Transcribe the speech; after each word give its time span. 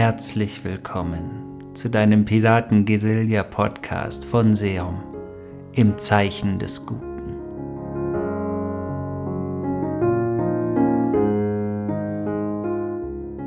Herzlich 0.00 0.64
willkommen 0.64 1.74
zu 1.74 1.90
deinem 1.90 2.24
Piraten-Guerilla-Podcast 2.24 4.24
von 4.24 4.54
Seum 4.54 5.02
im 5.74 5.98
Zeichen 5.98 6.58
des 6.58 6.86
Guten. 6.86 7.34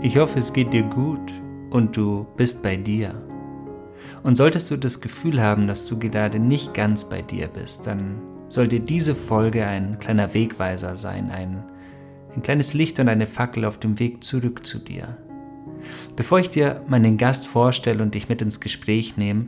Ich 0.04 0.20
hoffe, 0.20 0.38
es 0.38 0.54
geht 0.54 0.74
dir 0.74 0.84
gut 0.84 1.34
und 1.72 1.98
du 1.98 2.28
bist 2.38 2.62
bei 2.62 2.78
dir. 2.78 3.20
Und 4.22 4.36
solltest 4.36 4.70
du 4.70 4.78
das 4.78 5.02
Gefühl 5.02 5.42
haben, 5.42 5.66
dass 5.66 5.88
du 5.88 5.98
gerade 5.98 6.38
nicht 6.38 6.76
ganz 6.76 7.10
bei 7.10 7.24
dir 7.24 7.48
bist, 7.48 7.88
dann 7.88 8.22
soll 8.50 8.68
dir 8.68 8.80
diese 8.80 9.16
Folge 9.16 9.66
ein 9.66 9.98
kleiner 9.98 10.36
Wegweiser 10.36 10.98
sein, 10.98 11.32
ein, 11.32 11.64
ein 12.36 12.44
kleines 12.44 12.76
Licht 12.76 13.00
und 13.00 13.10
eine 13.10 13.26
Fackel 13.26 13.66
auf 13.66 13.80
dem 13.80 13.98
Weg 13.98 14.24
zurück 14.24 14.68
zu 14.68 14.78
dir. 14.78 15.18
Bevor 16.16 16.40
ich 16.40 16.50
dir 16.50 16.84
meinen 16.88 17.18
Gast 17.18 17.48
vorstelle 17.48 18.04
und 18.04 18.14
dich 18.14 18.30
mit 18.30 18.40
ins 18.42 18.60
Gespräch 18.60 19.18
nehme, 19.18 19.48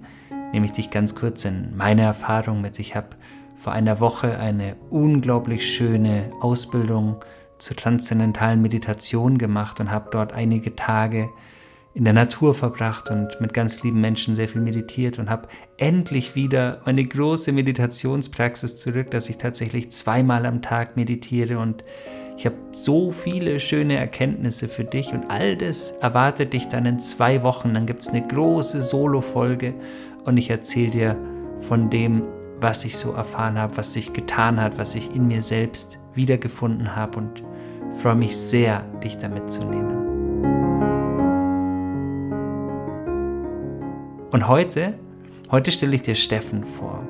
nehme 0.51 0.65
ich 0.65 0.71
dich 0.71 0.89
ganz 0.89 1.13
kurz 1.13 1.45
in 1.45 1.77
meine 1.77 2.01
Erfahrung 2.01 2.61
mit. 2.61 2.79
Ich 2.79 2.95
habe 2.95 3.09
vor 3.55 3.71
einer 3.71 3.99
Woche 3.99 4.39
eine 4.39 4.75
unglaublich 4.89 5.71
schöne 5.71 6.31
Ausbildung 6.41 7.17
zur 7.59 7.77
transzendentalen 7.77 8.63
Meditation 8.63 9.37
gemacht 9.37 9.79
und 9.79 9.91
habe 9.91 10.09
dort 10.11 10.33
einige 10.33 10.75
Tage 10.75 11.29
in 11.93 12.03
der 12.03 12.13
Natur 12.13 12.55
verbracht 12.55 13.11
und 13.11 13.39
mit 13.39 13.53
ganz 13.53 13.83
lieben 13.83 14.01
Menschen 14.01 14.33
sehr 14.33 14.49
viel 14.49 14.61
meditiert 14.61 15.19
und 15.19 15.29
habe 15.29 15.47
endlich 15.77 16.33
wieder 16.33 16.81
meine 16.83 17.05
große 17.05 17.51
Meditationspraxis 17.51 18.75
zurück, 18.75 19.11
dass 19.11 19.29
ich 19.29 19.37
tatsächlich 19.37 19.91
zweimal 19.91 20.47
am 20.47 20.63
Tag 20.63 20.97
meditiere 20.97 21.59
und 21.59 21.83
ich 22.37 22.45
habe 22.45 22.55
so 22.71 23.11
viele 23.11 23.59
schöne 23.59 23.95
Erkenntnisse 23.95 24.67
für 24.67 24.83
dich 24.83 25.13
und 25.13 25.29
all 25.29 25.55
das 25.55 25.91
erwartet 26.01 26.53
dich 26.53 26.67
dann 26.67 26.85
in 26.85 26.99
zwei 26.99 27.43
Wochen. 27.43 27.73
Dann 27.73 27.85
gibt 27.85 28.01
es 28.01 28.09
eine 28.09 28.25
große 28.25 28.81
Solo-Folge 28.81 29.73
und 30.25 30.37
ich 30.37 30.49
erzähle 30.49 30.91
dir 30.91 31.17
von 31.59 31.89
dem, 31.89 32.23
was 32.59 32.83
ich 32.83 32.97
so 32.97 33.13
erfahren 33.13 33.57
habe, 33.57 33.77
was 33.77 33.93
sich 33.93 34.11
getan 34.11 34.61
hat, 34.61 34.77
was 34.77 34.95
ich 34.95 35.15
in 35.15 35.27
mir 35.27 35.41
selbst 35.41 35.99
wiedergefunden 36.13 36.95
habe 36.95 37.19
und 37.19 37.43
freue 38.01 38.15
mich 38.15 38.35
sehr, 38.35 38.81
dich 39.03 39.17
damit 39.17 39.49
zu 39.49 39.63
nehmen. 39.63 40.03
Und 44.31 44.47
heute, 44.49 44.95
heute 45.51 45.71
stelle 45.71 45.95
ich 45.95 46.01
dir 46.01 46.15
Steffen 46.15 46.65
vor. 46.65 47.07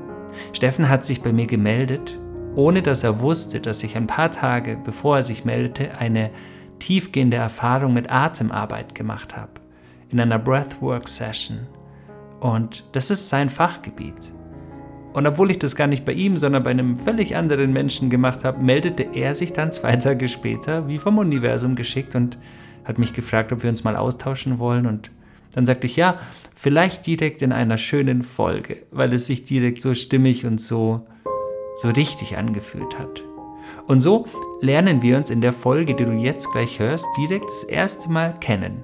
Steffen 0.54 0.88
hat 0.88 1.04
sich 1.06 1.22
bei 1.24 1.34
mir 1.34 1.48
gemeldet 1.48 2.20
ohne 2.56 2.82
dass 2.82 3.04
er 3.04 3.20
wusste, 3.20 3.60
dass 3.60 3.84
ich 3.84 3.96
ein 3.96 4.08
paar 4.08 4.32
Tage 4.32 4.78
bevor 4.84 5.18
er 5.18 5.24
sich 5.24 5.46
meldete, 5.46 5.98
eine 5.98 6.32
tiefgehende 6.80 7.38
Erfahrung 7.38 7.94
mit 7.94 8.12
Atemarbeit 8.12 8.96
gemacht 8.96 9.36
habe, 9.36 9.52
in 10.10 10.20
einer 10.20 10.40
Breathwork-Session. 10.40 11.68
Und 12.40 12.84
das 12.92 13.12
ist 13.12 13.30
sein 13.30 13.50
Fachgebiet. 13.50 14.34
Und 15.14 15.26
obwohl 15.26 15.52
ich 15.52 15.60
das 15.60 15.76
gar 15.78 15.88
nicht 15.88 16.04
bei 16.04 16.12
ihm, 16.12 16.36
sondern 16.36 16.64
bei 16.64 16.72
einem 16.72 16.98
völlig 16.98 17.38
anderen 17.38 17.72
Menschen 17.72 18.10
gemacht 18.10 18.44
habe, 18.44 18.62
meldete 18.62 19.08
er 19.14 19.34
sich 19.34 19.54
dann 19.54 19.72
zwei 19.72 19.96
Tage 19.96 20.28
später, 20.28 20.90
wie 20.90 21.00
vom 21.00 21.18
Universum 21.18 21.76
geschickt, 21.76 22.16
und 22.16 22.38
hat 22.84 23.00
mich 23.00 23.14
gefragt, 23.14 23.52
ob 23.52 23.64
wir 23.64 23.70
uns 23.70 23.84
mal 23.84 23.96
austauschen 23.96 24.60
wollen. 24.60 24.86
Und 24.86 25.12
dann 25.54 25.66
sagte 25.66 25.88
ich, 25.88 25.96
ja, 25.96 26.20
vielleicht 26.54 27.08
direkt 27.08 27.42
in 27.42 27.54
einer 27.54 27.78
schönen 27.78 28.24
Folge, 28.24 28.84
weil 28.92 29.14
es 29.14 29.28
sich 29.28 29.46
direkt 29.46 29.82
so 29.82 29.94
stimmig 29.96 30.46
und 30.46 30.60
so 30.60 31.08
so 31.76 31.90
richtig 31.90 32.38
angefühlt 32.38 32.98
hat. 32.98 33.24
Und 33.88 34.00
so 34.00 34.26
lernen 34.62 35.02
wir 35.02 35.18
uns 35.18 35.30
in 35.30 35.42
der 35.42 35.54
Folge, 35.54 35.96
die 35.96 36.06
du 36.06 36.12
jetzt 36.12 36.52
gleich 36.52 36.80
hörst, 36.80 37.06
direkt 37.18 37.46
das 37.46 37.64
erste 37.64 38.12
Mal 38.12 38.34
kennen. 38.40 38.84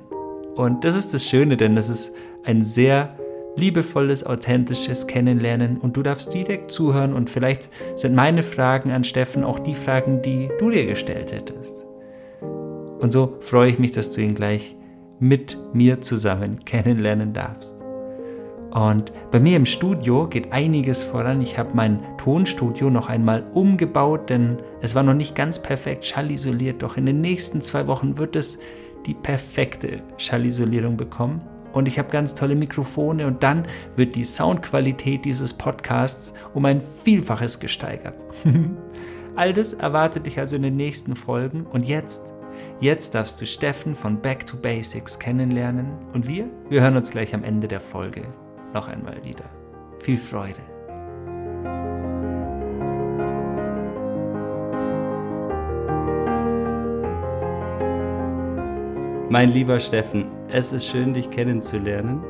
Und 0.55 0.83
das 0.83 0.95
ist 0.95 1.13
das 1.13 1.25
Schöne, 1.25 1.57
denn 1.57 1.75
das 1.75 1.89
ist 1.89 2.13
ein 2.43 2.61
sehr 2.63 3.15
liebevolles, 3.55 4.25
authentisches 4.25 5.07
Kennenlernen 5.07 5.77
und 5.77 5.97
du 5.97 6.03
darfst 6.03 6.33
direkt 6.33 6.71
zuhören 6.71 7.13
und 7.13 7.29
vielleicht 7.29 7.69
sind 7.95 8.15
meine 8.15 8.43
Fragen 8.43 8.91
an 8.91 9.03
Steffen 9.03 9.43
auch 9.43 9.59
die 9.59 9.75
Fragen, 9.75 10.21
die 10.21 10.49
du 10.59 10.69
dir 10.69 10.85
gestellt 10.85 11.31
hättest. 11.31 11.85
Und 12.41 13.11
so 13.11 13.37
freue 13.41 13.71
ich 13.71 13.79
mich, 13.79 13.91
dass 13.91 14.11
du 14.13 14.21
ihn 14.21 14.35
gleich 14.35 14.75
mit 15.19 15.57
mir 15.73 16.01
zusammen 16.01 16.63
kennenlernen 16.65 17.33
darfst. 17.33 17.80
Und 18.71 19.11
bei 19.31 19.39
mir 19.39 19.57
im 19.57 19.65
Studio 19.65 20.27
geht 20.27 20.53
einiges 20.53 21.03
voran. 21.03 21.41
Ich 21.41 21.57
habe 21.57 21.71
mein 21.73 21.99
Tonstudio 22.17 22.89
noch 22.89 23.09
einmal 23.09 23.43
umgebaut, 23.53 24.29
denn 24.29 24.59
es 24.81 24.95
war 24.95 25.03
noch 25.03 25.13
nicht 25.13 25.35
ganz 25.35 25.61
perfekt 25.61 26.05
schallisoliert. 26.05 26.81
Doch 26.81 26.95
in 26.95 27.05
den 27.05 27.19
nächsten 27.21 27.61
zwei 27.61 27.85
Wochen 27.87 28.17
wird 28.17 28.35
es 28.35 28.59
die 29.05 29.13
perfekte 29.13 30.01
Schallisolierung 30.17 30.95
bekommen. 30.95 31.41
Und 31.73 31.87
ich 31.87 31.99
habe 31.99 32.09
ganz 32.09 32.33
tolle 32.33 32.55
Mikrofone 32.55 33.27
und 33.27 33.43
dann 33.43 33.65
wird 33.95 34.15
die 34.15 34.23
Soundqualität 34.23 35.25
dieses 35.25 35.53
Podcasts 35.53 36.33
um 36.53 36.65
ein 36.65 36.81
Vielfaches 36.81 37.59
gesteigert. 37.59 38.25
All 39.35 39.53
das 39.53 39.73
erwartet 39.73 40.25
dich 40.25 40.39
also 40.39 40.57
in 40.57 40.61
den 40.63 40.75
nächsten 40.75 41.15
Folgen. 41.15 41.65
Und 41.65 41.85
jetzt, 41.85 42.21
jetzt 42.81 43.15
darfst 43.15 43.41
du 43.41 43.45
Steffen 43.45 43.95
von 43.95 44.21
Back 44.21 44.45
to 44.45 44.57
Basics 44.57 45.17
kennenlernen. 45.17 45.93
Und 46.13 46.27
wir, 46.27 46.49
wir 46.69 46.81
hören 46.81 46.97
uns 46.97 47.11
gleich 47.11 47.33
am 47.33 47.43
Ende 47.43 47.67
der 47.67 47.79
Folge 47.79 48.27
noch 48.73 48.87
einmal 48.87 49.23
wieder. 49.23 49.45
Viel 49.99 50.17
Freude. 50.17 50.61
Mein 59.29 59.47
lieber 59.47 59.79
Steffen, 59.79 60.25
es 60.49 60.73
ist 60.73 60.85
schön, 60.85 61.13
dich 61.13 61.29
kennenzulernen. 61.29 62.21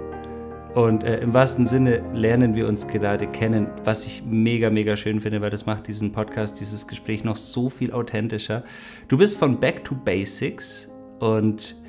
Und 0.75 1.03
äh, 1.03 1.19
im 1.19 1.33
wahrsten 1.33 1.65
Sinne 1.65 2.01
lernen 2.13 2.55
wir 2.55 2.67
uns 2.67 2.87
gerade 2.87 3.27
kennen, 3.27 3.67
was 3.83 4.05
ich 4.05 4.23
mega, 4.23 4.69
mega 4.69 4.95
schön 4.95 5.19
finde, 5.19 5.41
weil 5.41 5.49
das 5.49 5.65
macht 5.65 5.87
diesen 5.87 6.11
Podcast, 6.11 6.59
dieses 6.59 6.87
Gespräch 6.87 7.23
noch 7.23 7.37
so 7.37 7.69
viel 7.69 7.91
authentischer. 7.91 8.63
Du 9.07 9.17
bist 9.17 9.37
von 9.37 9.59
Back 9.59 9.83
to 9.83 9.95
Basics 9.95 10.89
und 11.19 11.80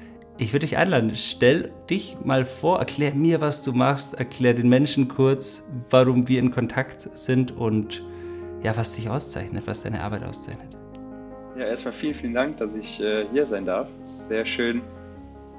ich 0.43 0.53
würde 0.53 0.67
dich 0.67 0.77
einladen, 0.77 1.17
stell 1.17 1.73
dich 1.89 2.17
mal 2.25 2.45
vor, 2.45 2.81
erklär 2.81 3.15
mir, 3.15 3.41
was 3.41 3.63
du 3.63 3.73
machst, 3.73 4.15
erklär 4.15 4.55
den 4.55 4.69
Menschen 4.69 5.07
kurz, 5.07 5.65
warum 5.91 6.29
wir 6.29 6.41
in 6.41 6.51
Kontakt 6.51 7.09
sind 7.17 7.53
und 7.53 8.03
ja, 8.63 8.77
was 8.77 8.95
dich 8.95 9.09
auszeichnet, 9.09 9.67
was 9.67 9.83
deine 9.83 10.03
Arbeit 10.03 10.25
auszeichnet. 10.25 10.77
Ja, 11.57 11.67
erstmal 11.67 11.93
vielen, 11.93 12.15
vielen 12.15 12.35
Dank, 12.35 12.57
dass 12.57 12.75
ich 12.75 13.01
äh, 13.01 13.27
hier 13.31 13.47
sein 13.47 13.65
darf. 13.65 13.89
Sehr 14.09 14.45
schön, 14.45 14.83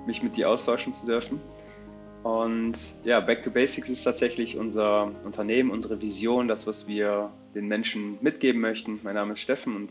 mich 0.05 0.21
mit 0.21 0.35
dir 0.35 0.49
austauschen 0.49 0.93
zu 0.93 1.05
dürfen. 1.05 1.39
Und 2.23 2.75
ja, 3.03 3.19
Back 3.19 3.43
to 3.43 3.51
Basics 3.51 3.89
ist 3.89 4.03
tatsächlich 4.03 4.57
unser 4.57 5.11
Unternehmen, 5.23 5.71
unsere 5.71 6.01
Vision, 6.01 6.47
das, 6.47 6.67
was 6.67 6.87
wir 6.87 7.29
den 7.55 7.67
Menschen 7.67 8.17
mitgeben 8.21 8.61
möchten. 8.61 8.99
Mein 9.03 9.15
Name 9.15 9.33
ist 9.33 9.39
Steffen 9.39 9.75
und 9.75 9.89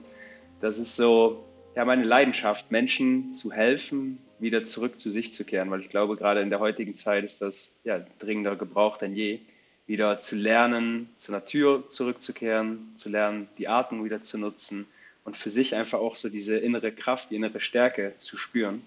das 0.60 0.78
ist 0.78 0.96
so 0.96 1.44
ja, 1.76 1.84
meine 1.84 2.04
Leidenschaft, 2.04 2.70
Menschen 2.70 3.30
zu 3.30 3.52
helfen, 3.52 4.18
wieder 4.42 4.64
zurück 4.64 5.00
zu 5.00 5.10
sich 5.10 5.32
zu 5.32 5.44
kehren, 5.44 5.70
weil 5.70 5.80
ich 5.80 5.88
glaube, 5.88 6.16
gerade 6.16 6.40
in 6.40 6.50
der 6.50 6.60
heutigen 6.60 6.94
Zeit 6.94 7.24
ist 7.24 7.40
das 7.40 7.80
ja, 7.84 8.04
dringender 8.18 8.56
gebraucht 8.56 9.00
denn 9.00 9.14
je, 9.14 9.40
wieder 9.86 10.18
zu 10.18 10.36
lernen, 10.36 11.08
zur 11.16 11.34
Natur 11.34 11.88
zurückzukehren, 11.88 12.92
zu 12.96 13.08
lernen, 13.08 13.48
die 13.58 13.68
Atmung 13.68 14.04
wieder 14.04 14.22
zu 14.22 14.38
nutzen 14.38 14.86
und 15.24 15.36
für 15.36 15.48
sich 15.48 15.74
einfach 15.74 15.98
auch 15.98 16.16
so 16.16 16.28
diese 16.28 16.58
innere 16.58 16.92
Kraft, 16.92 17.30
die 17.30 17.36
innere 17.36 17.60
Stärke 17.60 18.14
zu 18.16 18.36
spüren. 18.36 18.82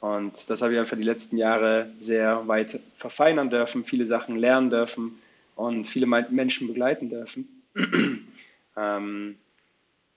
Und 0.00 0.50
das 0.50 0.60
habe 0.60 0.74
ich 0.74 0.78
einfach 0.78 0.96
die 0.96 1.02
letzten 1.02 1.38
Jahre 1.38 1.90
sehr 1.98 2.46
weit 2.46 2.78
verfeinern 2.96 3.48
dürfen, 3.48 3.84
viele 3.84 4.06
Sachen 4.06 4.36
lernen 4.36 4.70
dürfen 4.70 5.18
und 5.56 5.84
viele 5.84 6.06
Menschen 6.06 6.68
begleiten 6.68 7.08
dürfen. 7.08 7.48
ähm, 8.76 9.36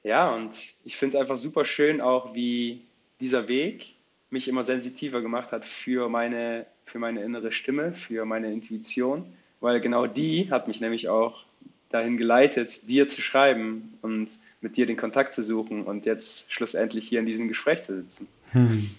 ja, 0.04 0.34
und 0.34 0.58
ich 0.84 0.98
finde 0.98 1.16
es 1.16 1.22
einfach 1.22 1.38
super 1.38 1.64
schön 1.64 2.02
auch, 2.02 2.34
wie 2.34 2.82
dieser 3.20 3.48
Weg 3.48 3.97
mich 4.30 4.48
immer 4.48 4.64
sensitiver 4.64 5.22
gemacht 5.22 5.52
hat 5.52 5.66
für 5.66 6.10
meine, 6.10 6.66
für 6.86 7.00
meine 7.00 7.24
innere 7.24 7.52
Stimme, 7.52 7.94
für 7.94 8.26
meine 8.26 8.52
Intuition, 8.52 9.34
weil 9.62 9.80
genau 9.80 10.06
die 10.06 10.52
hat 10.52 10.68
mich 10.68 10.82
nämlich 10.82 11.10
auch 11.10 11.46
dahin 11.90 12.18
geleitet, 12.18 12.90
dir 12.90 13.08
zu 13.08 13.22
schreiben 13.22 13.98
und 14.02 14.30
mit 14.60 14.76
dir 14.76 14.86
den 14.86 14.98
Kontakt 14.98 15.34
zu 15.34 15.42
suchen 15.42 15.84
und 15.84 16.06
jetzt 16.06 16.52
schlussendlich 16.52 17.08
hier 17.08 17.20
in 17.20 17.26
diesem 17.26 17.48
Gespräch 17.48 17.84
zu 17.84 17.96
sitzen. 17.96 18.28
Hm. 18.52 18.90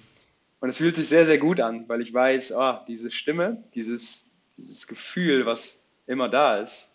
Und 0.60 0.68
es 0.68 0.78
fühlt 0.78 0.96
sich 0.96 1.08
sehr, 1.08 1.26
sehr 1.26 1.38
gut 1.38 1.60
an, 1.60 1.88
weil 1.88 2.00
ich 2.00 2.12
weiß, 2.12 2.52
oh, 2.56 2.78
diese 2.88 3.10
Stimme, 3.10 3.62
dieses, 3.74 4.30
dieses 4.56 4.86
Gefühl, 4.86 5.46
was 5.46 5.84
immer 6.06 6.28
da 6.28 6.58
ist, 6.58 6.92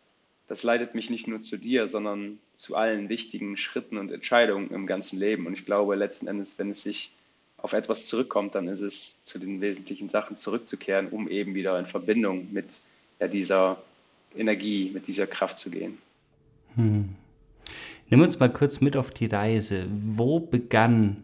das 0.47 0.63
leitet 0.63 0.95
mich 0.95 1.09
nicht 1.09 1.27
nur 1.27 1.41
zu 1.41 1.57
dir, 1.57 1.87
sondern 1.87 2.39
zu 2.55 2.75
allen 2.75 3.09
wichtigen 3.09 3.55
Schritten 3.57 3.97
und 3.97 4.11
Entscheidungen 4.11 4.71
im 4.71 4.85
ganzen 4.85 5.17
Leben. 5.17 5.47
Und 5.47 5.53
ich 5.53 5.65
glaube 5.65 5.95
letzten 5.95 6.27
Endes, 6.27 6.59
wenn 6.59 6.71
es 6.71 6.83
sich 6.83 7.15
auf 7.63 7.71
etwas 7.73 8.07
zurückkommt, 8.07 8.55
dann 8.55 8.67
ist 8.67 8.81
es 8.81 9.23
zu 9.23 9.39
den 9.39 9.61
wesentlichen 9.61 10.09
Sachen 10.09 10.35
zurückzukehren, 10.35 11.07
um 11.07 11.29
eben 11.29 11.55
wieder 11.55 11.79
in 11.79 11.85
Verbindung 11.85 12.51
mit 12.51 12.81
ja, 13.19 13.27
dieser 13.29 13.81
Energie, 14.35 14.91
mit 14.93 15.07
dieser 15.07 15.27
Kraft 15.27 15.57
zu 15.59 15.71
gehen. 15.71 15.97
Hm. 16.75 17.15
Nimm 18.09 18.21
uns 18.21 18.37
mal 18.37 18.51
kurz 18.51 18.81
mit 18.81 18.97
auf 18.97 19.11
die 19.11 19.27
Reise. 19.27 19.87
Wo 19.89 20.41
begann 20.41 21.23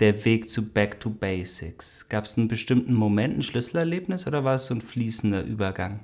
der 0.00 0.24
Weg 0.24 0.50
zu 0.50 0.72
Back 0.72 0.98
to 0.98 1.08
Basics? 1.08 2.08
Gab 2.08 2.24
es 2.24 2.36
einen 2.36 2.48
bestimmten 2.48 2.92
Moment, 2.92 3.38
ein 3.38 3.42
Schlüsselerlebnis 3.44 4.26
oder 4.26 4.42
war 4.42 4.56
es 4.56 4.66
so 4.66 4.74
ein 4.74 4.80
fließender 4.80 5.44
Übergang? 5.44 6.00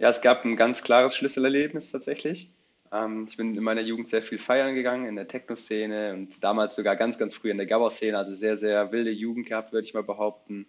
Ja, 0.00 0.08
es 0.08 0.20
gab 0.20 0.44
ein 0.44 0.56
ganz 0.56 0.82
klares 0.82 1.14
Schlüsselerlebnis 1.16 1.92
tatsächlich. 1.92 2.50
Ähm, 2.92 3.26
ich 3.28 3.36
bin 3.36 3.56
in 3.56 3.62
meiner 3.62 3.80
Jugend 3.80 4.08
sehr 4.08 4.22
viel 4.22 4.38
feiern 4.38 4.74
gegangen 4.74 5.06
in 5.06 5.16
der 5.16 5.28
Techno-Szene 5.28 6.14
und 6.14 6.42
damals 6.42 6.76
sogar 6.76 6.96
ganz, 6.96 7.18
ganz 7.18 7.34
früh 7.34 7.50
in 7.50 7.58
der 7.58 7.66
Gabber-Szene, 7.66 8.16
also 8.16 8.34
sehr, 8.34 8.56
sehr 8.56 8.92
wilde 8.92 9.10
Jugend 9.10 9.46
gehabt, 9.46 9.72
würde 9.72 9.86
ich 9.86 9.94
mal 9.94 10.02
behaupten. 10.02 10.66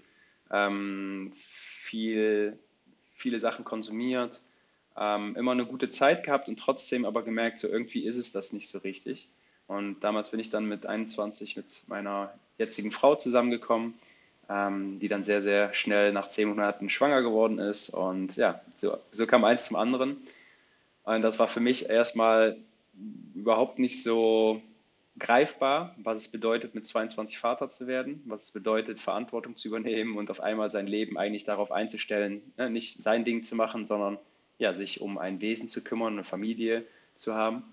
Ähm, 0.51 1.31
viel, 1.35 2.57
viele 3.13 3.39
Sachen 3.39 3.65
konsumiert, 3.65 4.41
ähm, 4.97 5.35
immer 5.35 5.51
eine 5.51 5.65
gute 5.65 5.89
Zeit 5.89 6.23
gehabt 6.23 6.47
und 6.47 6.59
trotzdem 6.59 7.05
aber 7.05 7.23
gemerkt, 7.23 7.59
so 7.59 7.67
irgendwie 7.67 8.05
ist 8.05 8.17
es 8.17 8.31
das 8.31 8.53
nicht 8.53 8.69
so 8.69 8.79
richtig. 8.79 9.29
Und 9.67 9.99
damals 9.99 10.31
bin 10.31 10.39
ich 10.39 10.49
dann 10.49 10.65
mit 10.65 10.87
21 10.87 11.55
mit 11.55 11.83
meiner 11.87 12.33
jetzigen 12.57 12.91
Frau 12.91 13.15
zusammengekommen, 13.15 13.93
ähm, 14.49 14.99
die 14.99 15.07
dann 15.07 15.23
sehr, 15.23 15.43
sehr 15.43 15.73
schnell 15.75 16.11
nach 16.11 16.29
zehn 16.29 16.49
Monaten 16.49 16.89
schwanger 16.89 17.21
geworden 17.21 17.59
ist. 17.59 17.89
Und 17.89 18.35
ja, 18.35 18.61
so, 18.75 18.97
so 19.11 19.27
kam 19.27 19.43
eins 19.45 19.67
zum 19.67 19.77
anderen. 19.77 20.17
Und 21.15 21.23
das 21.23 21.39
war 21.39 21.47
für 21.47 21.59
mich 21.59 21.89
erstmal 21.89 22.55
überhaupt 23.33 23.79
nicht 23.79 24.03
so 24.03 24.61
greifbar, 25.17 25.95
was 25.97 26.19
es 26.19 26.27
bedeutet, 26.27 26.75
mit 26.75 26.85
22 26.85 27.39
Vater 27.39 27.67
zu 27.71 27.87
werden, 27.87 28.21
was 28.27 28.43
es 28.43 28.51
bedeutet, 28.51 28.99
Verantwortung 28.99 29.57
zu 29.57 29.69
übernehmen 29.69 30.17
und 30.17 30.29
auf 30.29 30.39
einmal 30.39 30.69
sein 30.69 30.85
Leben 30.85 31.17
eigentlich 31.17 31.45
darauf 31.45 31.71
einzustellen, 31.71 32.43
ne, 32.57 32.69
nicht 32.69 33.01
sein 33.01 33.25
Ding 33.25 33.41
zu 33.41 33.55
machen, 33.55 33.87
sondern 33.87 34.19
ja, 34.59 34.75
sich 34.75 35.01
um 35.01 35.17
ein 35.17 35.41
Wesen 35.41 35.67
zu 35.67 35.83
kümmern, 35.83 36.13
eine 36.13 36.23
Familie 36.23 36.85
zu 37.15 37.33
haben. 37.33 37.63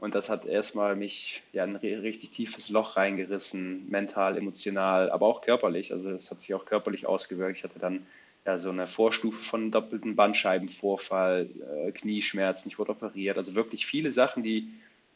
Und 0.00 0.16
das 0.16 0.28
hat 0.28 0.44
erstmal 0.44 0.96
mich 0.96 1.44
ja 1.52 1.62
ein 1.62 1.76
richtig 1.76 2.30
tiefes 2.30 2.68
Loch 2.68 2.96
reingerissen, 2.96 3.88
mental, 3.90 4.36
emotional, 4.36 5.08
aber 5.12 5.26
auch 5.26 5.40
körperlich. 5.40 5.92
Also 5.92 6.10
es 6.10 6.32
hat 6.32 6.40
sich 6.40 6.52
auch 6.52 6.64
körperlich 6.64 7.06
ausgewirkt. 7.06 7.58
Ich 7.58 7.62
hatte 7.62 7.78
dann 7.78 8.04
ja, 8.44 8.58
so 8.58 8.70
eine 8.70 8.86
Vorstufe 8.88 9.42
von 9.42 9.70
doppelten 9.70 10.16
Bandscheibenvorfall, 10.16 11.48
äh, 11.86 11.92
Knieschmerzen, 11.92 12.68
ich 12.68 12.78
wurde 12.78 12.92
operiert. 12.92 13.38
Also 13.38 13.54
wirklich 13.54 13.86
viele 13.86 14.10
Sachen, 14.10 14.42
die, 14.42 14.68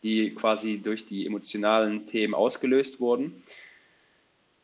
die 0.02 0.34
quasi 0.34 0.78
durch 0.78 1.06
die 1.06 1.26
emotionalen 1.26 2.06
Themen 2.06 2.34
ausgelöst 2.34 3.00
wurden. 3.00 3.42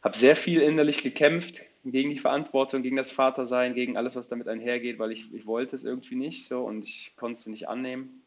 Habe 0.03 0.17
sehr 0.17 0.37
viel 0.37 0.61
innerlich 0.61 1.03
gekämpft 1.03 1.67
gegen 1.85 2.11
die 2.11 2.19
Verantwortung, 2.19 2.83
gegen 2.83 2.97
das 2.97 3.11
Vatersein, 3.11 3.75
gegen 3.75 3.97
alles, 3.97 4.15
was 4.15 4.29
damit 4.29 4.47
einhergeht, 4.47 4.99
weil 4.99 5.11
ich, 5.11 5.33
ich 5.35 5.47
wollte 5.47 5.75
es 5.75 5.85
irgendwie 5.85 6.15
nicht 6.15 6.47
so 6.47 6.65
und 6.65 6.85
ich 6.85 7.15
konnte 7.17 7.39
es 7.39 7.47
nicht 7.47 7.69
annehmen. 7.69 8.23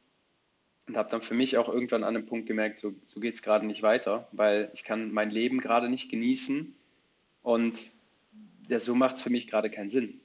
Und 0.87 0.97
habe 0.97 1.09
dann 1.09 1.21
für 1.21 1.33
mich 1.33 1.57
auch 1.57 1.69
irgendwann 1.69 2.03
an 2.03 2.15
einem 2.15 2.27
Punkt 2.27 2.45
gemerkt, 2.45 2.77
so, 2.77 2.93
so 3.05 3.19
geht 3.19 3.33
es 3.33 3.41
gerade 3.41 3.65
nicht 3.65 3.81
weiter, 3.81 4.27
weil 4.33 4.69
ich 4.73 4.83
kann 4.83 5.11
mein 5.11 5.31
Leben 5.31 5.59
gerade 5.59 5.89
nicht 5.89 6.11
genießen 6.11 6.75
und 7.41 7.79
ja, 8.67 8.79
so 8.79 8.93
macht 8.93 9.15
es 9.15 9.21
für 9.21 9.31
mich 9.31 9.47
gerade 9.47 9.71
keinen 9.71 9.89
Sinn. 9.89 10.19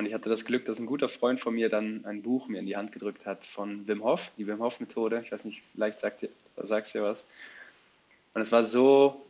Und 0.00 0.06
ich 0.06 0.14
hatte 0.14 0.30
das 0.30 0.46
Glück, 0.46 0.64
dass 0.64 0.80
ein 0.80 0.86
guter 0.86 1.10
Freund 1.10 1.42
von 1.42 1.54
mir 1.54 1.68
dann 1.68 2.06
ein 2.06 2.22
Buch 2.22 2.48
mir 2.48 2.58
in 2.58 2.64
die 2.64 2.78
Hand 2.78 2.90
gedrückt 2.90 3.26
hat 3.26 3.44
von 3.44 3.86
Wim 3.86 4.02
Hof, 4.02 4.32
die 4.38 4.46
Wim 4.46 4.60
Hof 4.60 4.80
Methode. 4.80 5.20
Ich 5.22 5.30
weiß 5.30 5.44
nicht, 5.44 5.62
vielleicht 5.74 6.00
sagt 6.00 6.22
dir, 6.22 6.30
sagst 6.56 6.94
dir 6.94 7.02
was. 7.02 7.26
Und 8.32 8.40
es 8.40 8.50
war 8.50 8.64
so 8.64 9.26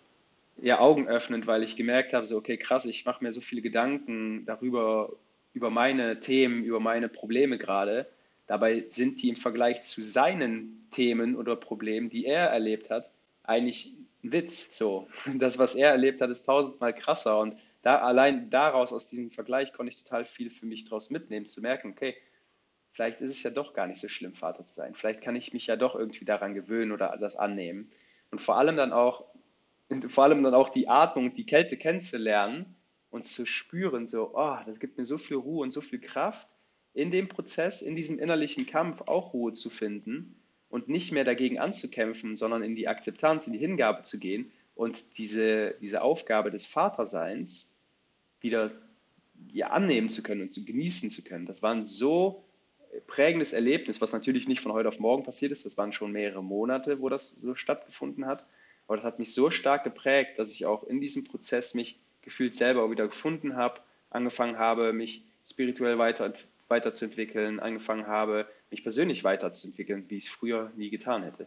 ja, 0.62 0.78
augenöffnend, 0.78 1.49
weil 1.49 1.64
ich 1.64 1.75
gemerkt 1.75 2.12
habe, 2.12 2.25
so, 2.25 2.37
okay, 2.37 2.56
krass, 2.56 2.84
ich 2.84 3.05
mache 3.05 3.25
mir 3.25 3.32
so 3.32 3.40
viele 3.40 3.62
Gedanken 3.62 4.46
darüber, 4.46 5.12
über 5.55 5.70
meine 5.70 6.20
Themen, 6.20 6.62
über 6.62 6.78
meine 6.78 7.08
Probleme 7.08 7.58
gerade. 7.58 8.06
Dabei 8.46 8.84
sind 8.90 9.20
die 9.25 9.31
im 9.31 9.37
Vergleich 9.37 9.82
zu 9.82 10.05
seinen 10.05 10.87
Themen 10.93 11.34
oder 11.34 11.56
Problemen, 11.56 12.11
die 12.11 12.26
er 12.26 12.46
erlebt 12.46 12.90
hat, 12.90 13.11
eigentlich 13.43 13.93
ein 14.22 14.31
Witz. 14.31 14.78
So, 14.78 15.08
das, 15.34 15.58
was 15.58 15.75
er 15.75 15.90
erlebt 15.90 16.20
hat, 16.20 16.31
ist 16.31 16.44
tausendmal 16.44 16.94
krasser. 16.94 17.40
Und 17.40 17.56
da, 17.82 17.99
allein 17.99 18.50
daraus, 18.50 18.93
aus 18.93 19.09
diesem 19.09 19.31
Vergleich, 19.31 19.73
konnte 19.73 19.91
ich 19.91 20.03
total 20.03 20.25
viel 20.25 20.50
für 20.50 20.67
mich 20.67 20.85
daraus 20.85 21.11
mitnehmen, 21.11 21.47
zu 21.47 21.61
merken, 21.62 21.91
okay, 21.91 22.15
vielleicht 22.93 23.21
ist 23.21 23.31
es 23.31 23.43
ja 23.43 23.50
doch 23.50 23.73
gar 23.73 23.87
nicht 23.87 24.00
so 24.00 24.09
schlimm, 24.09 24.35
Vater 24.35 24.67
zu 24.67 24.75
sein. 24.75 24.94
Vielleicht 24.94 25.23
kann 25.23 25.37
ich 25.37 25.53
mich 25.53 25.67
ja 25.67 25.77
doch 25.77 25.94
irgendwie 25.94 26.25
daran 26.25 26.55
gewöhnen 26.55 26.93
oder 26.93 27.17
das 27.19 27.37
annehmen. 27.37 27.91
Und 28.31 28.41
vor 28.41 28.59
allem 28.59 28.77
dann 28.77 28.93
auch, 28.93 29.25
vor 30.09 30.25
allem 30.25 30.43
dann 30.43 30.55
auch 30.55 30.69
die 30.69 30.88
Atmung, 30.88 31.35
die 31.35 31.47
Kälte 31.47 31.77
kennenzulernen 31.77 32.77
und 33.11 33.25
zu 33.25 33.47
spüren, 33.47 34.06
so, 34.06 34.32
oh, 34.35 34.59
das 34.67 34.79
gibt 34.79 34.99
mir 34.99 35.06
so 35.06 35.19
viel 35.19 35.37
Ruhe 35.37 35.62
und 35.62 35.73
so 35.73 35.81
viel 35.81 36.00
Kraft, 36.00 36.49
in 36.93 37.11
dem 37.11 37.29
Prozess, 37.29 37.82
in 37.82 37.97
diesem 37.97 38.19
innerlichen 38.19 38.67
Kampf 38.67 39.03
auch 39.03 39.32
Ruhe 39.32 39.53
zu 39.53 39.71
finden 39.71 40.37
und 40.69 40.88
nicht 40.88 41.12
mehr 41.12 41.25
dagegen 41.25 41.59
anzukämpfen, 41.59 42.37
sondern 42.37 42.62
in 42.62 42.75
die 42.75 42.88
Akzeptanz, 42.88 43.47
in 43.47 43.53
die 43.53 43.59
Hingabe 43.59 44.03
zu 44.03 44.19
gehen 44.19 44.50
und 44.75 45.19
diese, 45.19 45.75
diese 45.81 46.03
Aufgabe 46.03 46.50
des 46.50 46.67
Vaterseins 46.67 47.69
wieder 48.40 48.70
ja, 49.52 49.69
annehmen 49.69 50.08
zu 50.08 50.22
können 50.22 50.42
und 50.42 50.54
zu 50.54 50.64
genießen 50.64 51.10
zu 51.10 51.22
können. 51.22 51.46
Das 51.46 51.62
war 51.62 51.72
ein 51.72 51.84
so 51.84 52.44
prägendes 53.06 53.52
Erlebnis, 53.52 54.00
was 54.00 54.12
natürlich 54.12 54.48
nicht 54.48 54.60
von 54.60 54.72
heute 54.72 54.88
auf 54.88 54.98
morgen 54.98 55.22
passiert 55.22 55.52
ist. 55.52 55.64
Das 55.64 55.78
waren 55.78 55.92
schon 55.92 56.12
mehrere 56.12 56.42
Monate, 56.42 57.00
wo 57.00 57.08
das 57.08 57.31
so 57.31 57.54
stattgefunden 57.54 58.26
hat. 58.26 58.44
Aber 58.87 58.96
das 58.96 59.04
hat 59.04 59.19
mich 59.19 59.32
so 59.32 59.50
stark 59.50 59.84
geprägt, 59.84 60.38
dass 60.38 60.52
ich 60.52 60.66
auch 60.66 60.84
in 60.84 61.00
diesem 61.00 61.25
Prozess 61.25 61.75
mich 61.75 62.00
gefühlt 62.22 62.54
selber 62.54 62.90
wieder 62.90 63.06
gefunden 63.06 63.56
habe, 63.56 63.81
angefangen 64.10 64.58
habe, 64.58 64.93
mich 64.93 65.25
spirituell 65.46 65.98
weiter, 65.98 66.32
weiterzuentwickeln, 66.69 67.60
angefangen 67.60 68.06
habe, 68.06 68.46
mich 68.70 68.82
persönlich 68.82 69.25
weiterzuentwickeln, 69.25 70.04
wie 70.08 70.16
ich 70.16 70.25
es 70.25 70.31
früher 70.31 70.72
nie 70.76 70.90
getan 70.90 71.22
hätte. 71.22 71.46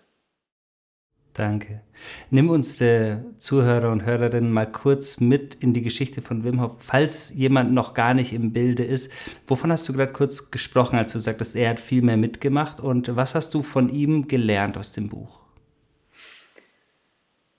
Danke. 1.33 1.81
Nimm 2.29 2.51
uns 2.51 2.77
der 2.77 3.25
Zuhörer 3.39 3.91
und 3.91 4.05
Hörerinnen 4.05 4.51
mal 4.51 4.71
kurz 4.71 5.19
mit 5.19 5.55
in 5.55 5.73
die 5.73 5.81
Geschichte 5.81 6.21
von 6.21 6.43
Wim 6.43 6.61
Hof, 6.61 6.75
falls 6.77 7.33
jemand 7.33 7.73
noch 7.73 7.95
gar 7.95 8.13
nicht 8.13 8.33
im 8.33 8.53
Bilde 8.53 8.83
ist. 8.83 9.11
Wovon 9.47 9.71
hast 9.71 9.89
du 9.89 9.93
gerade 9.93 10.13
kurz 10.13 10.51
gesprochen, 10.51 10.95
als 10.95 11.11
du 11.11 11.17
sagtest, 11.17 11.55
er 11.55 11.71
hat 11.71 11.79
viel 11.79 12.03
mehr 12.03 12.17
mitgemacht 12.17 12.79
und 12.79 13.15
was 13.15 13.33
hast 13.33 13.51
du 13.55 13.63
von 13.63 13.89
ihm 13.89 14.27
gelernt 14.27 14.77
aus 14.77 14.91
dem 14.91 15.09
Buch? 15.09 15.39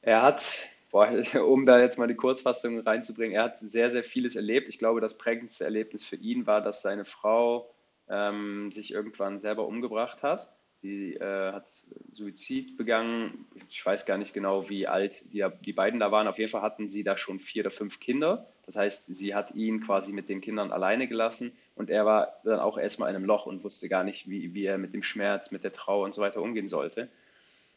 Er 0.03 0.23
hat, 0.23 0.69
boah, 0.93 1.09
um 1.45 1.67
da 1.67 1.81
jetzt 1.81 1.99
mal 1.99 2.07
die 2.07 2.15
Kurzfassung 2.15 2.79
reinzubringen, 2.79 3.35
er 3.35 3.43
hat 3.43 3.59
sehr, 3.59 3.91
sehr 3.91 4.05
vieles 4.05 4.37
erlebt. 4.37 4.69
Ich 4.69 4.79
glaube, 4.79 5.01
das 5.01 5.19
prägendste 5.19 5.65
Erlebnis 5.65 6.05
für 6.05 6.17
ihn 6.17 6.47
war, 6.47 6.61
dass 6.61 6.83
seine 6.83 7.05
Frau 7.05 7.75
ähm, 8.09 8.71
sich 8.71 8.93
irgendwann 8.93 9.39
selber 9.39 9.67
umgebracht 9.67 10.23
hat 10.23 10.49
Sie 10.85 11.15
äh, 11.15 11.53
hat 11.53 11.71
Suizid 12.13 12.77
begangen. 12.77 13.47
Ich 13.71 13.87
weiß 13.87 14.05
gar 14.05 14.19
nicht 14.19 14.35
genau, 14.35 14.69
wie 14.69 14.87
alt 14.87 15.33
die, 15.33 15.43
die 15.65 15.73
beiden 15.73 15.99
da 15.99 16.13
waren. 16.13 16.29
Auf 16.29 16.39
jeden 16.39 16.51
Fall 16.51 16.61
hatten 16.61 16.91
sie 16.91 17.03
da 17.03 17.17
schon 17.17 17.39
vier 17.39 17.63
oder 17.63 17.71
fünf 17.71 18.01
Kinder. 18.01 18.47
Das 18.67 18.77
heißt, 18.77 19.07
sie 19.07 19.35
hat 19.35 19.55
ihn 19.55 19.81
quasi 19.81 20.13
mit 20.13 20.29
den 20.29 20.43
Kindern 20.43 20.73
alleine 20.73 21.09
gelassen 21.09 21.57
und 21.75 21.89
er 21.89 22.05
war 22.05 22.35
dann 22.45 22.61
auch 22.61 22.77
erstmal 22.77 23.09
in 23.09 23.17
einem 23.17 23.25
Loch 23.25 23.47
und 23.47 23.65
wusste 23.65 23.89
gar 23.89 24.05
nicht, 24.05 24.29
wie, 24.29 24.53
wie 24.53 24.67
er 24.67 24.77
mit 24.77 24.93
dem 24.93 25.03
Schmerz, 25.03 25.53
mit 25.53 25.65
der 25.65 25.73
Trauer 25.73 26.05
und 26.05 26.13
so 26.13 26.21
weiter 26.21 26.43
umgehen 26.43 26.69
sollte. 26.69 27.09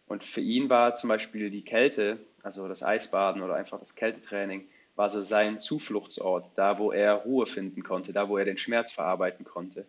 Und 0.09 0.25
für 0.25 0.41
ihn 0.41 0.69
war 0.69 0.95
zum 0.95 1.07
Beispiel 1.07 1.49
die 1.49 1.63
Kälte, 1.63 2.17
also 2.43 2.67
das 2.67 2.83
Eisbaden 2.83 3.41
oder 3.41 3.55
einfach 3.55 3.79
das 3.79 3.95
Kältetraining, 3.95 4.67
war 4.97 5.09
so 5.09 5.21
sein 5.21 5.61
Zufluchtsort, 5.61 6.51
da 6.55 6.77
wo 6.77 6.91
er 6.91 7.13
Ruhe 7.13 7.45
finden 7.45 7.83
konnte, 7.83 8.11
da 8.11 8.27
wo 8.27 8.37
er 8.37 8.43
den 8.43 8.57
Schmerz 8.57 8.91
verarbeiten 8.91 9.45
konnte. 9.45 9.85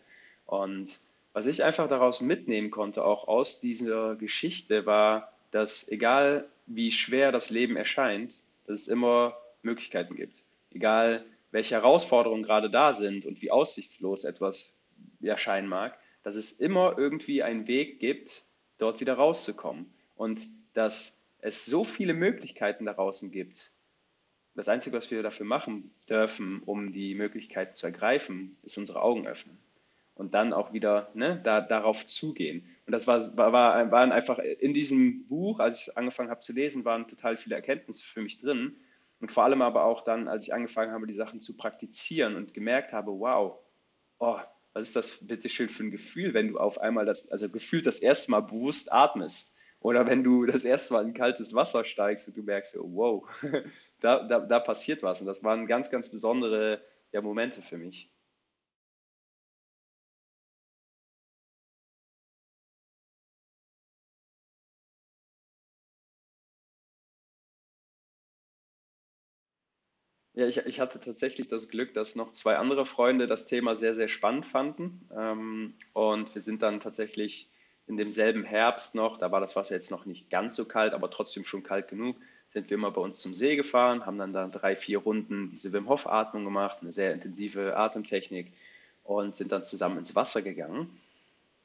Und 0.47 1.01
was 1.39 1.47
ich 1.47 1.63
einfach 1.63 1.87
daraus 1.87 2.21
mitnehmen 2.21 2.73
konnte, 2.73 3.05
auch 3.05 3.29
aus 3.29 3.61
dieser 3.61 4.17
Geschichte, 4.17 4.87
war, 4.87 5.33
dass 5.53 5.89
egal 5.89 6.49
wie 6.67 6.91
schwer 6.91 7.31
das 7.31 7.49
Leben 7.49 7.77
erscheint, 7.77 8.43
dass 8.67 8.81
es 8.81 8.89
immer 8.89 9.37
Möglichkeiten 9.63 10.17
gibt. 10.17 10.43
Egal 10.73 11.25
welche 11.53 11.77
Herausforderungen 11.77 12.43
gerade 12.43 12.71
da 12.71 12.93
sind 12.93 13.25
und 13.25 13.41
wie 13.41 13.53
aussichtslos 13.53 14.25
etwas 14.25 14.75
erscheinen 15.23 15.69
mag, 15.69 15.97
dass 16.25 16.35
es 16.35 16.55
immer 16.55 16.99
irgendwie 16.99 17.45
einen 17.45 17.69
Weg 17.69 18.01
gibt, 18.01 18.43
dort 18.79 18.99
wieder 18.99 19.15
rauszukommen. 19.15 19.95
Und 20.17 20.45
dass 20.75 21.23
es 21.39 21.65
so 21.67 21.85
viele 21.85 22.15
Möglichkeiten 22.15 22.85
da 22.85 22.95
draußen 22.95 23.31
gibt. 23.31 23.71
Das 24.57 24.69
Einzige, 24.69 24.97
was 24.97 25.09
wir 25.13 25.23
dafür 25.23 25.47
machen 25.47 25.95
dürfen, 26.11 26.65
um 26.67 26.93
die 26.93 27.15
Möglichkeit 27.15 27.77
zu 27.77 27.87
ergreifen, 27.87 28.57
ist 28.65 28.77
unsere 28.77 29.03
Augen 29.03 29.29
öffnen 29.29 29.57
und 30.19 30.35
dann 30.35 30.53
auch 30.53 30.73
wieder 30.73 31.11
ne, 31.15 31.41
da, 31.43 31.61
darauf 31.61 32.05
zugehen. 32.05 32.67
Und 32.87 32.93
das 32.93 33.07
war, 33.07 33.37
war, 33.37 33.91
waren 33.91 34.13
einfach 34.13 34.39
in 34.39 34.75
diesem 34.75 35.27
Buch, 35.29 35.61
als 35.61 35.87
ich 35.87 35.97
angefangen 35.97 36.31
habe 36.31 36.41
zu 36.41 36.53
lesen, 36.53 36.85
waren 36.85 37.07
total 37.07 37.37
viele 37.37 37.55
Erkenntnisse 37.55 38.05
für 38.05 38.21
mich 38.21 38.39
drin. 38.39 38.77
Und 39.21 39.31
vor 39.31 39.45
allem 39.45 39.63
aber 39.63 39.85
auch 39.85 40.03
dann, 40.03 40.29
als 40.29 40.47
ich 40.47 40.55
angefangen 40.55 40.93
habe, 40.93 41.07
die 41.07 41.15
Sachen 41.15 41.41
zu 41.41 41.57
praktizieren 41.57 42.35
und 42.35 42.53
gemerkt 42.53 42.93
habe, 42.93 43.13
wow, 43.13 43.59
oh, 44.19 44.39
was 44.73 44.89
ist 44.89 44.97
das 44.97 45.27
bitte 45.27 45.49
schön 45.49 45.69
für 45.69 45.85
ein 45.85 45.91
Gefühl, 45.93 46.35
wenn 46.35 46.49
du 46.49 46.59
auf 46.59 46.81
einmal 46.81 47.07
das, 47.07 47.31
also 47.31 47.49
gefühlt 47.49 47.87
das 47.87 48.01
erste 48.01 48.33
Mal 48.33 48.41
bewusst 48.41 48.93
atmest. 48.93 49.57
Oder 49.81 50.07
wenn 50.07 50.25
du 50.25 50.47
das 50.47 50.65
erste 50.65 50.95
Mal 50.95 51.05
in 51.05 51.15
kaltes 51.15 51.55
Wasser 51.55 51.85
steigst 51.85 52.27
und 52.27 52.37
du 52.37 52.43
merkst, 52.43 52.77
oh, 52.79 52.91
wow, 52.93 53.29
da, 54.01 54.25
da, 54.27 54.41
da 54.41 54.59
passiert 54.59 55.05
was. 55.05 55.21
Und 55.21 55.29
das 55.29 55.45
waren 55.45 55.69
ganz, 55.69 55.91
ganz 55.91 56.09
besondere 56.09 56.81
ja, 57.13 57.21
Momente 57.21 57.63
für 57.63 57.79
mich. 57.79 58.11
Ja, 70.39 70.47
ich, 70.47 70.59
ich 70.59 70.79
hatte 70.79 71.01
tatsächlich 71.01 71.49
das 71.49 71.69
Glück, 71.69 71.95
dass 71.95 72.15
noch 72.15 72.31
zwei 72.31 72.59
andere 72.59 72.87
Freunde 72.87 73.27
das 73.27 73.47
Thema 73.47 73.77
sehr, 73.77 73.93
sehr 73.93 74.07
spannend 74.07 74.47
fanden. 74.47 75.01
Ähm, 75.13 75.75
und 75.95 76.33
wir 76.33 76.41
sind 76.41 76.63
dann 76.63 76.79
tatsächlich 76.79 77.51
in 77.89 77.97
demselben 77.97 78.45
Herbst 78.45 78.95
noch, 78.95 79.19
da 79.19 79.33
war 79.33 79.41
das 79.41 79.57
Wasser 79.57 79.75
jetzt 79.75 79.91
noch 79.91 80.07
nicht 80.07 80.31
ganz 80.31 80.55
so 80.55 80.65
kalt, 80.65 80.93
aber 80.95 81.11
trotzdem 81.11 81.43
schon 81.43 81.65
kalt 81.65 81.89
genug, 81.89 82.15
sind 82.53 82.71
wir 82.71 82.77
immer 82.77 82.93
bei 82.93 83.01
uns 83.01 83.19
zum 83.19 83.35
See 83.35 83.57
gefahren, 83.57 84.07
haben 84.07 84.17
dann 84.17 84.33
da 84.33 84.47
drei, 84.47 84.77
vier 84.77 84.99
Runden 84.99 85.51
diese 85.51 85.73
Wim 85.73 85.89
Hof 85.89 86.07
Atmung 86.07 86.45
gemacht, 86.45 86.79
eine 86.83 86.93
sehr 86.93 87.13
intensive 87.13 87.77
Atemtechnik 87.77 88.53
und 89.03 89.35
sind 89.35 89.51
dann 89.51 89.65
zusammen 89.65 89.99
ins 89.99 90.15
Wasser 90.15 90.43
gegangen. 90.43 90.89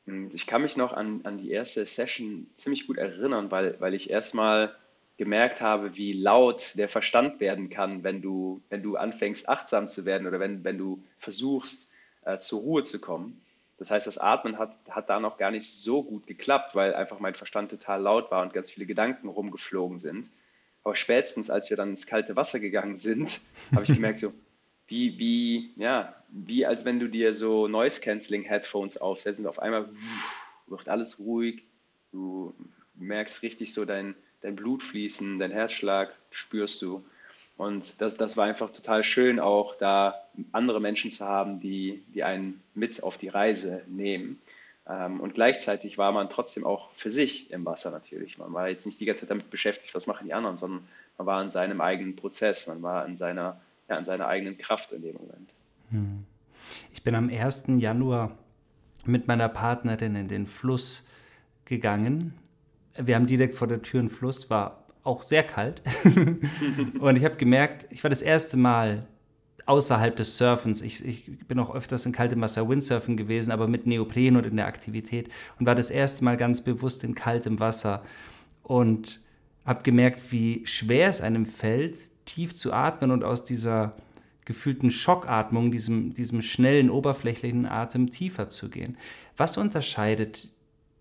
Und 0.07 0.33
ich 0.33 0.47
kann 0.47 0.63
mich 0.63 0.77
noch 0.77 0.93
an, 0.93 1.21
an 1.25 1.37
die 1.37 1.51
erste 1.51 1.85
Session 1.85 2.47
ziemlich 2.55 2.87
gut 2.87 2.97
erinnern, 2.97 3.51
weil, 3.51 3.79
weil 3.79 3.93
ich 3.93 4.09
erstmal 4.09 4.75
gemerkt 5.17 5.61
habe, 5.61 5.95
wie 5.95 6.13
laut 6.13 6.73
der 6.75 6.89
Verstand 6.89 7.39
werden 7.39 7.69
kann, 7.69 8.03
wenn 8.03 8.21
du, 8.21 8.61
wenn 8.69 8.81
du 8.81 8.95
anfängst, 8.95 9.47
achtsam 9.47 9.87
zu 9.87 10.05
werden 10.05 10.27
oder 10.27 10.39
wenn, 10.39 10.63
wenn 10.63 10.77
du 10.77 11.03
versuchst, 11.19 11.93
äh, 12.25 12.39
zur 12.39 12.61
Ruhe 12.61 12.83
zu 12.83 12.99
kommen. 12.99 13.41
Das 13.77 13.91
heißt, 13.91 14.07
das 14.07 14.17
Atmen 14.17 14.57
hat, 14.57 14.77
hat 14.89 15.09
da 15.09 15.19
noch 15.19 15.37
gar 15.37 15.51
nicht 15.51 15.69
so 15.69 16.03
gut 16.03 16.25
geklappt, 16.25 16.73
weil 16.75 16.93
einfach 16.93 17.19
mein 17.19 17.35
Verstand 17.35 17.71
total 17.71 18.01
laut 18.01 18.31
war 18.31 18.41
und 18.41 18.53
ganz 18.53 18.71
viele 18.71 18.85
Gedanken 18.85 19.27
rumgeflogen 19.27 19.99
sind. 19.99 20.29
Aber 20.83 20.95
spätestens, 20.95 21.49
als 21.49 21.69
wir 21.69 21.77
dann 21.77 21.91
ins 21.91 22.07
kalte 22.07 22.35
Wasser 22.35 22.59
gegangen 22.59 22.97
sind, 22.97 23.41
habe 23.71 23.83
ich 23.83 23.93
gemerkt, 23.93 24.19
so, 24.19 24.33
wie, 24.87 25.17
wie, 25.17 25.71
ja, 25.75 26.15
wie 26.29 26.65
als 26.65 26.85
wenn 26.85 26.99
du 26.99 27.07
dir 27.07 27.33
so 27.33 27.67
Noise-Canceling-Headphones 27.67 28.97
aufsetzt 28.97 29.39
und 29.39 29.47
auf 29.47 29.59
einmal 29.59 29.87
wird 30.67 30.89
alles 30.89 31.19
ruhig. 31.19 31.63
Du 32.11 32.53
merkst 32.95 33.43
richtig 33.43 33.73
so 33.73 33.85
dein, 33.85 34.15
dein 34.43 34.55
Blut 34.55 34.83
fließen, 34.83 35.39
dein 35.39 35.51
Herzschlag 35.51 36.13
spürst 36.29 36.81
du. 36.81 37.03
Und 37.57 38.01
das, 38.01 38.17
das 38.17 38.37
war 38.37 38.45
einfach 38.45 38.71
total 38.71 39.03
schön, 39.03 39.39
auch 39.39 39.75
da 39.75 40.23
andere 40.51 40.81
Menschen 40.81 41.11
zu 41.11 41.25
haben, 41.25 41.59
die, 41.59 42.03
die 42.13 42.23
einen 42.23 42.61
mit 42.73 43.01
auf 43.03 43.17
die 43.17 43.29
Reise 43.29 43.83
nehmen. 43.87 44.39
Ähm, 44.87 45.19
und 45.19 45.33
gleichzeitig 45.33 45.97
war 45.97 46.11
man 46.11 46.29
trotzdem 46.29 46.65
auch 46.65 46.91
für 46.91 47.09
sich 47.09 47.51
im 47.51 47.65
Wasser 47.65 47.91
natürlich. 47.91 48.37
Man 48.37 48.53
war 48.53 48.69
jetzt 48.69 48.85
nicht 48.85 48.99
die 48.99 49.05
ganze 49.05 49.21
Zeit 49.21 49.29
damit 49.29 49.49
beschäftigt, 49.49 49.95
was 49.95 50.07
machen 50.07 50.27
die 50.27 50.33
anderen, 50.33 50.57
sondern 50.57 50.87
man 51.17 51.27
war 51.27 51.41
in 51.41 51.51
seinem 51.51 51.79
eigenen 51.79 52.15
Prozess, 52.15 52.67
man 52.67 52.81
war 52.81 53.05
in 53.05 53.17
seiner, 53.17 53.61
ja, 53.87 53.97
in 53.97 54.05
seiner 54.05 54.27
eigenen 54.27 54.57
Kraft 54.57 54.91
in 54.91 55.01
dem 55.01 55.15
Moment. 55.15 55.49
Hm. 55.91 56.23
Ich 56.91 57.03
bin 57.03 57.15
am 57.15 57.29
1. 57.29 57.65
Januar 57.77 58.37
mit 59.05 59.27
meiner 59.27 59.49
Partnerin 59.49 60.15
in 60.15 60.27
den 60.27 60.47
Fluss 60.47 61.05
gegangen. 61.65 62.33
Wir 62.97 63.15
haben 63.15 63.27
direkt 63.27 63.55
vor 63.55 63.67
der 63.67 63.81
Tür 63.81 63.99
einen 63.99 64.09
Fluss, 64.09 64.49
war 64.49 64.83
auch 65.03 65.21
sehr 65.21 65.43
kalt. 65.43 65.81
und 66.99 67.15
ich 67.17 67.25
habe 67.25 67.35
gemerkt, 67.35 67.85
ich 67.89 68.03
war 68.03 68.09
das 68.09 68.21
erste 68.21 68.57
Mal 68.57 69.07
außerhalb 69.65 70.15
des 70.15 70.37
Surfens. 70.37 70.81
Ich, 70.81 71.05
ich, 71.05 71.37
bin 71.47 71.59
auch 71.59 71.73
öfters 71.73 72.05
in 72.05 72.11
kaltem 72.11 72.41
Wasser 72.41 72.67
Windsurfen 72.67 73.17
gewesen, 73.17 73.51
aber 73.51 73.67
mit 73.67 73.87
Neopren 73.87 74.35
und 74.35 74.45
in 74.45 74.57
der 74.57 74.67
Aktivität 74.67 75.29
und 75.59 75.65
war 75.65 75.75
das 75.75 75.89
erste 75.89 76.23
Mal 76.25 76.37
ganz 76.37 76.61
bewusst 76.61 77.03
in 77.03 77.15
kaltem 77.15 77.59
Wasser 77.59 78.03
und 78.61 79.21
habe 79.65 79.83
gemerkt, 79.83 80.31
wie 80.31 80.65
schwer 80.65 81.09
es 81.09 81.21
einem 81.21 81.45
fällt, 81.45 82.09
tief 82.25 82.55
zu 82.55 82.73
atmen 82.73 83.11
und 83.11 83.23
aus 83.23 83.43
dieser 83.43 83.95
gefühlten 84.45 84.91
Schockatmung, 84.91 85.71
diesem, 85.71 86.13
diesem 86.13 86.41
schnellen, 86.41 86.89
oberflächlichen 86.89 87.65
Atem 87.65 88.09
tiefer 88.09 88.49
zu 88.49 88.69
gehen. 88.69 88.97
Was 89.37 89.57
unterscheidet 89.57 90.49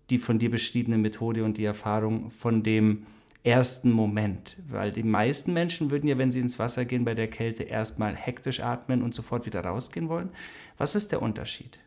die 0.09 0.17
von 0.17 0.39
dir 0.39 0.51
beschriebene 0.51 0.97
Methode 0.97 1.43
und 1.43 1.57
die 1.57 1.65
Erfahrung 1.65 2.31
von 2.31 2.63
dem 2.63 3.05
ersten 3.43 3.91
Moment. 3.91 4.57
Weil 4.69 4.91
die 4.91 5.03
meisten 5.03 5.53
Menschen 5.53 5.91
würden 5.91 6.07
ja, 6.07 6.17
wenn 6.17 6.31
sie 6.31 6.39
ins 6.39 6.59
Wasser 6.59 6.85
gehen 6.85 7.05
bei 7.05 7.13
der 7.13 7.29
Kälte, 7.29 7.63
erstmal 7.63 8.15
hektisch 8.15 8.61
atmen 8.61 9.01
und 9.01 9.13
sofort 9.13 9.45
wieder 9.45 9.61
rausgehen 9.61 10.09
wollen. 10.09 10.29
Was 10.77 10.95
ist 10.95 11.11
der 11.11 11.21
Unterschied? 11.21 11.77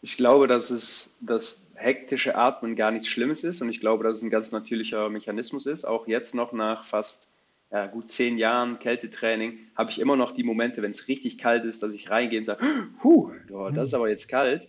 Ich 0.00 0.16
glaube, 0.16 0.46
dass 0.46 0.70
es 0.70 1.16
das 1.20 1.70
hektische 1.74 2.36
Atmen 2.36 2.76
gar 2.76 2.92
nichts 2.92 3.08
Schlimmes 3.08 3.42
ist 3.42 3.62
und 3.62 3.68
ich 3.68 3.80
glaube, 3.80 4.04
dass 4.04 4.18
es 4.18 4.22
ein 4.22 4.30
ganz 4.30 4.52
natürlicher 4.52 5.08
Mechanismus 5.08 5.66
ist. 5.66 5.84
Auch 5.84 6.06
jetzt 6.06 6.34
noch 6.34 6.52
nach 6.52 6.84
fast 6.84 7.32
ja, 7.70 7.86
gut 7.86 8.08
zehn 8.08 8.38
Jahren 8.38 8.78
Kältetraining 8.78 9.58
habe 9.74 9.90
ich 9.90 10.00
immer 10.00 10.16
noch 10.16 10.30
die 10.30 10.44
Momente, 10.44 10.82
wenn 10.82 10.92
es 10.92 11.08
richtig 11.08 11.36
kalt 11.36 11.64
ist, 11.64 11.82
dass 11.82 11.94
ich 11.94 12.10
reingehe 12.10 12.38
und 12.38 12.44
sage, 12.44 12.64
huh, 13.02 13.32
das 13.74 13.88
ist 13.88 13.94
aber 13.94 14.08
jetzt 14.08 14.28
kalt. 14.28 14.68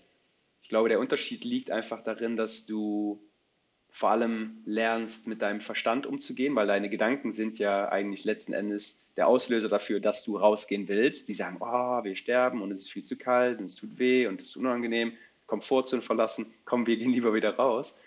Ich 0.70 0.72
glaube, 0.72 0.88
der 0.88 1.00
Unterschied 1.00 1.46
liegt 1.46 1.72
einfach 1.72 2.04
darin, 2.04 2.38
dass 2.38 2.68
du 2.68 3.28
vor 3.90 4.12
allem 4.12 4.62
lernst, 4.66 5.28
mit 5.28 5.42
deinem 5.42 5.62
Verstand 5.62 6.06
umzugehen, 6.06 6.56
weil 6.56 6.68
deine 6.68 6.92
Gedanken 6.92 7.34
sind 7.34 7.58
ja 7.58 7.90
eigentlich 7.90 8.24
letzten 8.24 8.54
Endes 8.54 9.04
der 9.18 9.28
Auslöser 9.28 9.68
dafür, 9.68 10.00
dass 10.00 10.24
du 10.24 10.38
rausgehen 10.38 10.88
willst. 10.88 11.28
Die 11.28 11.34
sagen, 11.34 11.58
oh, 11.60 12.04
wir 12.04 12.16
sterben 12.16 12.62
und 12.62 12.70
es 12.70 12.82
ist 12.82 12.92
viel 12.92 13.04
zu 13.04 13.18
kalt 13.18 13.58
und 13.58 13.66
es 13.66 13.74
tut 13.74 13.98
weh 13.98 14.28
und 14.28 14.42
es 14.42 14.50
ist 14.50 14.58
unangenehm, 14.58 15.14
Komfortzone 15.48 16.04
verlassen, 16.04 16.54
komm, 16.66 16.86
wir 16.86 16.98
gehen 16.98 17.14
lieber 17.14 17.34
wieder 17.34 17.56
raus. 17.56 18.00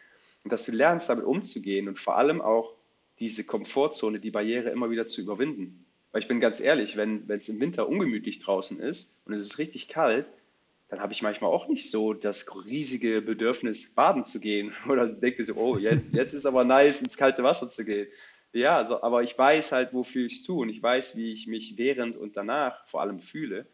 Und 0.45 0.52
dass 0.52 0.64
du 0.64 0.71
lernst, 0.71 1.09
damit 1.09 1.25
umzugehen 1.25 1.88
und 1.88 1.99
vor 1.99 2.16
allem 2.16 2.40
auch 2.40 2.76
diese 3.19 3.42
Komfortzone, 3.42 4.21
die 4.21 4.31
Barriere 4.31 4.71
immer 4.71 4.88
wieder 4.88 5.09
zu 5.09 5.21
überwinden. 5.21 5.85
Weil 6.12 6.23
ich 6.23 6.28
bin 6.28 6.38
ganz 6.38 6.61
ehrlich, 6.61 6.97
wenn 6.97 7.28
es 7.28 7.49
im 7.49 7.59
Winter 7.59 7.88
ungemütlich 7.88 8.38
draußen 8.38 8.78
ist 8.78 9.19
und 9.25 9.35
es 9.35 9.45
ist 9.47 9.59
richtig 9.59 9.88
kalt, 9.88 10.31
dann 10.93 11.01
habe 11.01 11.15
ich 11.15 11.23
manchmal 11.23 11.51
auch 11.51 11.69
nicht 11.69 11.91
so 11.91 12.13
das 12.13 12.47
riesige 12.67 13.23
Bedürfnis, 13.23 13.95
baden 13.95 14.25
zu 14.25 14.41
gehen. 14.41 14.75
Oder 14.91 15.09
denke 15.09 15.43
so, 15.43 15.55
oh, 15.55 15.79
jetzt, 15.79 16.05
jetzt 16.13 16.35
ist 16.35 16.45
aber 16.45 16.65
nice, 16.65 17.01
ins 17.01 17.17
kalte 17.17 17.43
Wasser 17.43 17.71
zu 17.71 17.87
gehen. 17.87 18.09
Ja, 18.53 18.77
also, 18.77 19.03
aber 19.03 19.23
ich 19.23 19.39
weiß 19.39 19.73
halt, 19.73 19.95
wofür 19.95 20.27
ich 20.27 20.35
es 20.35 20.43
tue 20.43 20.61
und 20.61 20.69
ich 20.69 20.83
weiß, 20.83 21.17
wie 21.17 21.33
ich 21.33 21.47
mich 21.47 21.79
während 21.79 22.19
und 22.19 22.37
danach 22.37 22.87
vor 22.87 23.01
allem 23.01 23.21
fühle 23.21 23.65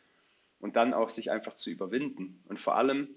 und 0.60 0.76
dann 0.76 0.94
auch 0.94 1.08
sich 1.08 1.32
einfach 1.32 1.56
zu 1.56 1.70
überwinden. 1.70 2.40
Und 2.48 2.60
vor 2.60 2.76
allem, 2.76 3.08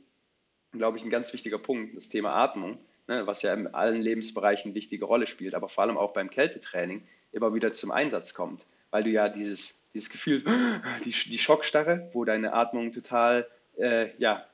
glaube 0.71 0.97
ich, 0.97 1.03
ein 1.03 1.11
ganz 1.11 1.31
wichtiger 1.31 1.59
Punkt, 1.59 1.95
das 1.95 2.09
Thema 2.09 2.33
Atmung, 2.33 2.79
ne, 3.07 3.27
was 3.27 3.43
ja 3.43 3.53
in 3.53 3.67
allen 3.67 4.01
Lebensbereichen 4.01 4.69
eine 4.69 4.75
wichtige 4.75 5.05
Rolle 5.05 5.27
spielt, 5.27 5.53
aber 5.53 5.69
vor 5.69 5.83
allem 5.83 5.99
auch 5.99 6.13
beim 6.13 6.31
Kältetraining 6.31 7.07
immer 7.31 7.53
wieder 7.53 7.71
zum 7.71 7.91
Einsatz 7.91 8.33
kommt, 8.33 8.65
weil 8.89 9.03
du 9.03 9.11
ja 9.11 9.29
dieses, 9.29 9.85
dieses 9.93 10.09
Gefühl, 10.09 10.43
die, 11.05 11.11
die 11.11 11.37
Schockstarre, 11.37 12.09
wo 12.13 12.25
deine 12.25 12.53
Atmung 12.53 12.91
total 12.93 13.47
äh, 13.77 14.15
ja, 14.17 14.45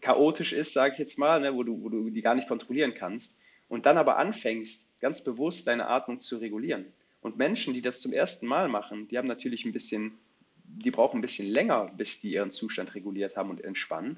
chaotisch 0.00 0.52
ist, 0.52 0.72
sage 0.72 0.94
ich 0.94 0.98
jetzt 0.98 1.18
mal, 1.18 1.40
ne, 1.40 1.54
wo, 1.54 1.62
du, 1.62 1.82
wo 1.82 1.88
du 1.88 2.10
die 2.10 2.22
gar 2.22 2.34
nicht 2.34 2.48
kontrollieren 2.48 2.94
kannst. 2.94 3.40
Und 3.68 3.86
dann 3.86 3.98
aber 3.98 4.16
anfängst, 4.16 4.88
ganz 5.00 5.22
bewusst 5.22 5.66
deine 5.66 5.86
Atmung 5.86 6.20
zu 6.20 6.38
regulieren. 6.38 6.86
Und 7.20 7.36
Menschen, 7.36 7.74
die 7.74 7.82
das 7.82 8.00
zum 8.00 8.12
ersten 8.12 8.46
Mal 8.46 8.68
machen, 8.68 9.08
die 9.08 9.18
haben 9.18 9.28
natürlich 9.28 9.64
ein 9.64 9.72
bisschen, 9.72 10.18
die 10.64 10.90
brauchen 10.90 11.18
ein 11.18 11.22
bisschen 11.22 11.48
länger, 11.48 11.90
bis 11.96 12.20
die 12.20 12.32
ihren 12.32 12.50
Zustand 12.50 12.94
reguliert 12.94 13.36
haben 13.36 13.50
und 13.50 13.62
entspannen. 13.62 14.16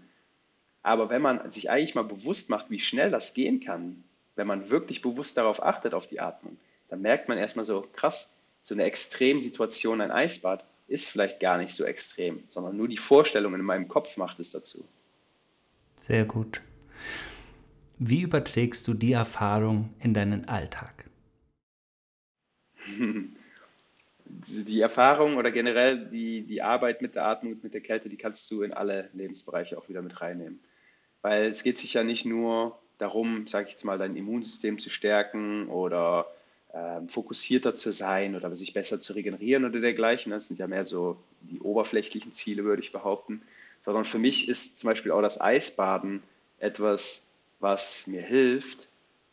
Aber 0.83 1.11
wenn 1.11 1.23
man 1.23 1.51
sich 1.51 1.71
eigentlich 1.71 1.95
mal 1.95 2.03
bewusst 2.03 2.51
macht, 2.51 2.71
wie 2.71 2.81
schnell 2.81 3.11
das 3.11 3.35
gehen 3.35 3.61
kann, 3.61 4.05
wenn 4.35 4.47
man 4.47 4.71
wirklich 4.71 5.03
bewusst 5.03 5.37
darauf 5.37 5.63
achtet, 5.63 5.95
auf 5.95 6.07
die 6.07 6.21
Atmung, 6.21 6.59
dann 6.89 7.03
merkt 7.03 7.29
man 7.29 7.39
erstmal 7.39 7.65
so, 7.65 7.87
krass, 7.93 8.37
so 8.63 8.75
eine 8.75 8.85
Extremsituation, 8.85 10.01
ein 10.01 10.11
Eisbad, 10.11 10.65
ist 10.93 11.09
vielleicht 11.09 11.41
gar 11.41 11.59
nicht 11.59 11.75
so 11.75 11.85
extrem, 11.85 12.45
sondern 12.49 12.77
nur 12.77 12.87
die 12.87 12.99
Vorstellung 12.99 13.55
in 13.55 13.63
meinem 13.63 13.89
Kopf 13.89 14.17
macht 14.17 14.39
es 14.39 14.53
dazu. 14.53 14.85
Sehr 16.01 16.25
gut. 16.25 16.61
Wie 17.99 18.23
überträgst 18.23 18.87
du 18.89 18.95
die 18.95 19.13
Erfahrung 19.13 19.95
in 20.01 20.15
deinen 20.15 20.49
Alltag? 20.49 21.05
Die 24.35 24.81
Erfahrung 24.81 25.37
oder 25.37 25.51
generell 25.51 26.07
die, 26.07 26.43
die 26.43 26.63
Arbeit 26.63 27.03
mit 27.03 27.15
der 27.15 27.27
Atmung 27.27 27.53
und 27.53 27.63
mit 27.63 27.75
der 27.75 27.83
Kälte, 27.83 28.09
die 28.09 28.17
kannst 28.17 28.51
du 28.51 28.63
in 28.63 28.73
alle 28.73 29.11
Lebensbereiche 29.13 29.77
auch 29.77 29.91
wieder 29.91 30.01
mit 30.01 30.23
reinnehmen. 30.23 30.59
Weil 31.21 31.45
es 31.45 31.63
geht 31.63 31.77
sich 31.77 31.93
ja 31.93 32.03
nicht 32.03 32.25
nur 32.25 32.79
darum, 32.97 33.47
sage 33.47 33.67
ich 33.67 33.73
jetzt 33.73 33.85
mal, 33.85 33.99
dein 33.99 34.17
Immunsystem 34.17 34.79
zu 34.79 34.89
stärken 34.89 35.69
oder 35.69 36.27
ähm, 36.75 37.09
fokussierter 37.09 37.75
zu 37.75 37.93
sein 37.93 38.35
oder 38.35 38.55
sich 38.57 38.73
besser 38.73 38.99
zu 38.99 39.13
regenerieren 39.13 39.65
oder 39.65 39.81
dergleichen. 39.81 40.33
Das 40.33 40.49
sind 40.49 40.59
ja 40.59 40.67
mehr 40.67 40.85
so 40.85 41.17
die 41.43 41.61
oberflächlichen 41.61 42.33
Ziele, 42.33 42.65
würde 42.65 42.83
ich 42.83 42.93
behaupten. 42.93 43.43
Sondern 43.81 44.05
für 44.05 44.19
mich 44.19 44.49
ist 44.49 44.79
zum 44.79 44.89
Beispiel 44.89 45.13
auch 45.13 45.23
das 45.23 45.41
Eisbaden 45.41 46.23
etwas, 46.59 47.33
was 47.61 48.07
mir 48.07 48.23
hilft, 48.23 48.89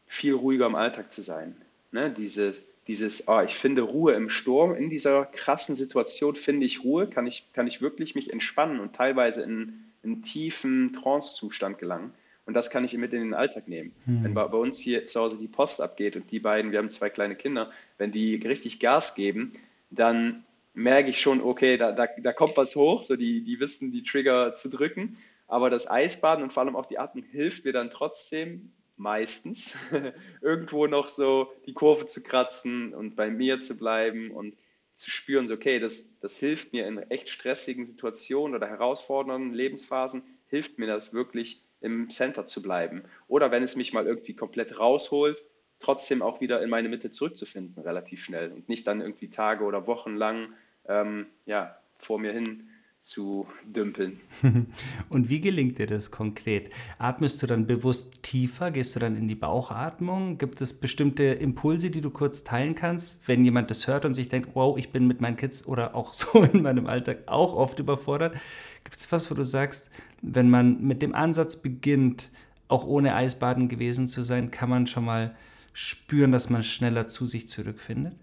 viel 0.07 0.33
ruhiger 0.33 0.65
im 0.65 0.75
Alltag 0.75 1.13
zu 1.13 1.21
sein. 1.21 1.55
Ne? 1.91 2.11
Dieses, 2.11 2.63
dieses 2.87 3.27
oh, 3.27 3.41
ich 3.41 3.55
finde 3.55 3.83
Ruhe 3.83 4.13
im 4.13 4.29
Sturm, 4.29 4.75
in 4.75 4.89
dieser 4.89 5.25
krassen 5.25 5.75
Situation 5.75 6.35
finde 6.35 6.65
ich 6.65 6.83
Ruhe, 6.83 7.07
kann 7.07 7.27
ich, 7.27 7.53
kann 7.53 7.67
ich 7.67 7.81
wirklich 7.81 8.15
mich 8.15 8.33
entspannen 8.33 8.79
und 8.79 8.95
teilweise 8.95 9.43
in 9.43 9.85
einen 10.03 10.23
tiefen 10.23 10.93
Trance-Zustand 10.93 11.77
gelangen. 11.77 12.13
Und 12.45 12.53
das 12.53 12.69
kann 12.69 12.83
ich 12.83 12.97
mit 12.97 13.13
in 13.13 13.19
den 13.19 13.33
Alltag 13.33 13.67
nehmen. 13.67 13.93
Hm. 14.05 14.23
Wenn 14.23 14.33
bei, 14.33 14.47
bei, 14.47 14.57
uns 14.57 14.79
hier 14.79 15.05
zu 15.05 15.19
Hause 15.19 15.37
die 15.37 15.47
Post 15.47 15.81
abgeht 15.81 16.15
und 16.15 16.31
die 16.31 16.39
beiden, 16.39 16.71
wir 16.71 16.79
haben 16.79 16.89
zwei 16.89 17.09
kleine 17.09 17.35
Kinder, 17.35 17.71
wenn 17.97 18.11
die 18.11 18.35
richtig 18.35 18.79
Gas 18.79 19.15
geben, 19.15 19.53
dann 19.91 20.43
merke 20.73 21.09
ich 21.09 21.19
schon, 21.19 21.41
okay, 21.41 21.77
da, 21.77 21.91
da, 21.91 22.07
da 22.07 22.33
kommt 22.33 22.57
was 22.57 22.75
hoch, 22.75 23.03
so 23.03 23.15
die, 23.15 23.43
die 23.43 23.59
wissen, 23.59 23.91
die 23.91 24.03
Trigger 24.03 24.53
zu 24.53 24.69
drücken. 24.69 25.17
Aber 25.47 25.69
das 25.69 25.89
Eisbaden 25.89 26.43
und 26.43 26.53
vor 26.53 26.63
allem 26.63 26.75
auch 26.75 26.85
die 26.85 26.99
Atmung 26.99 27.25
hilft 27.31 27.65
mir 27.65 27.73
dann 27.73 27.89
trotzdem 27.89 28.71
meistens 28.97 29.77
irgendwo 30.41 30.85
noch 30.87 31.07
so 31.07 31.51
die 31.65 31.73
Kurve 31.73 32.05
zu 32.05 32.21
kratzen 32.21 32.93
und 32.93 33.15
bei 33.15 33.29
mir 33.29 33.59
zu 33.59 33.77
bleiben 33.77 34.31
und 34.31 34.55
zu 34.93 35.09
spüren, 35.09 35.47
so 35.47 35.53
okay, 35.53 35.79
das, 35.79 36.09
das 36.19 36.37
hilft 36.37 36.73
mir 36.73 36.85
in 36.85 36.97
echt 36.97 37.29
stressigen 37.29 37.85
Situationen 37.85 38.55
oder 38.55 38.67
herausfordernden 38.67 39.53
Lebensphasen, 39.53 40.23
hilft 40.47 40.77
mir 40.77 40.87
das 40.87 41.13
wirklich 41.13 41.63
im 41.81 42.09
Center 42.09 42.45
zu 42.45 42.61
bleiben. 42.61 43.03
Oder 43.27 43.51
wenn 43.51 43.63
es 43.63 43.75
mich 43.75 43.93
mal 43.93 44.05
irgendwie 44.05 44.35
komplett 44.35 44.79
rausholt, 44.79 45.43
trotzdem 45.79 46.21
auch 46.21 46.41
wieder 46.41 46.61
in 46.61 46.69
meine 46.69 46.89
Mitte 46.89 47.11
zurückzufinden, 47.11 47.81
relativ 47.83 48.23
schnell 48.23 48.51
und 48.51 48.67
nicht 48.69 48.85
dann 48.85 49.01
irgendwie 49.01 49.29
Tage 49.29 49.63
oder 49.63 49.87
Wochen 49.87 50.15
lang 50.15 50.53
ähm, 50.87 51.27
ja, 51.45 51.77
vor 51.97 52.19
mir 52.19 52.33
hin 52.33 52.69
zu 53.01 53.47
dümpeln. 53.65 54.19
Und 55.09 55.29
wie 55.29 55.39
gelingt 55.39 55.79
dir 55.79 55.87
das 55.87 56.11
konkret? 56.11 56.69
Atmest 56.97 57.41
du 57.41 57.47
dann 57.47 57.65
bewusst 57.65 58.23
tiefer? 58.23 58.71
Gehst 58.71 58.95
du 58.95 58.99
dann 58.99 59.15
in 59.15 59.27
die 59.27 59.35
Bauchatmung? 59.35 60.37
Gibt 60.37 60.59
es 60.59 60.73
bestimmte 60.73 61.23
Impulse, 61.23 61.91
die 61.91 62.01
du 62.01 62.09
kurz 62.09 62.43
teilen 62.43 62.75
kannst, 62.75 63.15
wenn 63.25 63.45
jemand 63.45 63.69
das 63.69 63.87
hört 63.87 64.03
und 64.03 64.13
sich 64.13 64.27
denkt, 64.27 64.49
wow, 64.53 64.77
ich 64.77 64.91
bin 64.91 65.07
mit 65.07 65.21
meinen 65.21 65.37
Kids 65.37 65.65
oder 65.65 65.95
auch 65.95 66.13
so 66.15 66.43
in 66.43 66.61
meinem 66.61 66.87
Alltag 66.87 67.19
auch 67.27 67.55
oft 67.55 67.79
überfordert? 67.79 68.35
Gibt 68.83 68.97
es 68.97 69.11
was, 69.11 69.31
wo 69.31 69.35
du 69.35 69.45
sagst, 69.45 69.89
wenn 70.21 70.49
man 70.49 70.81
mit 70.81 71.01
dem 71.01 71.15
Ansatz 71.15 71.55
beginnt, 71.55 72.29
auch 72.67 72.85
ohne 72.85 73.15
Eisbaden 73.15 73.69
gewesen 73.69 74.07
zu 74.07 74.23
sein, 74.23 74.51
kann 74.51 74.69
man 74.69 74.87
schon 74.87 75.05
mal 75.05 75.35
spüren, 75.73 76.31
dass 76.31 76.49
man 76.49 76.63
schneller 76.63 77.07
zu 77.07 77.25
sich 77.25 77.47
zurückfindet? 77.47 78.15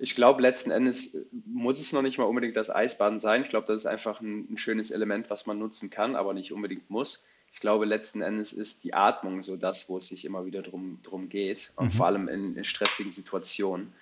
Ich 0.00 0.14
glaube, 0.14 0.42
letzten 0.42 0.70
Endes 0.70 1.14
äh, 1.14 1.24
muss 1.44 1.80
es 1.80 1.92
noch 1.92 2.02
nicht 2.02 2.18
mal 2.18 2.24
unbedingt 2.24 2.56
das 2.56 2.70
Eisbaden 2.70 3.20
sein. 3.20 3.42
Ich 3.42 3.48
glaube, 3.48 3.66
das 3.66 3.82
ist 3.82 3.86
einfach 3.86 4.20
ein, 4.20 4.52
ein, 4.52 4.58
schönes 4.58 4.90
Element, 4.90 5.28
was 5.28 5.46
man 5.46 5.58
nutzen 5.58 5.90
kann, 5.90 6.14
aber 6.14 6.34
nicht 6.34 6.52
unbedingt 6.52 6.88
muss. 6.88 7.26
Ich 7.52 7.60
glaube, 7.60 7.84
letzten 7.84 8.22
Endes 8.22 8.52
ist 8.52 8.84
die 8.84 8.94
Atmung 8.94 9.42
so 9.42 9.56
das, 9.56 9.88
wo 9.88 9.98
es 9.98 10.08
sich 10.08 10.24
immer 10.24 10.44
wieder 10.46 10.62
drum, 10.62 11.00
drum 11.02 11.28
geht, 11.28 11.72
mhm. 11.80 11.90
vor 11.90 12.06
allem 12.06 12.28
in, 12.28 12.56
in, 12.56 12.64
stressigen 12.64 13.10
Situationen. 13.10 13.92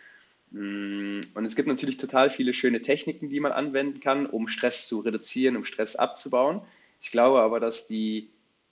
Mm, 0.50 1.20
und 1.34 1.44
es 1.44 1.56
gibt 1.56 1.68
natürlich 1.68 1.96
total 1.96 2.28
viele 2.28 2.52
schöne 2.52 2.82
Techniken, 2.82 3.28
die 3.30 3.40
man 3.40 3.52
anwenden 3.52 4.00
kann, 4.00 4.26
um 4.26 4.48
Stress 4.48 4.88
zu 4.88 5.00
reduzieren, 5.00 5.56
um 5.56 5.64
Stress 5.64 5.96
abzubauen. 5.96 6.60
Ich 7.00 7.10
glaube 7.10 7.40
aber, 7.40 7.60
dass 7.60 7.86
die, 7.86 8.28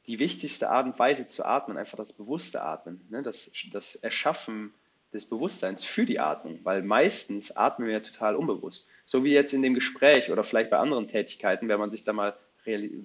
die 0.07 0.19
wichtigste 0.19 0.71
Art 0.71 0.87
und 0.87 0.99
Weise 0.99 1.27
zu 1.27 1.47
atmen 1.47 1.79
einfach 1.79 1.97
das 1.97 2.13
bewusste 2.13 2.63
Atmen, 2.63 3.01
ne? 3.11 3.23
das, 3.23 3.53
das 3.73 3.95
Erschaffen 3.97 4.75
des 5.15 5.27
Bewusstseins 5.27 5.85
für 5.85 6.05
die 6.05 6.19
Atmung, 6.19 6.59
weil 6.65 6.83
meistens 6.83 7.57
atmen 7.57 7.87
wir 7.87 7.95
ja 7.95 8.01
total 8.01 8.35
unbewusst. 8.37 8.91
So 9.07 9.25
wie 9.25 9.33
jetzt 9.33 9.55
in 9.55 9.63
dem 9.63 9.75
Gespräch 9.75 10.31
oder 10.31 10.45
vielleicht 10.45 10.71
bei 10.71 10.79
anderen 10.79 11.09
Tätigkeiten, 11.09 11.69
wenn 11.69 11.79
man 11.79 11.91
sich 11.91 12.05
da 12.05 12.13
mal 12.13 12.37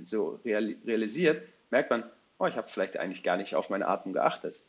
so 0.04 0.40
realisiert, 0.44 1.44
merkt 1.70 1.90
man, 1.90 2.04
oh, 2.40 2.48
ich 2.48 2.56
habe 2.56 2.68
vielleicht 2.68 2.98
eigentlich 2.98 3.24
gar 3.24 3.38
nicht 3.38 3.56
auf 3.56 3.70
meine 3.70 3.88
Atmung 3.88 4.14
geachtet. 4.14 4.62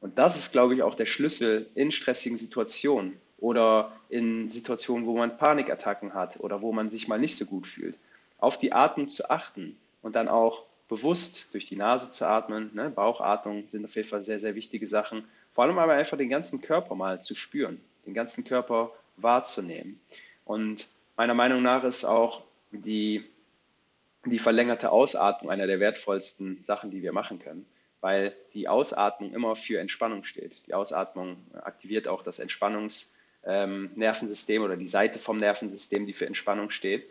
Und 0.00 0.18
das 0.18 0.36
ist, 0.36 0.52
glaube 0.52 0.74
ich, 0.74 0.82
auch 0.82 0.94
der 0.94 1.06
Schlüssel 1.06 1.68
in 1.74 1.92
stressigen 1.92 2.38
Situationen 2.38 3.20
oder 3.38 3.92
in 4.08 4.48
Situationen, 4.48 5.06
wo 5.06 5.16
man 5.16 5.36
Panikattacken 5.36 6.14
hat 6.14 6.40
oder 6.40 6.62
wo 6.62 6.72
man 6.72 6.90
sich 6.90 7.06
mal 7.06 7.18
nicht 7.18 7.36
so 7.36 7.44
gut 7.44 7.66
fühlt. 7.66 7.98
Auf 8.38 8.58
die 8.58 8.72
Atmung 8.72 9.08
zu 9.08 9.30
achten 9.30 9.76
und 10.00 10.16
dann 10.16 10.28
auch 10.28 10.64
bewusst 10.88 11.52
durch 11.52 11.66
die 11.66 11.76
Nase 11.76 12.10
zu 12.10 12.26
atmen. 12.26 12.70
Ne? 12.74 12.90
Bauchatmung 12.90 13.66
sind 13.66 13.84
auf 13.84 13.94
jeden 13.94 14.08
Fall 14.08 14.22
sehr, 14.22 14.40
sehr 14.40 14.54
wichtige 14.54 14.86
Sachen. 14.86 15.24
Vor 15.52 15.64
allem 15.64 15.78
aber 15.78 15.92
einfach 15.92 16.16
den 16.16 16.30
ganzen 16.30 16.60
Körper 16.60 16.94
mal 16.94 17.20
zu 17.20 17.34
spüren, 17.34 17.80
den 18.06 18.14
ganzen 18.14 18.44
Körper 18.44 18.92
wahrzunehmen. 19.16 20.00
Und 20.44 20.86
meiner 21.16 21.34
Meinung 21.34 21.62
nach 21.62 21.82
ist 21.84 22.04
auch 22.04 22.42
die, 22.70 23.24
die 24.24 24.38
verlängerte 24.38 24.90
Ausatmung 24.90 25.50
einer 25.50 25.66
der 25.66 25.80
wertvollsten 25.80 26.62
Sachen, 26.62 26.90
die 26.90 27.02
wir 27.02 27.12
machen 27.12 27.38
können, 27.38 27.66
weil 28.00 28.34
die 28.54 28.68
Ausatmung 28.68 29.34
immer 29.34 29.56
für 29.56 29.78
Entspannung 29.78 30.24
steht. 30.24 30.66
Die 30.66 30.72
Ausatmung 30.74 31.36
aktiviert 31.52 32.08
auch 32.08 32.22
das 32.22 32.38
Entspannungsnervensystem 32.38 34.62
ähm, 34.62 34.64
oder 34.64 34.76
die 34.76 34.88
Seite 34.88 35.18
vom 35.18 35.36
Nervensystem, 35.36 36.06
die 36.06 36.14
für 36.14 36.26
Entspannung 36.26 36.70
steht. 36.70 37.04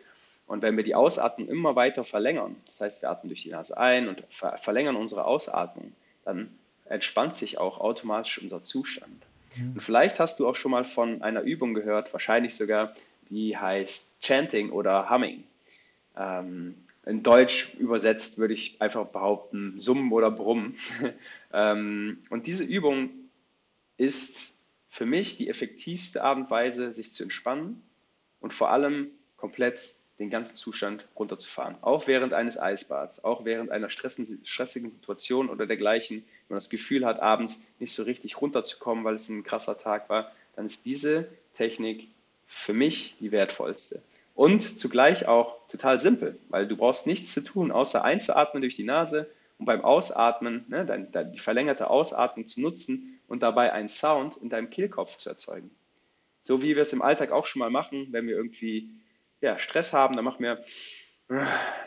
Und 0.46 0.62
wenn 0.62 0.76
wir 0.76 0.84
die 0.84 0.96
Ausatmung 0.96 1.48
immer 1.48 1.76
weiter 1.76 2.04
verlängern, 2.04 2.56
das 2.66 2.80
heißt, 2.80 3.02
wir 3.02 3.10
atmen 3.10 3.28
durch 3.28 3.42
die 3.42 3.50
Nase 3.50 3.78
ein 3.78 4.08
und 4.08 4.24
ver 4.30 4.58
verlängern 4.58 4.96
unsere 4.96 5.24
Ausatmung, 5.24 5.92
dann 6.24 6.58
entspannt 6.92 7.34
sich 7.34 7.58
auch 7.58 7.78
automatisch 7.78 8.40
unser 8.40 8.62
Zustand. 8.62 9.22
Mhm. 9.56 9.72
Und 9.74 9.80
vielleicht 9.80 10.18
hast 10.18 10.38
du 10.38 10.48
auch 10.48 10.56
schon 10.56 10.70
mal 10.70 10.84
von 10.84 11.22
einer 11.22 11.42
Übung 11.42 11.74
gehört, 11.74 12.12
wahrscheinlich 12.12 12.54
sogar, 12.54 12.94
die 13.30 13.56
heißt 13.56 14.20
Chanting 14.20 14.70
oder 14.70 15.10
Humming. 15.10 15.44
Ähm, 16.16 16.74
in 17.04 17.22
Deutsch 17.22 17.74
übersetzt 17.74 18.38
würde 18.38 18.54
ich 18.54 18.80
einfach 18.80 19.06
behaupten, 19.06 19.80
Summen 19.80 20.12
oder 20.12 20.30
Brummen. 20.30 20.76
ähm, 21.52 22.22
und 22.30 22.46
diese 22.46 22.64
Übung 22.64 23.10
ist 23.96 24.56
für 24.88 25.06
mich 25.06 25.36
die 25.36 25.48
effektivste 25.48 26.22
Art 26.22 26.36
und 26.36 26.50
Weise, 26.50 26.92
sich 26.92 27.12
zu 27.12 27.24
entspannen 27.24 27.82
und 28.40 28.52
vor 28.52 28.70
allem 28.70 29.08
komplett 29.36 29.94
den 30.22 30.30
ganzen 30.30 30.54
Zustand 30.54 31.04
runterzufahren. 31.18 31.74
Auch 31.82 32.06
während 32.06 32.32
eines 32.32 32.58
Eisbads, 32.58 33.24
auch 33.24 33.44
während 33.44 33.70
einer 33.70 33.90
stressigen 33.90 34.90
Situation 34.90 35.50
oder 35.50 35.66
dergleichen, 35.66 36.18
wenn 36.18 36.54
man 36.54 36.58
das 36.58 36.70
Gefühl 36.70 37.04
hat, 37.04 37.20
abends 37.20 37.66
nicht 37.80 37.92
so 37.92 38.04
richtig 38.04 38.40
runterzukommen, 38.40 39.04
weil 39.04 39.16
es 39.16 39.28
ein 39.28 39.42
krasser 39.42 39.78
Tag 39.78 40.08
war, 40.08 40.30
dann 40.54 40.66
ist 40.66 40.86
diese 40.86 41.28
Technik 41.54 42.08
für 42.46 42.72
mich 42.72 43.16
die 43.20 43.32
wertvollste. 43.32 44.00
Und 44.34 44.62
zugleich 44.62 45.26
auch 45.26 45.56
total 45.68 46.00
simpel, 46.00 46.38
weil 46.48 46.66
du 46.66 46.76
brauchst 46.76 47.06
nichts 47.06 47.34
zu 47.34 47.42
tun, 47.42 47.72
außer 47.72 48.04
einzuatmen 48.04 48.62
durch 48.62 48.76
die 48.76 48.84
Nase 48.84 49.28
und 49.58 49.66
beim 49.66 49.82
Ausatmen, 49.82 50.64
ne, 50.68 50.86
dein, 50.86 51.10
dein, 51.12 51.32
die 51.32 51.38
verlängerte 51.38 51.90
Ausatmung 51.90 52.46
zu 52.46 52.60
nutzen 52.60 53.20
und 53.28 53.42
dabei 53.42 53.72
einen 53.72 53.88
Sound 53.88 54.36
in 54.36 54.48
deinem 54.48 54.70
Kehlkopf 54.70 55.18
zu 55.18 55.28
erzeugen. 55.28 55.70
So 56.42 56.62
wie 56.62 56.74
wir 56.74 56.82
es 56.82 56.92
im 56.92 57.02
Alltag 57.02 57.32
auch 57.32 57.46
schon 57.46 57.60
mal 57.60 57.70
machen, 57.70 58.08
wenn 58.10 58.26
wir 58.26 58.36
irgendwie 58.36 58.88
ja, 59.42 59.58
Stress 59.58 59.92
haben, 59.92 60.16
dann 60.16 60.24
machen 60.24 60.42
wir, 60.42 60.64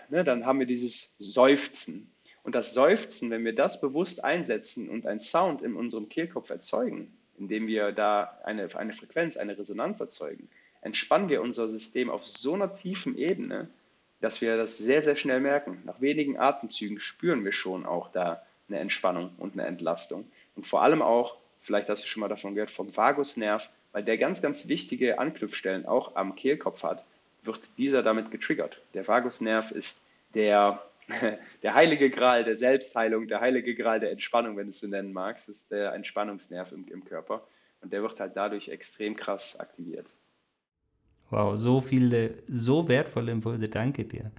ne, 0.09 0.23
dann 0.23 0.45
haben 0.45 0.59
wir 0.59 0.67
dieses 0.67 1.15
Seufzen. 1.17 2.11
Und 2.43 2.53
das 2.53 2.75
Seufzen, 2.75 3.31
wenn 3.31 3.43
wir 3.43 3.55
das 3.55 3.81
bewusst 3.81 4.23
einsetzen 4.23 4.89
und 4.89 5.07
einen 5.07 5.19
Sound 5.19 5.63
in 5.63 5.75
unserem 5.75 6.09
Kehlkopf 6.09 6.51
erzeugen, 6.51 7.11
indem 7.39 7.65
wir 7.65 7.91
da 7.91 8.37
eine, 8.43 8.69
eine 8.75 8.93
Frequenz, 8.93 9.35
eine 9.35 9.57
Resonanz 9.57 9.99
erzeugen, 9.99 10.47
entspannen 10.81 11.29
wir 11.29 11.41
unser 11.41 11.67
System 11.67 12.11
auf 12.11 12.27
so 12.27 12.53
einer 12.53 12.75
tiefen 12.75 13.17
Ebene, 13.17 13.69
dass 14.21 14.41
wir 14.41 14.57
das 14.57 14.77
sehr, 14.77 15.01
sehr 15.01 15.15
schnell 15.15 15.39
merken. 15.39 15.81
Nach 15.85 16.01
wenigen 16.01 16.37
Atemzügen 16.37 16.99
spüren 16.99 17.43
wir 17.43 17.51
schon 17.51 17.85
auch 17.85 18.11
da 18.11 18.43
eine 18.67 18.79
Entspannung 18.79 19.31
und 19.37 19.53
eine 19.53 19.65
Entlastung. 19.65 20.29
Und 20.55 20.67
vor 20.67 20.83
allem 20.83 21.01
auch, 21.01 21.37
vielleicht 21.61 21.89
hast 21.89 22.03
du 22.03 22.07
schon 22.07 22.21
mal 22.21 22.29
davon 22.29 22.53
gehört, 22.53 22.71
vom 22.71 22.95
Vagusnerv, 22.95 23.69
weil 23.91 24.03
der 24.03 24.17
ganz, 24.17 24.41
ganz 24.41 24.67
wichtige 24.67 25.19
Anknüpfstellen 25.19 25.85
auch 25.85 26.15
am 26.15 26.35
Kehlkopf 26.35 26.83
hat 26.83 27.05
wird 27.45 27.61
dieser 27.77 28.03
damit 28.03 28.31
getriggert. 28.31 28.81
Der 28.93 29.07
Vagusnerv 29.07 29.71
ist 29.71 30.05
der, 30.33 30.83
der 31.63 31.73
heilige 31.73 32.09
Gral 32.09 32.43
der 32.43 32.55
Selbstheilung, 32.55 33.27
der 33.27 33.41
heilige 33.41 33.75
Gral 33.75 33.99
der 33.99 34.11
Entspannung, 34.11 34.57
wenn 34.57 34.65
du 34.65 34.69
es 34.69 34.79
so 34.79 34.87
nennen 34.87 35.13
magst. 35.13 35.49
Ist 35.49 35.71
der 35.71 35.93
Entspannungsnerv 35.93 36.71
im, 36.71 36.87
im 36.87 37.03
Körper. 37.05 37.47
Und 37.81 37.93
der 37.93 38.01
wird 38.01 38.19
halt 38.19 38.35
dadurch 38.35 38.69
extrem 38.69 39.15
krass 39.15 39.59
aktiviert. 39.59 40.07
Wow, 41.29 41.57
so 41.57 41.81
viele, 41.81 42.35
so 42.47 42.87
wertvolle 42.87 43.31
Impulse. 43.31 43.67
Danke 43.67 44.05
dir. 44.05 44.31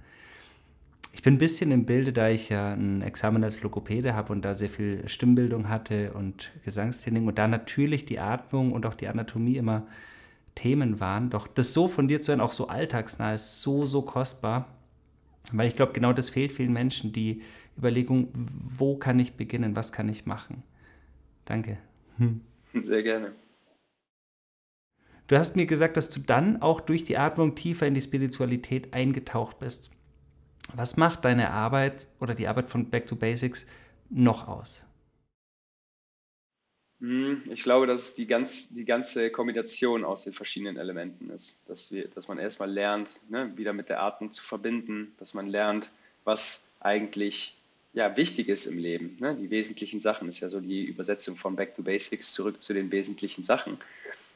Ich 1.13 1.21
bin 1.23 1.35
ein 1.35 1.39
bisschen 1.39 1.71
im 1.71 1.85
Bilde, 1.85 2.13
da 2.13 2.29
ich 2.29 2.49
ja 2.49 2.73
ein 2.73 3.01
Examen 3.01 3.43
als 3.43 3.63
Logopäde 3.63 4.13
habe 4.13 4.31
und 4.31 4.43
da 4.43 4.53
sehr 4.53 4.69
viel 4.69 5.07
Stimmbildung 5.09 5.67
hatte 5.67 6.13
und 6.13 6.51
Gesangstraining 6.63 7.27
und 7.27 7.39
da 7.39 7.47
natürlich 7.47 8.05
die 8.05 8.19
Atmung 8.19 8.71
und 8.71 8.85
auch 8.85 8.93
die 8.93 9.07
Anatomie 9.07 9.57
immer 9.57 9.87
Themen 10.57 10.99
waren. 10.99 11.29
Doch 11.29 11.47
das 11.47 11.71
so 11.71 11.87
von 11.87 12.07
dir 12.07 12.21
zu 12.21 12.31
hören, 12.31 12.41
auch 12.41 12.51
so 12.51 12.67
alltagsnah, 12.67 13.33
ist 13.35 13.61
so, 13.61 13.85
so 13.85 14.01
kostbar. 14.01 14.67
Weil 15.51 15.67
ich 15.67 15.75
glaube, 15.75 15.93
genau 15.93 16.13
das 16.13 16.29
fehlt 16.29 16.51
vielen 16.51 16.73
Menschen, 16.73 17.13
die 17.13 17.43
Überlegung, 17.77 18.29
wo 18.33 18.97
kann 18.97 19.19
ich 19.19 19.33
beginnen, 19.33 19.75
was 19.75 19.93
kann 19.93 20.09
ich 20.09 20.25
machen. 20.25 20.63
Danke. 21.45 21.77
Hm. 22.17 22.41
Sehr 22.83 23.03
gerne. 23.03 23.33
Du 25.27 25.37
hast 25.37 25.55
mir 25.55 25.67
gesagt, 25.67 25.95
dass 25.95 26.09
du 26.09 26.19
dann 26.19 26.61
auch 26.61 26.81
durch 26.81 27.03
die 27.03 27.17
Atmung 27.17 27.53
tiefer 27.53 27.85
in 27.85 27.93
die 27.93 28.01
Spiritualität 28.01 28.93
eingetaucht 28.93 29.59
bist. 29.59 29.91
Was 30.73 30.97
macht 30.97 31.23
deine 31.23 31.51
Arbeit 31.51 32.07
oder 32.19 32.33
die 32.33 32.47
Arbeit 32.47 32.69
von 32.69 32.89
Back 32.89 33.07
to 33.07 33.15
Basics 33.15 33.67
noch 34.09 34.47
aus? 34.47 34.86
Hm, 36.99 37.43
ich 37.51 37.63
glaube, 37.63 37.85
dass 37.85 38.09
es 38.09 38.15
die, 38.15 38.25
ganz, 38.25 38.69
die 38.69 38.85
ganze 38.85 39.29
Kombination 39.29 40.03
aus 40.03 40.23
den 40.23 40.33
verschiedenen 40.33 40.77
Elementen 40.77 41.29
ist. 41.29 41.61
Dass, 41.67 41.91
wir, 41.91 42.07
dass 42.07 42.27
man 42.27 42.39
erstmal 42.39 42.71
lernt, 42.71 43.11
ne, 43.29 43.51
wieder 43.55 43.73
mit 43.73 43.89
der 43.89 44.01
Atmung 44.01 44.31
zu 44.31 44.43
verbinden, 44.43 45.13
dass 45.19 45.33
man 45.33 45.47
lernt, 45.47 45.89
was 46.23 46.69
eigentlich 46.79 47.57
ja, 47.93 48.15
wichtig 48.17 48.49
ist 48.49 48.65
im 48.65 48.77
Leben. 48.77 49.17
Ne? 49.19 49.35
Die 49.35 49.49
wesentlichen 49.49 49.99
Sachen 49.99 50.27
ist 50.27 50.39
ja 50.39 50.49
so 50.49 50.59
die 50.59 50.85
Übersetzung 50.85 51.35
von 51.35 51.55
Back 51.55 51.75
to 51.75 51.83
Basics 51.83 52.33
zurück 52.33 52.61
zu 52.61 52.73
den 52.73 52.91
wesentlichen 52.91 53.43
Sachen. 53.43 53.77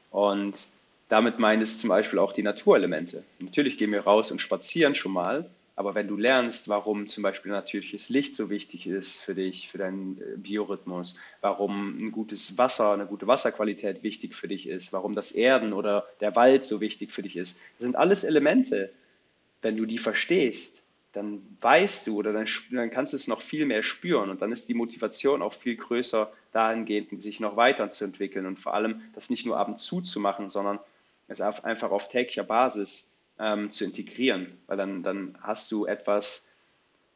Und 0.10 0.68
damit 1.10 1.40
meint 1.40 1.62
es 1.62 1.80
zum 1.80 1.90
Beispiel 1.90 2.20
auch 2.20 2.34
die 2.34 2.44
Naturelemente. 2.44 3.24
Natürlich 3.40 3.78
gehen 3.78 3.92
wir 3.92 4.02
raus 4.02 4.32
und 4.32 4.42
spazieren 4.42 4.96
schon 4.96 5.14
mal, 5.14 5.50
Aber 5.82 5.96
wenn 5.96 6.08
du 6.08 6.16
lernst, 6.16 6.70
warum 6.70 7.08
zum 7.08 7.24
Beispiel 7.24 7.52
natürliches 7.52 8.10
Licht 8.10 8.36
so 8.36 8.52
wichtig 8.52 8.86
ist 8.86 9.20
für 9.20 9.34
dich, 9.34 9.68
für 9.68 9.80
deinen 9.80 10.22
äh, 10.22 10.38
Biorhythmus, 10.38 11.20
warum 11.42 11.98
ein 11.98 12.12
gutes 12.12 12.56
Wasser, 12.60 12.94
eine 12.94 13.08
gute 13.08 13.26
Wasserqualität 13.26 14.04
wichtig 14.04 14.36
für 14.36 14.48
dich 14.48 14.70
ist, 14.70 14.94
warum 14.94 15.16
das 15.16 15.32
Erden 15.32 15.74
oder 15.74 16.06
der 16.20 16.36
Wald 16.36 16.66
so 16.66 16.82
wichtig 16.82 17.12
für 17.12 17.24
dich 17.24 17.36
ist, 17.36 17.62
das 17.80 17.86
sind 17.86 17.96
alles 17.96 18.24
Elemente. 18.24 18.94
Wenn 19.64 19.76
du 19.76 19.88
die 19.88 19.98
verstehst, 19.98 20.84
dann 21.14 21.42
weißt 21.62 22.06
du 22.06 22.16
oder 22.16 22.32
dann, 22.32 22.46
dann 22.70 22.92
kannst 22.92 23.14
du 23.14 23.18
es 23.18 23.28
noch 23.28 23.42
viel 23.42 23.66
mehr 23.66 23.82
spüren 23.82 24.30
und 24.30 24.44
dann 24.44 24.52
ist 24.52 24.70
die 24.70 24.76
Motivation 24.76 25.42
auch 25.42 25.54
viel 25.54 25.78
größer 25.78 26.32
dahingehend, 26.52 27.20
sich 27.20 27.40
noch 27.40 27.56
weiterzuentwickeln 27.56 28.46
und 28.46 28.60
vor 28.60 28.76
allem 28.76 29.02
das 29.16 29.32
nicht 29.32 29.48
nur 29.48 29.58
ab 29.58 29.68
und 29.68 29.80
zu 29.80 30.02
zu 30.02 30.20
machen, 30.20 30.52
sondern 30.52 30.78
es 31.28 31.42
einfach 31.42 31.90
auf 31.90 32.08
täglicher 32.08 32.44
Basis 32.44 33.11
ähm, 33.42 33.72
zu 33.72 33.84
integrieren, 33.84 34.58
weil 34.68 34.78
dann, 34.78 35.04
dann 35.04 35.38
hast 35.42 35.72
du 35.72 35.86
etwas, 35.86 36.54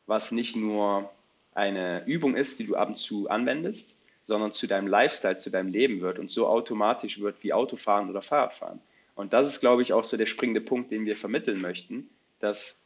was 0.08 0.32
nicht 0.32 0.56
nur 0.56 1.10
eine 1.54 2.04
Übung 2.06 2.36
ist, 2.36 2.60
die 2.60 2.66
du 2.66 2.76
ab 2.76 2.90
und 2.90 2.96
zu 2.96 3.30
anwendest, 3.30 4.06
sondern 4.26 4.52
zu 4.52 4.68
deinem 4.68 4.88
Lifestyle, 4.88 5.38
zu 5.38 5.52
deinem 5.52 5.70
Leben 5.70 6.02
wird 6.02 6.18
und 6.18 6.32
so 6.32 6.48
automatisch 6.48 7.22
wird 7.22 7.44
wie 7.44 7.54
Autofahren 7.54 8.10
oder 8.10 8.24
Fahrradfahren. 8.24 8.82
Und 9.14 9.34
das 9.34 9.48
ist, 9.48 9.62
glaube 9.62 9.84
ich, 9.84 9.94
auch 9.94 10.04
so 10.04 10.18
der 10.18 10.26
springende 10.26 10.62
Punkt, 10.62 10.92
den 10.92 11.06
wir 11.06 11.16
vermitteln 11.16 11.62
möchten, 11.62 12.10
dass 12.40 12.86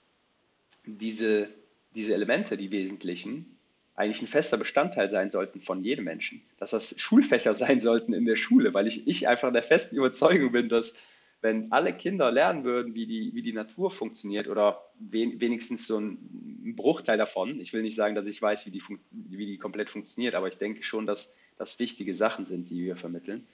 diese, 0.85 1.49
diese 1.95 2.13
Elemente, 2.13 2.57
die 2.57 2.71
wesentlichen, 2.71 3.57
eigentlich 3.95 4.21
ein 4.21 4.27
fester 4.27 4.57
Bestandteil 4.57 5.09
sein 5.09 5.29
sollten 5.29 5.61
von 5.61 5.83
jedem 5.83 6.05
Menschen. 6.05 6.41
Dass 6.57 6.71
das 6.71 6.99
Schulfächer 6.99 7.53
sein 7.55 7.79
sollten 7.79 8.13
in 8.13 8.25
der 8.25 8.35
Schule, 8.35 8.73
weil 8.73 8.87
ich, 8.87 9.07
ich 9.07 9.27
einfach 9.27 9.51
der 9.51 9.63
festen 9.63 9.95
Überzeugung 9.95 10.51
bin, 10.51 10.69
dass 10.69 10.99
wenn 11.41 11.71
alle 11.71 11.93
Kinder 11.93 12.31
lernen 12.31 12.63
würden, 12.63 12.93
wie 12.95 13.05
die, 13.05 13.33
wie 13.33 13.41
die 13.41 13.53
Natur 13.53 13.91
funktioniert 13.91 14.47
oder 14.47 14.83
wenigstens 14.99 15.87
so 15.87 15.97
ein 15.99 16.75
Bruchteil 16.75 17.17
davon, 17.17 17.59
ich 17.61 17.71
will 17.71 17.81
nicht 17.81 17.95
sagen, 17.95 18.15
dass 18.15 18.27
ich 18.27 18.41
weiß, 18.41 18.65
wie 18.65 18.71
die, 18.71 18.83
wie 19.11 19.45
die 19.45 19.57
komplett 19.57 19.89
funktioniert, 19.89 20.35
aber 20.35 20.47
ich 20.47 20.57
denke 20.57 20.83
schon, 20.83 21.05
dass 21.05 21.37
das 21.57 21.79
wichtige 21.79 22.13
Sachen 22.13 22.45
sind, 22.45 22.69
die 22.69 22.83
wir 22.83 22.95
vermitteln. 22.95 23.47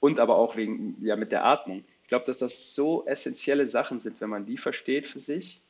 Und 0.00 0.20
aber 0.20 0.36
auch 0.36 0.56
wegen, 0.56 0.96
ja, 1.04 1.16
mit 1.16 1.32
der 1.32 1.44
Atmung. 1.44 1.84
Ich 2.02 2.08
glaube, 2.08 2.26
dass 2.26 2.38
das 2.38 2.74
so 2.74 3.04
essentielle 3.06 3.66
Sachen 3.66 4.00
sind, 4.00 4.20
wenn 4.20 4.30
man 4.30 4.46
die 4.46 4.58
versteht 4.58 5.06
für 5.06 5.20
sich, 5.20 5.60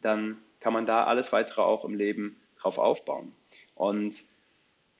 dann 0.00 0.38
kann 0.60 0.72
man 0.72 0.86
da 0.86 1.04
alles 1.04 1.32
weitere 1.32 1.62
auch 1.62 1.84
im 1.84 1.94
Leben 1.94 2.36
drauf 2.58 2.78
aufbauen. 2.78 3.32
Und 3.74 4.24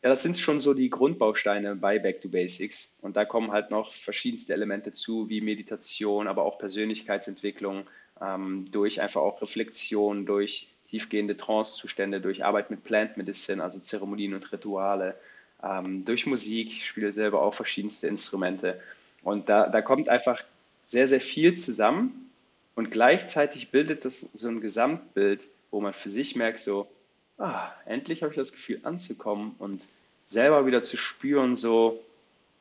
ja, 0.04 0.10
das 0.10 0.22
sind 0.22 0.36
schon 0.36 0.60
so 0.60 0.74
die 0.74 0.90
Grundbausteine 0.90 1.76
bei 1.76 1.98
Back 1.98 2.20
to 2.20 2.28
Basics. 2.28 2.94
Und 3.00 3.16
da 3.16 3.24
kommen 3.24 3.52
halt 3.52 3.70
noch 3.70 3.90
verschiedenste 3.90 4.52
Elemente 4.52 4.92
zu, 4.92 5.30
wie 5.30 5.40
Meditation, 5.40 6.28
aber 6.28 6.42
auch 6.42 6.58
Persönlichkeitsentwicklung, 6.58 7.86
ähm, 8.20 8.68
durch 8.70 9.00
einfach 9.00 9.22
auch 9.22 9.40
Reflexion, 9.40 10.26
durch 10.26 10.74
tiefgehende 10.90 11.38
Trancezustände, 11.38 12.20
durch 12.20 12.44
Arbeit 12.44 12.70
mit 12.70 12.84
Plant 12.84 13.16
Medicine, 13.16 13.64
also 13.64 13.80
Zeremonien 13.80 14.34
und 14.34 14.52
Rituale, 14.52 15.18
ähm, 15.62 16.04
durch 16.04 16.26
Musik. 16.26 16.66
Ich 16.68 16.86
spiele 16.86 17.14
selber 17.14 17.40
auch 17.40 17.54
verschiedenste 17.54 18.06
Instrumente. 18.06 18.78
Und 19.22 19.48
da, 19.48 19.70
da 19.70 19.80
kommt 19.80 20.10
einfach 20.10 20.44
sehr, 20.84 21.08
sehr 21.08 21.22
viel 21.22 21.54
zusammen. 21.54 22.30
Und 22.74 22.90
gleichzeitig 22.90 23.70
bildet 23.70 24.04
das 24.04 24.20
so 24.20 24.48
ein 24.48 24.60
Gesamtbild, 24.60 25.48
wo 25.70 25.80
man 25.80 25.94
für 25.94 26.10
sich 26.10 26.36
merkt, 26.36 26.60
so, 26.60 26.88
ah, 27.38 27.72
endlich 27.86 28.22
habe 28.22 28.32
ich 28.32 28.36
das 28.36 28.52
Gefühl 28.52 28.80
anzukommen 28.82 29.54
und 29.58 29.86
selber 30.22 30.66
wieder 30.66 30.82
zu 30.82 30.96
spüren, 30.96 31.56
so, 31.56 32.00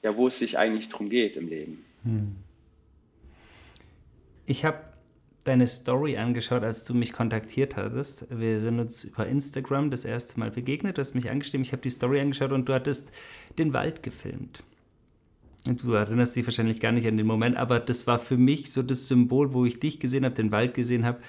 ja, 0.01 0.15
wo 0.15 0.27
es 0.27 0.39
sich 0.39 0.57
eigentlich 0.57 0.89
drum 0.89 1.09
geht 1.09 1.35
im 1.35 1.47
Leben. 1.47 1.85
Hm. 2.03 2.35
Ich 4.45 4.65
habe 4.65 4.79
deine 5.45 5.67
Story 5.67 6.17
angeschaut, 6.17 6.63
als 6.63 6.83
du 6.83 6.93
mich 6.93 7.11
kontaktiert 7.11 7.75
hattest. 7.75 8.27
Wir 8.29 8.59
sind 8.59 8.79
uns 8.79 9.03
über 9.03 9.27
Instagram 9.27 9.91
das 9.91 10.05
erste 10.05 10.39
Mal 10.39 10.51
begegnet. 10.51 10.97
Du 10.97 11.01
hast 11.01 11.15
mich 11.15 11.29
angeschrieben, 11.29 11.63
ich 11.63 11.71
habe 11.71 11.81
die 11.81 11.89
Story 11.89 12.19
angeschaut 12.19 12.51
und 12.51 12.67
du 12.67 12.73
hattest 12.73 13.11
den 13.57 13.73
Wald 13.73 14.03
gefilmt. 14.03 14.63
Und 15.65 15.83
du 15.83 15.93
erinnerst 15.93 16.35
dich 16.35 16.45
wahrscheinlich 16.45 16.79
gar 16.79 16.91
nicht 16.91 17.07
an 17.07 17.17
den 17.17 17.25
Moment, 17.25 17.55
aber 17.55 17.79
das 17.79 18.05
war 18.05 18.19
für 18.19 18.37
mich 18.37 18.71
so 18.71 18.83
das 18.83 19.07
Symbol, 19.07 19.53
wo 19.53 19.65
ich 19.65 19.79
dich 19.79 19.99
gesehen 19.99 20.25
habe, 20.25 20.35
den 20.35 20.51
Wald 20.51 20.73
gesehen 20.73 21.05
habe, 21.05 21.19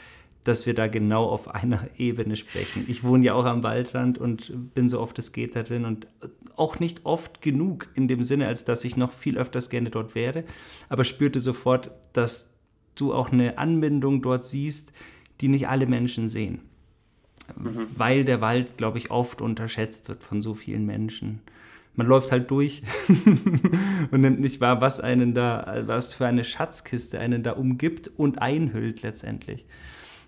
dass 0.45 0.67
wir 0.67 0.75
da 0.75 0.87
genau 0.87 1.25
auf 1.25 1.55
einer 1.55 1.89
Ebene 1.99 2.37
sprechen. 2.37 2.85
Ich 2.89 3.03
wohne 3.03 3.25
ja 3.25 3.35
auch 3.35 3.47
am 3.47 3.63
Waldrand 3.63 4.19
und 4.19 4.53
bin 4.75 4.89
so 4.89 5.01
oft 5.01 5.19
es 5.19 5.33
geht 5.33 5.57
da 5.57 5.63
drin 5.63 5.85
und 5.85 6.07
auch 6.57 6.79
nicht 6.79 7.05
oft 7.05 7.43
genug 7.43 7.89
in 7.95 8.07
dem 8.07 8.23
Sinne, 8.23 8.47
als 8.47 8.65
dass 8.65 8.85
ich 8.85 8.97
noch 8.97 9.13
viel 9.13 9.39
öfters 9.39 9.71
gerne 9.71 9.91
dort 9.91 10.15
wäre, 10.15 10.45
aber 10.89 11.05
spürte 11.05 11.41
sofort, 11.41 11.91
dass 12.13 12.55
du 12.95 13.13
auch 13.13 13.33
eine 13.33 13.59
Anbindung 13.59 14.23
dort 14.23 14.45
siehst, 14.45 14.93
die 15.41 15.49
nicht 15.49 15.69
alle 15.69 15.87
Menschen 15.87 16.29
sehen. 16.29 16.61
Mhm. 17.57 17.87
Weil 17.97 18.25
der 18.25 18.41
Wald, 18.41 18.77
glaube 18.77 18.99
ich, 18.99 19.11
oft 19.11 19.41
unterschätzt 19.41 20.09
wird 20.09 20.23
von 20.23 20.43
so 20.43 20.55
vielen 20.55 20.87
Menschen. 20.87 21.41
Man 21.97 22.07
läuft 22.07 22.33
halt 22.33 22.51
durch 22.51 22.83
und 24.11 24.21
nimmt 24.21 24.41
nicht 24.41 24.61
wahr, 24.61 24.81
was 24.81 25.01
einen 25.01 25.35
da, 25.35 25.85
was 25.87 26.15
für 26.15 26.27
eine 26.27 26.45
Schatzkiste 26.45 27.21
einen 27.21 27.43
da 27.43 27.53
umgibt 27.53 28.11
und 28.17 28.41
einhüllt 28.41 29.03
letztendlich. 29.03 29.65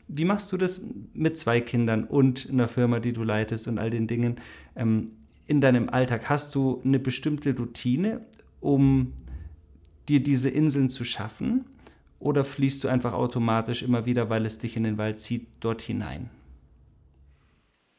Wie 0.09 0.25
machst 0.25 0.53
du 0.53 0.57
das 0.57 0.83
mit 1.15 1.37
zwei 1.37 1.61
Kindern 1.61 2.05
und 2.05 2.49
einer 2.51 2.69
Firma, 2.69 3.01
die 3.01 3.13
du 3.13 3.25
leitest 3.25 3.67
und 3.67 3.79
all 3.79 3.91
den 3.91 4.07
Dingen 4.07 4.37
ähm, 4.77 5.13
in 5.47 5.61
deinem 5.61 5.89
Alltag? 5.89 6.29
Hast 6.29 6.55
du 6.55 6.81
eine 6.85 6.99
bestimmte 6.99 7.57
Routine, 7.57 8.25
um 8.61 9.13
dir 10.09 10.21
diese 10.21 10.49
Inseln 10.49 10.91
zu 10.91 11.05
schaffen? 11.05 11.65
Oder 12.19 12.45
fließt 12.45 12.85
du 12.85 12.89
einfach 12.89 13.13
automatisch 13.13 13.83
immer 13.83 14.07
wieder, 14.07 14.31
weil 14.31 14.47
es 14.47 14.59
dich 14.59 14.77
in 14.77 14.85
den 14.85 14.97
Wald 14.97 15.21
zieht, 15.21 15.47
dort 15.61 15.83
hinein? 15.83 16.31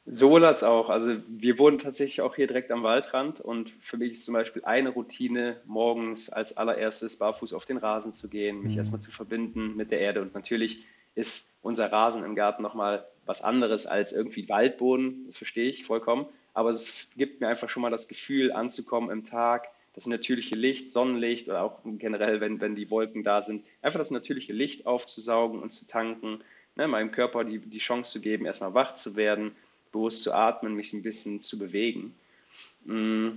Sowohl 0.10 0.46
als 0.46 0.64
auch. 0.64 0.90
Also 0.90 1.18
wir 1.28 1.60
wohnen 1.60 1.80
tatsächlich 1.80 2.22
auch 2.22 2.36
hier 2.36 2.48
direkt 2.48 2.72
am 2.72 2.82
Waldrand 2.82 3.42
und 3.42 3.74
für 3.82 3.98
mich 3.98 4.14
ist 4.14 4.24
zum 4.24 4.36
Beispiel 4.36 4.64
eine 4.64 4.90
Routine, 4.90 5.58
morgens 5.66 6.30
als 6.30 6.56
allererstes 6.56 7.18
barfuß 7.18 7.54
auf 7.54 7.66
den 7.66 7.76
Rasen 7.76 8.14
zu 8.14 8.30
gehen, 8.30 8.64
mich 8.64 8.74
mhm. 8.74 8.80
erstmal 8.80 9.02
zu 9.02 9.12
verbinden 9.12 9.76
mit 9.76 9.92
der 9.92 10.00
Erde 10.00 10.22
und 10.22 10.34
natürlich 10.34 10.86
ist 11.18 11.58
unser 11.64 11.92
Rasen 11.92 12.24
im 12.24 12.36
Garten 12.36 12.62
nochmal 12.62 13.06
was 13.26 13.42
anderes 13.42 13.88
als 13.88 14.14
irgendwie 14.14 14.48
Waldboden, 14.48 15.26
das 15.26 15.38
verstehe 15.38 15.70
ich 15.70 15.84
vollkommen, 15.84 16.28
aber 16.54 16.70
es 16.70 17.10
gibt 17.18 17.42
mir 17.42 17.48
einfach 17.48 17.70
schon 17.70 17.82
mal 17.82 17.90
das 17.90 18.08
Gefühl, 18.08 18.52
anzukommen 18.52 19.10
im 19.10 19.26
Tag, 19.26 19.68
das 19.94 20.06
natürliche 20.06 20.56
Licht, 20.56 20.90
Sonnenlicht 20.90 21.50
oder 21.50 21.64
auch 21.64 21.80
generell, 21.84 22.40
wenn, 22.40 22.62
wenn 22.62 22.76
die 22.76 22.92
Wolken 22.92 23.24
da 23.24 23.42
sind, 23.42 23.66
einfach 23.82 23.98
das 23.98 24.12
natürliche 24.12 24.54
Licht 24.54 24.86
aufzusaugen 24.86 25.60
und 25.60 25.74
zu 25.74 25.88
tanken, 25.88 26.44
ne, 26.76 26.88
meinem 26.88 27.12
Körper 27.12 27.44
die, 27.44 27.58
die 27.58 27.80
Chance 27.80 28.12
zu 28.12 28.22
geben, 28.22 28.46
erstmal 28.46 28.76
wach 28.76 28.94
zu 28.94 29.16
werden, 29.16 29.56
bewusst 29.92 30.22
zu 30.22 30.34
atmen, 30.34 30.76
mich 30.76 30.94
ein 30.94 31.02
bisschen 31.02 31.42
zu 31.42 31.58
bewegen. 31.58 32.16
Mm. 32.86 33.32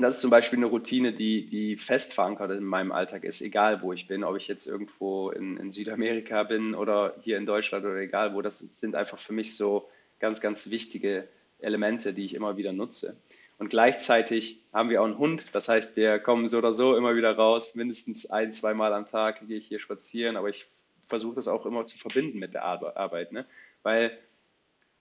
Das 0.00 0.16
ist 0.16 0.20
zum 0.20 0.30
Beispiel 0.30 0.60
eine 0.60 0.66
Routine, 0.66 1.12
die, 1.12 1.46
die 1.46 1.76
fest 1.76 2.14
verankert 2.14 2.52
in 2.52 2.64
meinem 2.64 2.92
Alltag 2.92 3.24
ist, 3.24 3.42
egal 3.42 3.82
wo 3.82 3.92
ich 3.92 4.06
bin, 4.06 4.22
ob 4.22 4.36
ich 4.36 4.46
jetzt 4.46 4.66
irgendwo 4.66 5.30
in, 5.30 5.56
in 5.56 5.72
Südamerika 5.72 6.44
bin 6.44 6.74
oder 6.74 7.16
hier 7.20 7.36
in 7.36 7.46
Deutschland 7.46 7.84
oder 7.84 7.96
egal 7.96 8.32
wo. 8.32 8.40
Das 8.40 8.60
sind 8.60 8.94
einfach 8.94 9.18
für 9.18 9.32
mich 9.32 9.56
so 9.56 9.88
ganz, 10.20 10.40
ganz 10.40 10.70
wichtige 10.70 11.26
Elemente, 11.58 12.14
die 12.14 12.24
ich 12.24 12.34
immer 12.34 12.56
wieder 12.56 12.72
nutze. 12.72 13.16
Und 13.58 13.70
gleichzeitig 13.70 14.62
haben 14.72 14.88
wir 14.88 15.02
auch 15.02 15.06
einen 15.06 15.18
Hund. 15.18 15.46
Das 15.52 15.68
heißt, 15.68 15.96
wir 15.96 16.20
kommen 16.20 16.46
so 16.46 16.58
oder 16.58 16.74
so 16.74 16.96
immer 16.96 17.16
wieder 17.16 17.34
raus. 17.34 17.74
Mindestens 17.74 18.30
ein, 18.30 18.52
zwei 18.52 18.74
Mal 18.74 18.92
am 18.92 19.08
Tag 19.08 19.46
gehe 19.48 19.58
ich 19.58 19.66
hier 19.66 19.80
spazieren. 19.80 20.36
Aber 20.36 20.48
ich 20.48 20.66
versuche 21.08 21.34
das 21.34 21.48
auch 21.48 21.66
immer 21.66 21.86
zu 21.86 21.98
verbinden 21.98 22.38
mit 22.38 22.54
der 22.54 22.64
Arbeit. 22.64 23.32
Ne? 23.32 23.46
Weil 23.82 24.16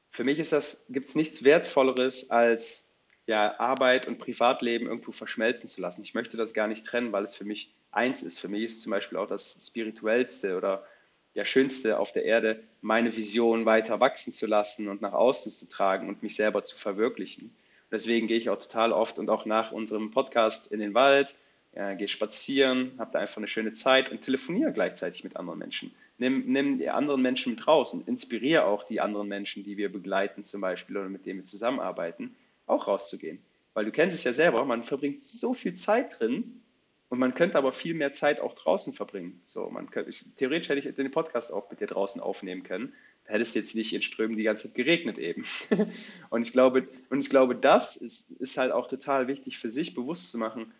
für 0.09 0.23
mich 0.23 0.37
gibt 0.37 1.07
es 1.07 1.15
nichts 1.15 1.43
Wertvolleres 1.43 2.31
als 2.31 2.86
ja, 3.27 3.59
Arbeit 3.59 4.07
und 4.07 4.17
Privatleben 4.17 4.87
irgendwo 4.87 5.11
verschmelzen 5.11 5.67
zu 5.67 5.81
lassen. 5.81 6.01
Ich 6.01 6.13
möchte 6.13 6.37
das 6.37 6.53
gar 6.53 6.67
nicht 6.67 6.85
trennen, 6.85 7.11
weil 7.11 7.25
es 7.25 7.35
für 7.35 7.43
mich 7.43 7.73
eins 7.91 8.23
ist. 8.23 8.39
Für 8.39 8.47
mich 8.47 8.63
ist 8.63 8.81
zum 8.81 8.91
Beispiel 8.91 9.17
auch 9.17 9.27
das 9.27 9.67
Spirituellste 9.67 10.57
oder 10.57 10.85
ja, 11.33 11.43
Schönste 11.45 11.99
auf 11.99 12.13
der 12.13 12.23
Erde, 12.23 12.63
meine 12.81 13.15
Vision 13.15 13.65
weiter 13.65 13.99
wachsen 13.99 14.31
zu 14.31 14.47
lassen 14.47 14.87
und 14.87 15.01
nach 15.01 15.13
außen 15.13 15.51
zu 15.51 15.69
tragen 15.69 16.07
und 16.07 16.23
mich 16.23 16.35
selber 16.35 16.63
zu 16.63 16.77
verwirklichen. 16.77 17.47
Und 17.47 17.91
deswegen 17.91 18.27
gehe 18.27 18.37
ich 18.37 18.49
auch 18.49 18.57
total 18.57 18.93
oft 18.93 19.19
und 19.19 19.29
auch 19.29 19.45
nach 19.45 19.73
unserem 19.73 20.09
Podcast 20.11 20.71
in 20.71 20.79
den 20.79 20.93
Wald, 20.93 21.35
ja, 21.75 21.93
gehe 21.93 22.07
spazieren, 22.07 22.93
habe 22.97 23.11
da 23.11 23.19
einfach 23.19 23.37
eine 23.37 23.49
schöne 23.49 23.73
Zeit 23.73 24.09
und 24.09 24.21
telefoniere 24.21 24.71
gleichzeitig 24.71 25.25
mit 25.25 25.35
anderen 25.35 25.59
Menschen. 25.59 25.93
Nimm, 26.17 26.45
nimm 26.47 26.79
die 26.79 26.89
anderen 26.89 27.21
Menschen 27.21 27.51
mit 27.51 27.67
raus 27.67 27.93
und 27.93 28.07
inspiriere 28.07 28.63
auch 28.63 28.83
die 28.83 29.01
anderen 29.01 29.27
Menschen, 29.27 29.63
die 29.63 29.77
wir 29.77 29.91
begleiten 29.91 30.43
zum 30.45 30.61
Beispiel 30.61 30.97
oder 30.97 31.09
mit 31.09 31.25
denen 31.25 31.41
wir 31.41 31.45
zusammenarbeiten 31.45 32.35
auch 32.67 32.87
rauszugehen. 32.87 33.39
Weil 33.73 33.85
du 33.85 33.91
kennst 33.91 34.15
es 34.15 34.23
ja 34.23 34.33
selber, 34.33 34.63
man 34.65 34.83
verbringt 34.83 35.23
so 35.23 35.53
viel 35.53 35.73
Zeit 35.73 36.19
drin 36.19 36.61
und 37.09 37.19
man 37.19 37.33
könnte 37.33 37.57
aber 37.57 37.71
viel 37.71 37.93
mehr 37.93 38.11
Zeit 38.11 38.39
auch 38.39 38.53
draußen 38.53 38.93
verbringen. 38.93 39.41
So, 39.45 39.69
man 39.69 39.89
könnte, 39.89 40.09
ich, 40.09 40.25
theoretisch 40.35 40.69
hätte 40.69 40.87
ich 40.87 40.95
den 40.95 41.11
Podcast 41.11 41.53
auch 41.53 41.69
mit 41.69 41.79
dir 41.79 41.87
draußen 41.87 42.21
aufnehmen 42.21 42.63
können. 42.63 42.93
Da 43.25 43.33
hätte 43.33 43.43
es 43.43 43.53
jetzt 43.53 43.75
nicht 43.75 43.93
in 43.93 44.01
Strömen 44.01 44.37
die 44.37 44.43
ganze 44.43 44.63
Zeit 44.63 44.75
geregnet 44.75 45.17
eben. 45.17 45.45
und 46.29 46.41
ich 46.41 46.51
glaube, 46.51 46.87
und 47.09 47.19
ich 47.19 47.29
glaube, 47.29 47.55
das 47.55 47.97
ist, 47.97 48.31
ist 48.31 48.57
halt 48.57 48.71
auch 48.71 48.87
total 48.87 49.27
wichtig 49.27 49.57
für 49.57 49.69
sich 49.69 49.93
bewusst 49.93 50.31
zu 50.31 50.37
machen, 50.37 50.73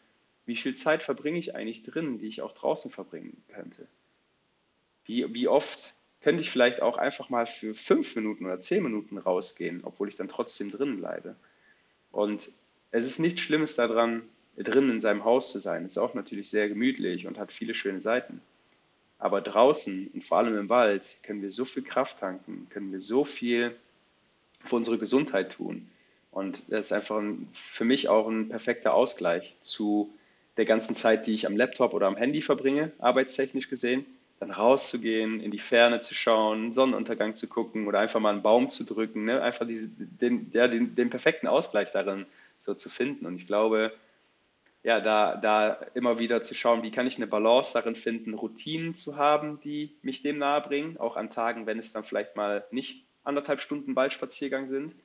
wie 0.46 0.56
viel 0.56 0.76
Zeit 0.76 1.04
verbringe 1.04 1.38
ich 1.38 1.56
eigentlich 1.56 1.84
drin, 1.84 2.20
die 2.20 2.28
ich 2.28 2.42
auch 2.42 2.54
draußen 2.54 2.90
verbringen 2.90 3.44
könnte. 3.50 3.88
Wie, 5.06 5.34
wie 5.34 5.48
oft 5.48 5.94
könnte 6.22 6.42
ich 6.42 6.50
vielleicht 6.50 6.82
auch 6.82 6.98
einfach 6.98 7.30
mal 7.30 7.46
für 7.48 7.74
fünf 7.74 8.16
Minuten 8.16 8.46
oder 8.46 8.60
zehn 8.60 8.84
Minuten 8.84 9.18
rausgehen, 9.18 9.82
obwohl 9.84 10.08
ich 10.08 10.16
dann 10.16 10.28
trotzdem 10.28 10.72
drin 10.72 10.98
bleibe. 10.98 11.36
Und 12.18 12.50
es 12.90 13.06
ist 13.06 13.20
nichts 13.20 13.42
Schlimmes 13.42 13.76
daran, 13.76 14.24
drin 14.58 14.90
in 14.90 15.00
seinem 15.02 15.24
Haus 15.24 15.52
zu 15.52 15.60
sein. 15.60 15.86
Es 15.86 15.92
ist 15.92 15.98
auch 16.00 16.16
natürlich 16.16 16.50
sehr 16.50 16.68
gemütlich 16.68 17.28
und 17.28 17.38
hat 17.38 17.52
viele 17.52 17.76
schöne 17.76 18.02
Seiten. 18.02 18.42
Aber 19.20 19.40
draußen 19.40 20.10
und 20.12 20.26
vor 20.26 20.40
allem 20.40 20.58
im 20.58 20.68
Wald 20.68 21.18
können 21.22 21.44
wir 21.44 21.52
so 21.52 21.64
viel 21.64 21.84
Kraft 21.84 22.18
tanken, 22.18 22.66
können 22.72 22.92
wir 22.92 23.02
so 23.02 23.24
viel 23.24 23.76
für 24.62 24.78
unsere 24.78 24.98
Gesundheit 24.98 25.52
tun. 25.52 25.88
Und 26.32 26.64
das 26.70 26.88
ist 26.88 26.92
einfach 26.92 27.18
ein, 27.18 27.50
für 27.54 27.86
mich 27.86 28.10
auch 28.10 28.28
ein 28.28 28.50
perfekter 28.50 28.96
Ausgleich 28.96 29.56
zu 29.62 30.12
der 30.58 30.66
ganzen 30.66 30.96
Zeit, 30.96 31.28
die 31.28 31.36
ich 31.36 31.46
am 31.46 31.56
Laptop 31.56 31.94
oder 31.94 32.08
am 32.08 32.18
Handy 32.18 32.42
verbringe, 32.42 32.92
arbeitstechnisch 32.98 33.70
gesehen, 33.70 34.08
dann 34.40 34.52
rauszugehen, 34.52 35.40
in 35.40 35.52
die 35.52 35.60
Ferne 35.60 36.02
zu 36.02 36.14
schauen, 36.14 36.72
Sonnenuntergang 36.72 37.36
zu 37.36 37.48
gucken 37.50 37.88
oder 37.88 38.00
einfach 38.00 38.20
mal 38.20 38.32
einen 38.32 38.44
Baum 38.44 38.70
zu 38.70 38.86
drücken, 38.86 39.26
ne? 39.26 39.42
einfach 39.42 39.66
diese, 39.66 39.88
den, 39.90 40.52
ja, 40.54 40.68
den, 40.68 40.96
den 40.96 41.10
perfekten 41.10 41.48
Ausgleich 41.48 41.92
darin 41.92 42.26
so 42.58 42.74
zu 42.74 42.90
finden. 42.90 43.26
Und 43.26 43.36
ich 43.36 43.48
glaube, 43.48 43.94
ja, 44.84 45.02
da, 45.02 45.36
da 45.36 45.74
immer 45.96 46.20
wieder 46.20 46.42
zu 46.42 46.54
schauen, 46.54 46.84
wie 46.84 46.92
kann 46.92 47.08
ich 47.08 47.18
eine 47.18 47.28
Balance 47.28 47.74
darin 47.74 47.96
finden, 47.96 48.36
Routinen 48.36 48.96
zu 48.96 49.18
haben, 49.18 49.60
die 49.62 49.96
mich 50.02 50.22
dem 50.22 50.38
nahe 50.38 50.62
bringen, 50.62 50.98
auch 50.98 51.18
an 51.18 51.32
Tagen, 51.32 51.66
wenn 51.66 51.80
es 51.80 51.92
dann 51.92 52.04
vielleicht 52.04 52.36
mal 52.36 52.66
nicht 52.72 53.06
anderthalb 53.24 53.60
Stunden 53.60 53.96
Waldspaziergang 53.96 54.68
sind. 54.68 54.96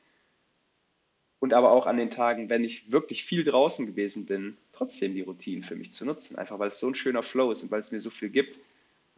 Und 1.40 1.54
aber 1.54 1.72
auch 1.72 1.86
an 1.86 1.96
den 1.96 2.10
Tagen, 2.10 2.50
wenn 2.50 2.62
ich 2.62 2.92
wirklich 2.92 3.24
viel 3.24 3.42
draußen 3.42 3.86
gewesen 3.86 4.26
bin, 4.26 4.56
trotzdem 4.72 5.14
die 5.14 5.22
Routinen 5.22 5.64
für 5.64 5.74
mich 5.74 5.92
zu 5.92 6.06
nutzen, 6.06 6.38
einfach 6.38 6.60
weil 6.60 6.68
es 6.68 6.78
so 6.78 6.86
ein 6.86 6.94
schöner 6.94 7.24
Flow 7.24 7.50
ist 7.50 7.64
und 7.64 7.72
weil 7.72 7.80
es 7.80 7.90
mir 7.90 7.98
so 7.98 8.10
viel 8.10 8.28
gibt. 8.28 8.60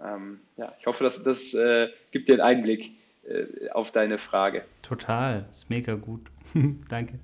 Ähm, 0.01 0.41
ja, 0.57 0.75
ich 0.79 0.87
hoffe, 0.87 1.05
dass 1.05 1.23
das 1.23 1.55
äh, 1.55 1.89
gibt 2.11 2.29
dir 2.29 2.35
einen 2.35 2.43
Einblick 2.43 2.93
äh, 3.25 3.71
auf 3.71 3.91
deine 3.91 4.19
Frage. 4.19 4.65
Total, 4.83 5.49
ist 5.53 5.71
mega 5.71 5.95
gut. 5.95 6.31
Danke. 6.89 7.19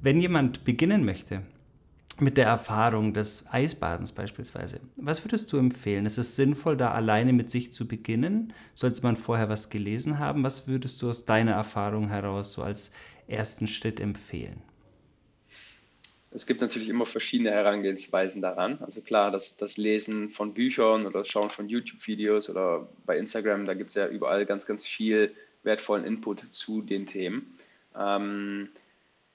Wenn 0.00 0.20
jemand 0.20 0.64
beginnen 0.64 1.04
möchte, 1.04 1.42
mit 2.18 2.36
der 2.36 2.46
Erfahrung 2.46 3.12
des 3.12 3.44
Eisbadens 3.50 4.12
beispielsweise. 4.12 4.80
Was 4.96 5.24
würdest 5.24 5.52
du 5.52 5.58
empfehlen? 5.58 6.06
Ist 6.06 6.18
es 6.18 6.36
sinnvoll, 6.36 6.76
da 6.76 6.92
alleine 6.92 7.32
mit 7.32 7.50
sich 7.50 7.72
zu 7.72 7.86
beginnen? 7.86 8.52
Sollte 8.74 9.02
man 9.02 9.16
vorher 9.16 9.48
was 9.48 9.68
gelesen 9.68 10.18
haben? 10.18 10.42
Was 10.42 10.66
würdest 10.66 11.02
du 11.02 11.10
aus 11.10 11.26
deiner 11.26 11.52
Erfahrung 11.52 12.08
heraus 12.08 12.52
so 12.52 12.62
als 12.62 12.90
ersten 13.26 13.66
Schritt 13.66 14.00
empfehlen? 14.00 14.62
Es 16.30 16.46
gibt 16.46 16.60
natürlich 16.60 16.88
immer 16.88 17.06
verschiedene 17.06 17.50
Herangehensweisen 17.50 18.42
daran. 18.42 18.78
Also 18.82 19.00
klar, 19.00 19.30
das, 19.30 19.56
das 19.56 19.76
Lesen 19.76 20.28
von 20.28 20.54
Büchern 20.54 21.06
oder 21.06 21.20
das 21.20 21.28
Schauen 21.28 21.50
von 21.50 21.68
YouTube-Videos 21.68 22.50
oder 22.50 22.88
bei 23.06 23.16
Instagram, 23.16 23.64
da 23.64 23.74
gibt 23.74 23.90
es 23.90 23.96
ja 23.96 24.08
überall 24.08 24.44
ganz, 24.44 24.66
ganz 24.66 24.86
viel 24.86 25.34
wertvollen 25.62 26.04
Input 26.04 26.52
zu 26.52 26.82
den 26.82 27.06
Themen. 27.06 27.58
Ähm, 27.96 28.68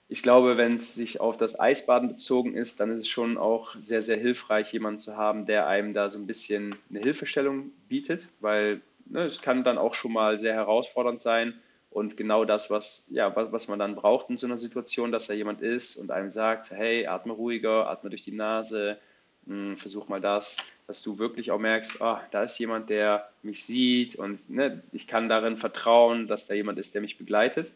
ich 0.08 0.24
glaube, 0.24 0.58
wenn 0.58 0.76
es 0.76 0.94
sich 0.94 1.22
auf 1.22 1.38
das 1.38 1.58
Eisbaden 1.58 2.10
bezogen 2.10 2.54
ist, 2.54 2.82
dann 2.82 2.92
ist 2.92 3.00
es 3.00 3.08
schon 3.08 3.38
auch 3.38 3.76
sehr, 3.82 4.02
sehr 4.02 4.18
hilfreich, 4.18 4.74
jemanden 4.74 5.00
zu 5.00 5.16
haben, 5.16 5.46
der 5.46 5.68
einem 5.68 5.94
da 5.94 6.10
so 6.10 6.20
ein 6.20 6.28
bisschen 6.28 6.76
eine 6.90 7.00
Hilfestellung 7.00 7.72
bietet, 7.88 8.28
weil 8.42 8.82
ne, 9.06 9.24
es 9.24 9.42
kann 9.42 9.64
dann 9.64 9.78
auch 9.78 9.96
schon 9.96 10.12
mal 10.12 10.40
sehr 10.40 10.54
herausfordernd 10.54 11.22
sein 11.22 11.54
und 11.92 12.18
genau 12.18 12.46
das, 12.46 12.70
was, 12.70 13.06
ja, 13.10 13.36
was, 13.36 13.52
was 13.52 13.68
man 13.68 13.78
dann 13.78 13.96
braucht 13.96 14.30
in 14.30 14.38
so 14.38 14.48
einer 14.48 14.58
Situation, 14.58 15.12
dass 15.12 15.28
da 15.28 15.34
jemand 15.34 15.62
ist 15.62 15.98
und 15.98 16.10
einem 16.10 16.30
sagt, 16.30 16.72
hey, 16.72 17.06
atme 17.06 17.34
ruhiger, 17.34 17.90
atme 17.90 18.10
durch 18.10 18.24
die 18.24 18.32
Nase, 18.32 18.98
mh, 19.46 19.56
hm, 19.56 19.78
versuch 19.78 20.08
mal 20.08 20.22
das, 20.22 20.58
dass 20.88 21.04
du 21.04 21.20
wirklich 21.20 21.52
auch 21.52 21.60
merkst, 21.60 22.02
oh, 22.02 22.18
da 22.32 22.44
ist 22.44 22.58
jemand, 22.58 22.90
der 22.90 23.30
mich 23.44 23.66
sieht 23.66 24.16
und 24.16 24.50
ne, 24.50 24.82
ich 24.92 25.08
kann 25.08 25.30
darin 25.30 25.58
vertrauen, 25.58 26.28
dass 26.28 26.48
da 26.48 26.56
jemand 26.56 26.80
ist, 26.80 26.96
der 26.96 27.02
mich 27.02 27.18
begleitet. 27.18 27.72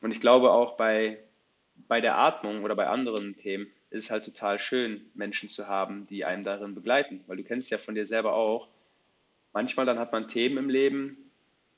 Und 0.00 0.10
ich 0.10 0.20
glaube 0.20 0.50
auch 0.50 0.76
bei 0.76 1.18
bei 1.88 2.00
der 2.00 2.18
Atmung 2.18 2.64
oder 2.64 2.74
bei 2.74 2.86
anderen 2.86 3.36
Themen 3.36 3.66
ist 3.90 4.04
es 4.04 4.10
halt 4.10 4.24
total 4.24 4.58
schön, 4.58 5.04
Menschen 5.14 5.48
zu 5.48 5.68
haben, 5.68 6.06
die 6.08 6.24
einen 6.24 6.42
darin 6.42 6.74
begleiten. 6.74 7.22
Weil 7.26 7.36
du 7.36 7.44
kennst 7.44 7.70
ja 7.70 7.78
von 7.78 7.94
dir 7.94 8.06
selber 8.06 8.34
auch, 8.34 8.68
manchmal 9.52 9.86
dann 9.86 9.98
hat 9.98 10.12
man 10.12 10.28
Themen 10.28 10.58
im 10.58 10.70
Leben, 10.70 11.21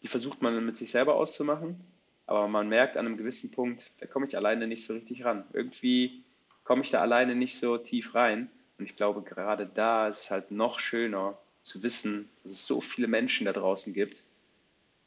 die 0.05 0.09
versucht 0.09 0.43
man 0.43 0.64
mit 0.64 0.77
sich 0.77 0.90
selber 0.90 1.14
auszumachen, 1.14 1.81
aber 2.27 2.47
man 2.47 2.69
merkt 2.69 2.99
an 2.99 3.07
einem 3.07 3.17
gewissen 3.17 3.51
Punkt, 3.51 3.90
da 4.01 4.07
komme 4.07 4.27
ich 4.27 4.37
alleine 4.37 4.67
nicht 4.67 4.87
so 4.87 4.93
richtig 4.93 5.25
ran. 5.25 5.45
Irgendwie 5.55 6.23
komme 6.62 6.83
ich 6.83 6.90
da 6.90 7.01
alleine 7.01 7.35
nicht 7.35 7.59
so 7.59 7.79
tief 7.79 8.14
rein. 8.14 8.51
Und 8.79 8.85
ich 8.85 8.97
glaube, 8.97 9.23
gerade 9.23 9.67
da 9.67 10.09
ist 10.09 10.25
es 10.25 10.31
halt 10.31 10.51
noch 10.51 10.79
schöner 10.79 11.38
zu 11.62 11.83
wissen, 11.83 12.29
dass 12.43 12.53
es 12.53 12.67
so 12.67 12.83
viele 12.83 13.09
Menschen 13.09 13.47
da 13.47 13.55
draußen 13.55 13.95
gibt, 13.95 14.25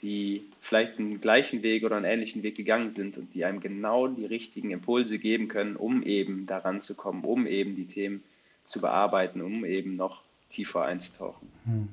die 0.01 0.49
vielleicht 0.61 0.97
einen 0.97 1.21
gleichen 1.21 1.61
Weg 1.61 1.83
oder 1.83 1.95
einen 1.95 2.05
ähnlichen 2.05 2.41
Weg 2.41 2.55
gegangen 2.55 2.89
sind 2.89 3.19
und 3.19 3.35
die 3.35 3.45
einem 3.45 3.59
genau 3.59 4.07
die 4.07 4.25
richtigen 4.25 4.71
Impulse 4.71 5.19
geben 5.19 5.47
können, 5.47 5.75
um 5.75 6.01
eben 6.01 6.47
daran 6.47 6.81
zu 6.81 6.95
kommen, 6.95 7.23
um 7.23 7.45
eben 7.45 7.75
die 7.75 7.85
Themen 7.85 8.23
zu 8.63 8.81
bearbeiten, 8.81 9.41
um 9.41 9.63
eben 9.63 9.95
noch 9.95 10.23
tiefer 10.49 10.85
einzutauchen. 10.85 11.47
Hm. 11.65 11.87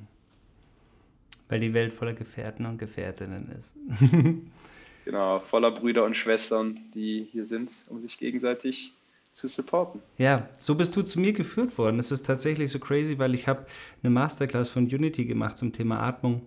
Weil 1.48 1.60
die 1.60 1.74
Welt 1.74 1.92
voller 1.92 2.14
Gefährten 2.14 2.66
und 2.66 2.78
Gefährtinnen 2.78 3.50
ist. 3.58 3.74
genau, 5.04 5.40
voller 5.40 5.70
Brüder 5.70 6.04
und 6.04 6.16
Schwestern, 6.16 6.80
die 6.94 7.28
hier 7.30 7.46
sind, 7.46 7.70
um 7.88 8.00
sich 8.00 8.18
gegenseitig 8.18 8.94
zu 9.32 9.48
supporten. 9.48 10.00
Ja, 10.16 10.48
so 10.58 10.74
bist 10.76 10.96
du 10.96 11.02
zu 11.02 11.20
mir 11.20 11.32
geführt 11.32 11.76
worden. 11.76 11.98
Es 11.98 12.12
ist 12.12 12.24
tatsächlich 12.24 12.70
so 12.70 12.78
crazy, 12.78 13.18
weil 13.18 13.34
ich 13.34 13.48
habe 13.48 13.66
eine 14.02 14.10
Masterclass 14.10 14.68
von 14.68 14.84
Unity 14.84 15.24
gemacht 15.26 15.58
zum 15.58 15.72
Thema 15.72 16.00
Atmung 16.00 16.42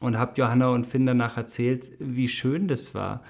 und 0.00 0.16
habe 0.16 0.34
Johanna 0.36 0.68
und 0.68 0.86
Finn 0.86 1.06
danach 1.06 1.36
erzählt, 1.36 1.90
wie 1.98 2.28
schön 2.28 2.68
das 2.68 2.94
war. 2.94 3.22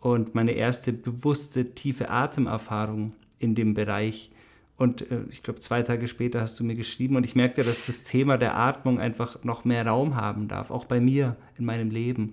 Und 0.00 0.34
meine 0.34 0.52
erste 0.52 0.92
bewusste, 0.92 1.74
tiefe 1.74 2.08
Atemerfahrung 2.08 3.14
in 3.40 3.56
dem 3.56 3.74
Bereich. 3.74 4.30
Und 4.78 5.10
äh, 5.10 5.24
ich 5.28 5.42
glaube, 5.42 5.60
zwei 5.60 5.82
Tage 5.82 6.08
später 6.08 6.40
hast 6.40 6.58
du 6.58 6.64
mir 6.64 6.74
geschrieben 6.74 7.16
und 7.16 7.24
ich 7.24 7.36
merkte, 7.36 7.62
dass 7.62 7.86
das 7.86 8.04
Thema 8.04 8.38
der 8.38 8.56
Atmung 8.56 8.98
einfach 8.98 9.44
noch 9.44 9.66
mehr 9.66 9.86
Raum 9.86 10.16
haben 10.16 10.48
darf, 10.48 10.70
auch 10.70 10.86
bei 10.86 11.00
mir 11.00 11.36
in 11.58 11.66
meinem 11.66 11.90
Leben. 11.90 12.32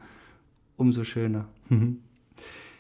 Umso 0.78 1.04
schöner. 1.04 1.48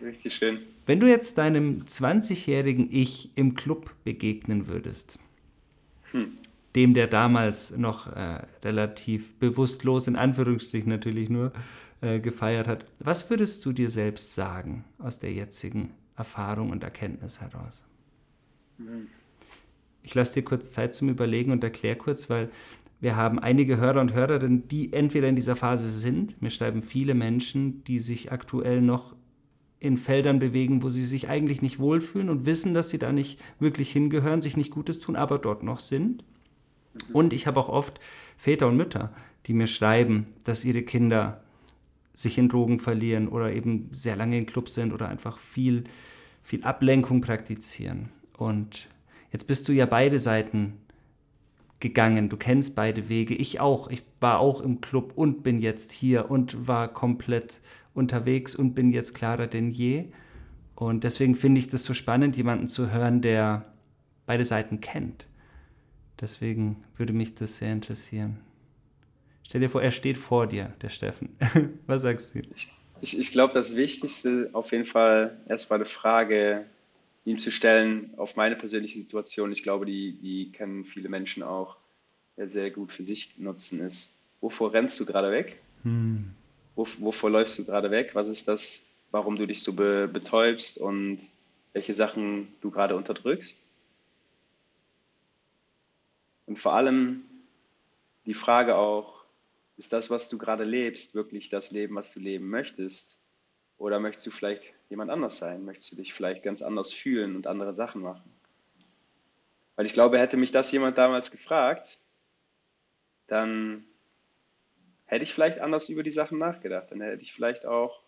Richtig 0.02 0.34
schön. 0.34 0.60
Wenn 0.86 1.00
du 1.00 1.08
jetzt 1.08 1.38
deinem 1.38 1.82
20-jährigen 1.82 2.92
Ich 2.92 3.32
im 3.36 3.56
Club 3.56 3.92
begegnen 4.04 4.68
würdest, 4.68 5.20
hm 6.12 6.34
dem, 6.76 6.94
der 6.94 7.08
damals 7.08 7.76
noch 7.78 8.08
äh, 8.08 8.42
relativ 8.64 9.34
bewusstlos, 9.40 10.08
in 10.08 10.16
Anführungsstrichen 10.16 10.90
natürlich 10.90 11.30
nur, 11.30 11.54
äh, 12.02 12.20
gefeiert 12.20 12.68
hat. 12.68 12.86
Was 13.00 13.30
würdest 13.30 13.66
du 13.66 13.72
dir 13.72 13.90
selbst 13.90 14.36
sagen 14.36 14.84
aus 15.00 15.18
der 15.18 15.32
jetzigen 15.32 15.92
Erfahrung 16.18 16.72
und 16.72 16.84
Erkenntnis 16.84 17.40
heraus? 17.40 17.84
Mhm. 18.78 19.08
Ich 20.06 20.14
lasse 20.14 20.36
dir 20.36 20.46
kurz 20.46 20.72
Zeit 20.72 20.94
zum 20.94 21.10
Überlegen 21.10 21.52
und 21.52 21.64
erkläre 21.64 21.96
kurz, 21.96 22.30
weil 22.30 22.52
wir 23.02 23.16
haben 23.16 23.40
einige 23.40 23.78
Hörer 23.78 24.02
und 24.02 24.14
Hörerinnen, 24.14 24.68
die 24.68 24.94
entweder 24.94 25.28
in 25.28 25.36
dieser 25.36 25.56
Phase 25.56 25.90
sind. 25.90 26.40
Mir 26.44 26.52
schreiben 26.52 26.84
viele 26.84 27.16
Menschen, 27.16 27.84
die 27.86 27.98
sich 27.98 28.32
aktuell 28.32 28.82
noch 28.82 29.16
in 29.80 29.98
Feldern 29.98 30.38
bewegen, 30.38 30.84
wo 30.84 30.90
sie 30.90 31.04
sich 31.04 31.28
eigentlich 31.28 31.64
nicht 31.64 31.80
wohlfühlen 31.80 32.30
und 32.30 32.46
wissen, 32.46 32.76
dass 32.76 32.92
sie 32.92 33.00
da 33.00 33.12
nicht 33.12 33.42
wirklich 33.60 33.92
hingehören, 33.92 34.42
sich 34.42 34.56
nicht 34.56 34.72
Gutes 34.72 35.00
tun, 35.00 35.16
aber 35.16 35.40
dort 35.40 35.64
noch 35.64 35.80
sind. 35.80 36.24
Und 37.12 37.34
ich 37.34 37.48
habe 37.48 37.60
auch 37.60 37.70
oft 37.70 38.00
Väter 38.38 38.68
und 38.68 38.78
Mütter, 38.78 39.12
die 39.48 39.54
mir 39.54 39.68
schreiben, 39.68 40.28
dass 40.44 40.66
ihre 40.66 40.84
Kinder 40.84 41.44
sich 42.14 42.38
in 42.38 42.48
Drogen 42.48 42.80
verlieren 42.80 43.28
oder 43.28 43.52
eben 43.52 43.90
sehr 43.92 44.16
lange 44.16 44.38
in 44.38 44.46
Clubs 44.46 44.76
sind 44.76 44.94
oder 44.94 45.10
einfach 45.10 45.40
viel, 45.40 45.86
viel 46.44 46.64
Ablenkung 46.64 47.22
praktizieren. 47.22 48.10
Und 48.38 48.88
jetzt 49.36 49.48
bist 49.48 49.68
du 49.68 49.74
ja 49.74 49.86
beide 49.86 50.18
Seiten 50.18 50.80
gegangen. 51.82 52.30
Du 52.30 52.38
kennst 52.38 52.74
beide 52.74 53.10
Wege. 53.10 53.36
Ich 53.36 53.60
auch. 53.60 53.90
Ich 53.90 54.02
war 54.22 54.40
auch 54.40 54.62
im 54.62 54.80
Club 54.80 55.12
und 55.18 55.44
bin 55.44 55.58
jetzt 55.58 55.92
hier 55.92 56.32
und 56.32 56.70
war 56.70 56.88
komplett 56.88 57.60
unterwegs 57.94 58.56
und 58.56 58.76
bin 58.76 58.94
jetzt 58.94 59.14
klarer 59.14 59.48
denn 59.48 59.70
je. 59.70 60.06
Und 60.74 61.04
deswegen 61.04 61.36
finde 61.36 61.60
ich 61.60 61.68
das 61.68 61.84
so 61.84 61.94
spannend, 61.94 62.38
jemanden 62.38 62.70
zu 62.70 62.94
hören, 62.94 63.22
der 63.22 63.66
beide 64.26 64.46
Seiten 64.46 64.80
kennt. 64.80 65.28
Deswegen 66.22 66.78
würde 66.96 67.12
mich 67.12 67.36
das 67.36 67.58
sehr 67.58 67.74
interessieren. 67.74 68.40
Stell 69.44 69.60
dir 69.60 69.70
vor, 69.70 69.84
er 69.84 69.92
steht 69.92 70.16
vor 70.16 70.48
dir, 70.48 70.72
der 70.82 70.90
Steffen. 70.90 71.36
Was 71.88 72.04
sagst 72.04 72.36
du? 72.36 72.40
Ich, 73.02 73.20
ich, 73.20 73.32
glaube, 73.32 73.54
das 73.54 73.76
Wichtigste 73.76 74.50
auf 74.54 74.72
jeden 74.72 74.86
Fall 74.86 75.42
erstmal 75.50 75.80
eine 75.80 75.86
Frage 75.86 76.68
ihm 77.26 77.40
zu 77.40 77.52
stellen 77.52 78.14
auf 78.18 78.36
meine 78.36 78.56
persönliche 78.56 79.00
Situation. 79.00 79.52
Ich 79.52 79.64
glaube, 79.64 79.86
die, 79.86 80.14
die 80.14 80.52
kennen 80.52 80.86
viele 80.86 81.10
Menschen 81.10 81.44
auch 81.44 81.78
sehr 82.38 82.70
gut 82.70 82.92
für 82.92 83.04
sich 83.04 83.38
nutzen, 83.38 83.80
ist, 83.82 84.14
wovor 84.42 84.74
rennst 84.74 85.00
du 85.00 85.06
gerade 85.06 85.32
weg? 85.32 85.60
Hm. 85.84 86.32
Wo, 86.76 86.88
wovor 87.00 87.30
läufst 87.30 87.58
du 87.58 87.66
gerade 87.66 87.92
weg? 87.92 88.12
Was 88.14 88.28
ist 88.28 88.48
das, 88.48 88.88
warum 89.12 89.38
du 89.38 89.46
dich 89.46 89.64
so 89.64 89.74
be, 89.74 90.08
betäubst 90.12 90.78
und 90.78 91.20
welche 91.74 91.94
Sachen 91.94 92.54
du 92.62 92.72
gerade 92.72 92.96
unterdrückst? 92.96 93.64
Und 96.46 96.60
vor 96.60 96.74
allem 96.74 97.24
die 98.26 98.34
Frage 98.34 98.76
auch, 98.76 99.24
ist 99.78 99.94
das, 99.94 100.10
was 100.10 100.30
du 100.30 100.38
gerade 100.38 100.64
lebst, 100.64 101.16
wirklich 101.16 101.50
das 101.50 101.72
Leben, 101.72 101.96
was 101.96 102.14
du 102.14 102.20
leben 102.20 102.50
möchtest? 102.50 103.22
Oder 103.78 104.00
möchtest 104.00 104.26
du 104.28 104.32
vielleicht 104.32 104.74
jemand 104.90 105.12
anders 105.12 105.38
sein? 105.38 105.66
Möchtest 105.66 105.92
du 105.92 105.96
dich 105.98 106.14
vielleicht 106.14 106.44
ganz 106.44 106.62
anders 106.62 106.94
fühlen 106.94 107.36
und 107.36 107.48
andere 107.48 107.76
Sachen 107.76 108.02
machen? 108.02 108.32
Weil 109.76 109.86
ich 109.86 109.94
glaube, 109.94 110.20
hätte 110.20 110.38
mich 110.38 110.52
das 110.52 110.72
jemand 110.72 110.98
damals 110.98 111.32
gefragt, 111.32 112.00
dann 113.28 113.86
hätte 115.06 115.24
ich 115.24 115.34
vielleicht 115.34 115.60
anders 115.60 115.90
über 115.90 116.04
die 116.04 116.12
Sachen 116.12 116.38
nachgedacht. 116.38 116.92
Dann 116.92 117.02
hätte 117.02 117.22
ich 117.22 117.34
vielleicht 117.34 117.66
auch 117.66 118.02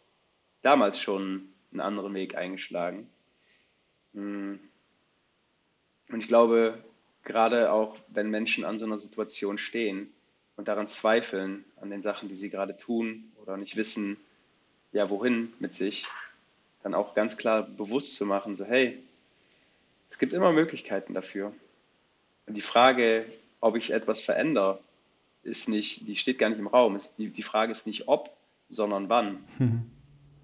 damals 0.62 1.00
schon 1.00 1.50
einen 1.72 1.82
anderen 1.82 2.14
Weg 2.14 2.36
eingeschlagen. 2.36 3.10
Hm. 4.14 4.60
Und 6.10 6.20
ich 6.20 6.30
glaube, 6.30 6.82
gerade 7.24 7.72
auch 7.72 7.98
wenn 8.08 8.30
Menschen 8.30 8.64
an 8.64 8.80
so 8.80 8.86
einer 8.86 9.00
Situation 9.00 9.58
stehen 9.58 10.14
und 10.56 10.70
daran 10.70 10.88
zweifeln, 10.88 11.66
an 11.76 11.90
den 11.90 12.02
Sachen, 12.02 12.30
die 12.30 12.36
sie 12.36 12.50
gerade 12.50 12.78
tun 12.78 13.34
oder 13.42 13.58
nicht 13.58 13.76
wissen, 13.76 14.18
ja, 14.92 15.10
wohin 15.10 15.54
mit 15.60 15.76
sich, 15.76 16.08
dann 16.84 16.94
auch 16.94 17.16
ganz 17.16 17.38
klar 17.38 17.64
bewusst 17.64 18.16
zu 18.16 18.26
machen, 18.26 18.56
so 18.56 18.66
hey, 18.66 18.98
es 20.10 20.20
gibt 20.20 20.34
immer 20.34 20.52
Möglichkeiten 20.52 21.14
dafür. 21.14 21.54
Und 22.46 22.56
die 22.56 22.62
Frage, 22.62 23.26
ob 23.60 23.76
ich 23.76 23.92
etwas 23.92 24.22
verändere, 24.22 24.80
ist 25.44 25.68
nicht, 25.68 26.08
die 26.08 26.16
steht 26.16 26.40
gar 26.40 26.50
nicht 26.50 26.60
im 26.60 26.68
Raum. 26.68 26.96
Ist, 26.96 27.18
die, 27.18 27.30
die 27.30 27.44
Frage 27.44 27.72
ist 27.72 27.88
nicht 27.88 28.08
ob, 28.08 28.30
sondern 28.70 29.10
wann. 29.10 29.44
Mhm. 29.58 29.92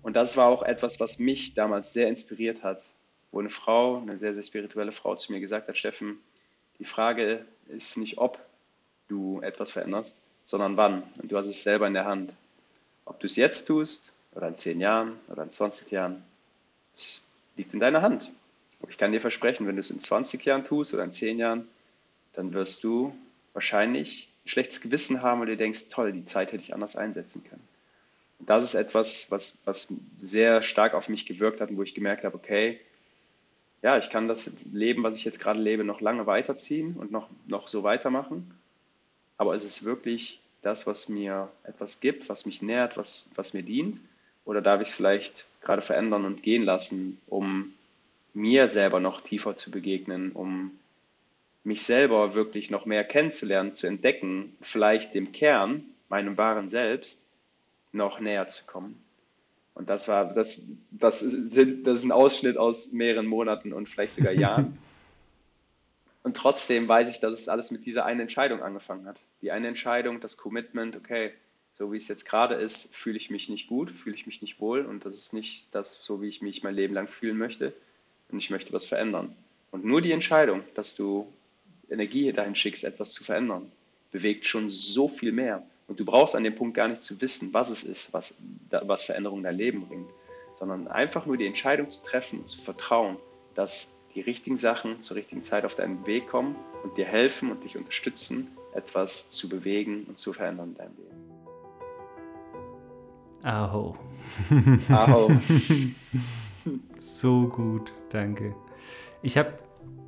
Und 0.01 0.15
das 0.15 0.36
war 0.36 0.47
auch 0.47 0.63
etwas, 0.63 0.99
was 0.99 1.19
mich 1.19 1.53
damals 1.53 1.93
sehr 1.93 2.10
inspiriert 2.10 2.62
hat, 2.62 2.84
wo 3.32 3.39
eine 3.39 3.49
Frau, 3.49 4.01
eine 4.01 4.17
sehr, 4.17 4.34
sehr 4.34 4.43
spirituelle 4.43 4.91
Frau 4.91 5.15
zu 5.15 5.32
mir 5.32 5.39
gesagt 5.39 5.67
hat, 5.69 5.77
Steffen, 5.77 6.19
die 6.79 6.86
Frage 6.86 7.45
ist 7.69 7.97
nicht, 7.97 8.17
ob 8.17 8.39
du 9.08 9.39
etwas 9.41 9.71
veränderst, 9.71 10.21
sondern 10.43 10.75
wann. 10.75 11.03
Und 11.21 11.32
du 11.32 11.38
hast 11.38 11.47
es 11.47 11.63
selber 11.63 11.88
in 11.88 11.93
der 11.93 12.06
Hand. 12.06 12.34
Ob 13.06 13.19
du 13.19 13.27
es 13.27 13.38
jetzt 13.38 13.65
tust 13.65 14.13
oder 14.36 14.48
in 14.48 14.58
10 14.58 14.80
Jahren 14.80 15.19
oder 15.30 15.43
in 15.43 15.52
20 15.52 15.91
Jahren, 15.91 16.24
das 16.93 17.28
liegt 17.56 17.74
in 17.74 17.80
deiner 17.80 18.02
Hand. 18.02 18.32
Aber 18.82 18.91
ich 18.91 18.98
kann 18.98 19.12
dir 19.12 19.22
versprechen, 19.22 19.67
wenn 19.67 19.76
du 19.76 19.80
es 19.80 19.91
in 19.91 20.00
20 20.00 20.43
Jahren 20.46 20.63
tust 20.63 20.93
oder 20.93 21.04
in 21.04 21.12
10 21.12 21.39
Jahren, 21.39 21.67
dann 22.34 22.54
wirst 22.54 22.84
du 22.84 23.15
wahrscheinlich 23.54 24.30
ein 24.46 24.50
schlechtes 24.50 24.82
Gewissen 24.82 25.22
haben, 25.22 25.39
weil 25.39 25.48
du 25.48 25.58
denkst, 25.58 25.89
toll, 25.89 26.12
die 26.12 26.26
Zeit 26.26 26.52
hätte 26.52 26.63
ich 26.63 26.74
anders 26.74 26.96
einsetzen 26.96 27.43
können. 27.43 27.63
Und 28.39 28.50
das 28.50 28.65
ist 28.65 28.74
etwas, 28.74 29.32
was, 29.32 29.60
was 29.63 29.88
sehr 30.19 30.63
stark 30.63 30.96
auf 30.96 31.08
mich 31.08 31.26
gewirkt 31.26 31.62
hat 31.62 31.69
und 31.69 31.78
wo 31.78 31.84
ich 31.84 31.96
gemerkt 31.96 32.26
habe, 32.26 32.36
okay, 32.36 32.80
ja, 33.82 33.98
ich 33.98 34.10
kann 34.10 34.28
das 34.28 34.52
Leben, 34.72 35.04
was 35.04 35.17
ich 35.17 35.26
jetzt 35.26 35.39
gerade 35.39 35.60
lebe, 35.60 35.84
noch 35.84 36.02
lange 36.02 36.26
weiterziehen 36.26 36.96
und 36.98 37.12
noch, 37.12 37.30
noch 37.48 37.67
so 37.67 37.84
weitermachen. 37.84 38.54
Aber 39.38 39.56
ist 39.56 39.65
es 39.65 39.84
wirklich 39.84 40.41
das, 40.62 40.88
was 40.88 41.10
mir 41.10 41.50
etwas 41.63 42.00
gibt, 42.00 42.30
was 42.30 42.46
mich 42.46 42.62
nährt, 42.62 42.98
was, 42.98 43.30
was 43.36 43.54
mir 43.54 43.63
dient? 43.63 44.02
Oder 44.45 44.62
darf 44.62 44.82
ich 44.82 44.89
es 44.89 44.93
vielleicht 44.93 45.45
gerade 45.62 45.82
verändern 45.82 46.25
und 46.25 46.43
gehen 46.43 46.63
lassen, 46.63 47.19
um 47.27 47.73
mir 48.34 48.67
selber 48.67 48.99
noch 48.99 49.21
tiefer 49.21 49.56
zu 49.56 49.71
begegnen, 49.71 50.32
um 50.32 50.71
mich 51.63 51.84
selber 51.84 52.34
wirklich 52.34 52.69
noch 52.69 52.86
mehr 52.86 53.03
kennenzulernen, 53.03 53.73
zu 53.75 53.88
entdecken, 53.88 54.56
vielleicht 54.62 55.13
dem 55.13 55.32
Kern, 55.32 55.84
meinem 56.10 56.38
wahren 56.38 56.69
Selbst, 56.69 57.25
noch 57.91 58.19
näher 58.19 58.47
zu 58.47 58.65
kommen. 58.65 59.01
Und 59.75 59.89
das 59.89 60.08
war, 60.08 60.34
das, 60.34 60.62
das, 60.91 61.19
sind, 61.19 61.88
das 61.88 61.99
ist 61.99 62.03
ein 62.03 62.12
Ausschnitt 62.12 62.58
aus 62.58 62.91
mehreren 62.91 63.25
Monaten 63.25 63.73
und 63.73 63.89
vielleicht 63.89 64.13
sogar 64.13 64.34
Jahren. 64.34 64.77
und 66.23 66.38
trotzdem 66.38 66.88
weiß 66.88 67.10
ich, 67.12 67.19
dass 67.21 67.34
es 67.34 67.49
alles 67.49 67.71
mit 67.71 67.86
dieser 67.86 68.06
einen 68.06 68.21
Entscheidung 68.21 68.62
angefangen 68.62 69.08
hat. 69.08 69.19
Die 69.41 69.51
eine 69.51 69.67
Entscheidung, 69.67 70.19
das 70.19 70.38
Commitment, 70.38 70.95
okay, 70.95 71.32
so 71.74 71.92
wie 71.92 71.98
es 71.98 72.08
jetzt 72.08 72.26
gerade 72.26 72.56
ist, 72.56 72.96
fühle 72.96 73.18
ich 73.18 73.30
mich 73.30 73.50
nicht 73.50 73.68
gut, 73.68 73.92
fühle 73.92 74.16
ich 74.16 74.28
mich 74.28 74.42
nicht 74.42 74.60
wohl 74.60 74.86
und 74.86 75.06
das 75.06 75.16
ist 75.16 75.34
nicht 75.34 75.74
das, 75.74 76.04
so 76.04 76.22
wie 76.22 76.28
ich 76.28 76.42
mich 76.42 76.64
mein 76.64 76.76
Leben 76.76 76.94
lang 76.94 77.08
fühlen 77.08 77.38
möchte 77.38 77.74
und 78.30 78.38
ich 78.38 78.52
möchte 78.52 78.74
was 78.74 78.86
verändern. 78.86 79.36
Und 79.72 79.84
nur 79.84 80.02
die 80.02 80.12
Entscheidung, 80.12 80.64
dass 80.76 80.96
du 80.96 81.28
Energie 81.90 82.32
dahin 82.32 82.56
schickst, 82.56 82.84
etwas 82.84 83.14
zu 83.14 83.24
verändern, 83.24 83.72
bewegt 84.12 84.46
schon 84.46 84.70
so 84.70 85.08
viel 85.08 85.32
mehr. 85.32 85.66
Und 85.88 86.00
du 86.00 86.06
brauchst 86.06 86.36
an 86.36 86.44
dem 86.44 86.56
Punkt 86.56 86.76
gar 86.76 86.88
nicht 86.88 87.02
zu 87.02 87.20
wissen, 87.22 87.54
was 87.54 87.70
es 87.72 87.84
ist, 87.84 88.14
was, 88.14 88.36
was 88.70 89.04
Veränderung 89.04 89.40
in 89.40 89.44
dein 89.44 89.58
Leben 89.58 89.88
bringt, 89.88 90.10
sondern 90.60 90.88
einfach 90.88 91.26
nur 91.26 91.38
die 91.38 91.48
Entscheidung 91.48 91.90
zu 91.90 92.04
treffen 92.04 92.40
und 92.42 92.50
zu 92.50 92.62
vertrauen, 92.62 93.18
dass 93.56 94.00
die 94.14 94.22
richtigen 94.22 94.58
Sachen 94.58 95.02
zur 95.02 95.18
richtigen 95.18 95.44
Zeit 95.44 95.66
auf 95.66 95.74
deinen 95.74 96.06
Weg 96.06 96.28
kommen 96.28 96.56
und 96.84 96.98
dir 96.98 97.06
helfen 97.06 97.52
und 97.52 97.64
dich 97.64 97.78
unterstützen, 97.78 98.56
etwas 98.74 99.32
zu 99.32 99.50
bewegen 99.50 100.06
und 100.08 100.20
zu 100.20 100.34
verändern 100.34 100.70
in 100.70 100.76
deinem 100.76 100.98
Leben. 100.98 101.33
Aho. 103.43 103.97
Aho. 104.89 105.32
so 106.99 107.47
gut, 107.47 107.91
danke. 108.10 108.56
Ich 109.21 109.38
habe 109.38 109.53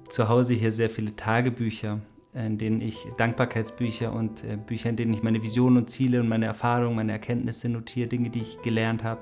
zu 0.07 0.29
Hause 0.29 0.53
hier 0.53 0.71
sehr 0.71 0.89
viele 0.89 1.15
Tagebücher, 1.15 1.99
in 2.33 2.57
denen 2.57 2.81
ich 2.81 3.07
Dankbarkeitsbücher 3.17 4.13
und 4.13 4.43
äh, 4.43 4.57
Bücher, 4.57 4.89
in 4.89 4.95
denen 4.95 5.13
ich 5.13 5.23
meine 5.23 5.41
Visionen 5.43 5.77
und 5.77 5.89
Ziele 5.89 6.21
und 6.21 6.29
meine 6.29 6.45
Erfahrungen, 6.45 6.95
meine 6.95 7.11
Erkenntnisse 7.11 7.69
notiere, 7.69 8.07
Dinge, 8.07 8.29
die 8.29 8.39
ich 8.39 8.61
gelernt 8.61 9.03
habe. 9.03 9.21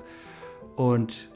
Und 0.76 1.28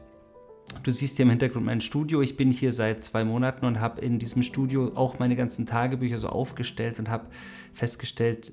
du 0.82 0.90
siehst 0.90 1.16
hier 1.16 1.24
im 1.24 1.30
Hintergrund 1.30 1.64
mein 1.64 1.80
Studio. 1.80 2.20
Ich 2.20 2.36
bin 2.36 2.50
hier 2.50 2.72
seit 2.72 3.02
zwei 3.02 3.24
Monaten 3.24 3.64
und 3.64 3.80
habe 3.80 4.00
in 4.00 4.18
diesem 4.18 4.42
Studio 4.42 4.92
auch 4.94 5.18
meine 5.18 5.34
ganzen 5.34 5.66
Tagebücher 5.66 6.18
so 6.18 6.28
aufgestellt 6.28 6.98
und 6.98 7.08
habe 7.08 7.26
festgestellt, 7.72 8.52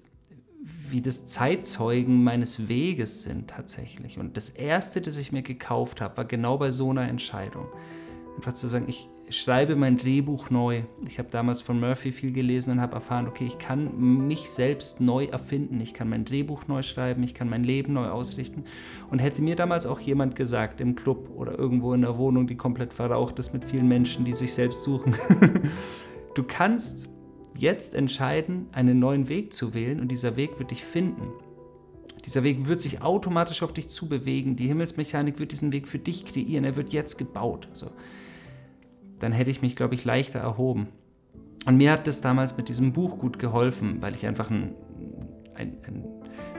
wie 0.90 1.02
das 1.02 1.26
Zeitzeugen 1.26 2.24
meines 2.24 2.68
Weges 2.68 3.24
sind 3.24 3.50
tatsächlich. 3.50 4.18
Und 4.18 4.38
das 4.38 4.50
Erste, 4.50 5.02
das 5.02 5.18
ich 5.18 5.32
mir 5.32 5.42
gekauft 5.42 6.02
habe, 6.02 6.18
war 6.18 6.26
genau 6.26 6.58
bei 6.58 6.72
so 6.72 6.90
einer 6.90 7.08
Entscheidung. 7.08 7.68
Einfach 8.38 8.54
zu 8.54 8.68
sagen, 8.68 8.86
ich, 8.88 9.10
schreibe 9.30 9.76
mein 9.76 9.98
Drehbuch 9.98 10.50
neu. 10.50 10.84
Ich 11.08 11.18
habe 11.20 11.30
damals 11.30 11.62
von 11.62 11.80
Murphy 11.80 12.12
viel 12.12 12.32
gelesen 12.32 12.72
und 12.72 12.82
habe 12.82 12.96
erfahren, 12.96 13.28
okay, 13.28 13.46
ich 13.46 13.58
kann 13.58 14.28
mich 14.28 14.50
selbst 14.50 15.02
neu 15.02 15.26
erfinden. 15.26 15.82
Ich 15.82 15.94
kann 15.94 16.10
mein 16.10 16.26
Drehbuch 16.26 16.68
neu 16.68 16.84
schreiben, 16.84 17.24
ich 17.24 17.34
kann 17.34 17.50
mein 17.50 17.64
Leben 17.64 17.94
neu 17.94 18.08
ausrichten. 18.08 18.66
Und 19.10 19.20
hätte 19.20 19.42
mir 19.42 19.56
damals 19.56 19.86
auch 19.86 20.00
jemand 20.00 20.36
gesagt, 20.36 20.82
im 20.82 20.96
Club 20.96 21.30
oder 21.36 21.58
irgendwo 21.58 21.94
in 21.94 22.02
der 22.02 22.18
Wohnung, 22.18 22.48
die 22.48 22.56
komplett 22.56 22.94
verraucht 22.94 23.40
ist 23.40 23.54
mit 23.54 23.66
vielen 23.66 23.88
Menschen, 23.88 24.26
die 24.26 24.34
sich 24.34 24.54
selbst 24.54 24.84
suchen, 24.84 25.16
du 26.36 26.44
kannst 26.44 27.10
jetzt 27.58 27.96
entscheiden, 27.96 28.68
einen 28.72 29.00
neuen 29.00 29.30
Weg 29.30 29.54
zu 29.54 29.74
wählen 29.74 30.00
und 30.00 30.10
dieser 30.10 30.36
Weg 30.36 30.60
wird 30.60 30.72
dich 30.72 30.84
finden. 30.84 31.28
Dieser 32.26 32.44
Weg 32.44 32.68
wird 32.68 32.82
sich 32.82 33.02
automatisch 33.02 33.62
auf 33.62 33.74
dich 33.74 33.88
zubewegen. 33.88 34.56
Die 34.56 34.68
Himmelsmechanik 34.68 35.40
wird 35.40 35.52
diesen 35.52 35.72
Weg 35.72 35.88
für 35.88 36.00
dich 36.00 36.26
kreieren. 36.26 36.66
Er 36.66 36.76
wird 36.76 36.92
jetzt 36.92 37.18
gebaut. 37.18 37.68
So 37.74 37.92
dann 39.20 39.32
hätte 39.32 39.50
ich 39.50 39.62
mich, 39.62 39.76
glaube 39.76 39.96
ich, 39.96 40.06
leichter 40.06 40.40
erhoben. 40.40 40.88
Und 41.66 41.78
mir 41.78 41.92
hat 41.92 42.08
das 42.08 42.22
damals 42.22 42.58
mit 42.58 42.70
diesem 42.70 42.94
Buch 42.94 43.18
gut 43.18 43.40
geholfen, 43.40 44.02
weil 44.02 44.14
ich 44.14 44.28
einfach 44.28 44.50
ein, 44.50 44.76
ein, 45.56 45.78
ein 45.88 46.06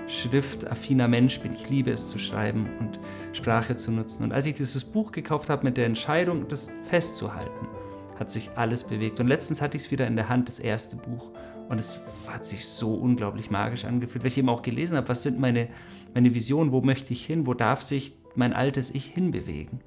schriftaffiner 0.09 1.07
Mensch 1.07 1.41
bin. 1.41 1.53
Ich 1.53 1.69
liebe 1.69 1.91
es 1.91 2.11
zu 2.11 2.19
schreiben 2.19 2.67
und 2.81 2.99
Sprache 3.33 3.77
zu 3.77 3.93
nutzen. 3.93 4.25
Und 4.25 4.33
als 4.33 4.47
ich 4.47 4.55
dieses 4.55 4.85
Buch 4.85 5.13
gekauft 5.13 5.51
habe 5.51 5.65
mit 5.65 5.77
der 5.77 5.87
Entscheidung, 5.87 6.49
das 6.49 6.73
festzuhalten, 6.85 7.69
hat 8.19 8.31
sich 8.31 8.51
alles 8.57 8.85
bewegt. 8.85 9.21
Und 9.21 9.27
letztens 9.27 9.63
hatte 9.63 9.77
ich 9.77 9.85
es 9.85 9.91
wieder 9.91 10.07
in 10.07 10.17
der 10.17 10.29
Hand, 10.29 10.49
das 10.49 10.59
erste 10.59 10.97
Buch. 10.97 11.31
Und 11.69 11.79
es 11.79 12.01
hat 12.29 12.45
sich 12.45 12.65
so 12.65 12.95
unglaublich 12.95 13.51
magisch 13.51 13.85
angefühlt, 13.85 14.23
weil 14.23 14.31
ich 14.31 14.39
eben 14.39 14.49
auch 14.49 14.63
gelesen 14.63 14.97
habe, 14.97 15.09
was 15.09 15.23
sind 15.23 15.39
meine, 15.39 15.69
meine 16.15 16.33
Visionen, 16.35 16.73
wo 16.73 16.81
möchte 16.81 17.13
ich 17.13 17.25
hin, 17.25 17.47
wo 17.47 17.55
darf 17.55 17.83
sich 17.83 18.15
mein 18.35 18.53
altes 18.53 18.95
Ich 18.95 19.07
hinbewegen. 19.07 19.81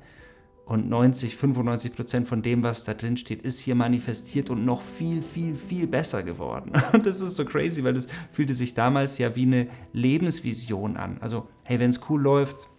Und 0.65 0.87
90, 0.87 1.35
95 1.35 1.95
Prozent 1.95 2.27
von 2.27 2.43
dem, 2.43 2.61
was 2.61 2.83
da 2.83 2.93
drin 2.93 3.17
steht, 3.17 3.41
ist 3.41 3.59
hier 3.59 3.73
manifestiert 3.73 4.51
und 4.51 4.65
noch 4.65 4.83
viel, 4.83 5.23
viel, 5.23 5.55
viel 5.55 5.87
besser 5.87 6.21
geworden. 6.21 6.73
Und 6.93 7.07
das 7.07 7.21
ist 7.21 7.37
so 7.37 7.43
crazy, 7.43 7.83
weil 7.83 7.95
es 7.95 8.07
fühlte 8.31 8.53
sich 8.53 8.75
damals 8.75 9.17
ja 9.17 9.35
wie 9.35 9.47
eine 9.47 9.67
Lebensvision 9.93 10.95
an. 10.95 11.17
Also, 11.21 11.47
hey, 11.63 11.79
wenn 11.79 11.89
es 11.89 12.07
cool 12.07 12.21
läuft, 12.21 12.69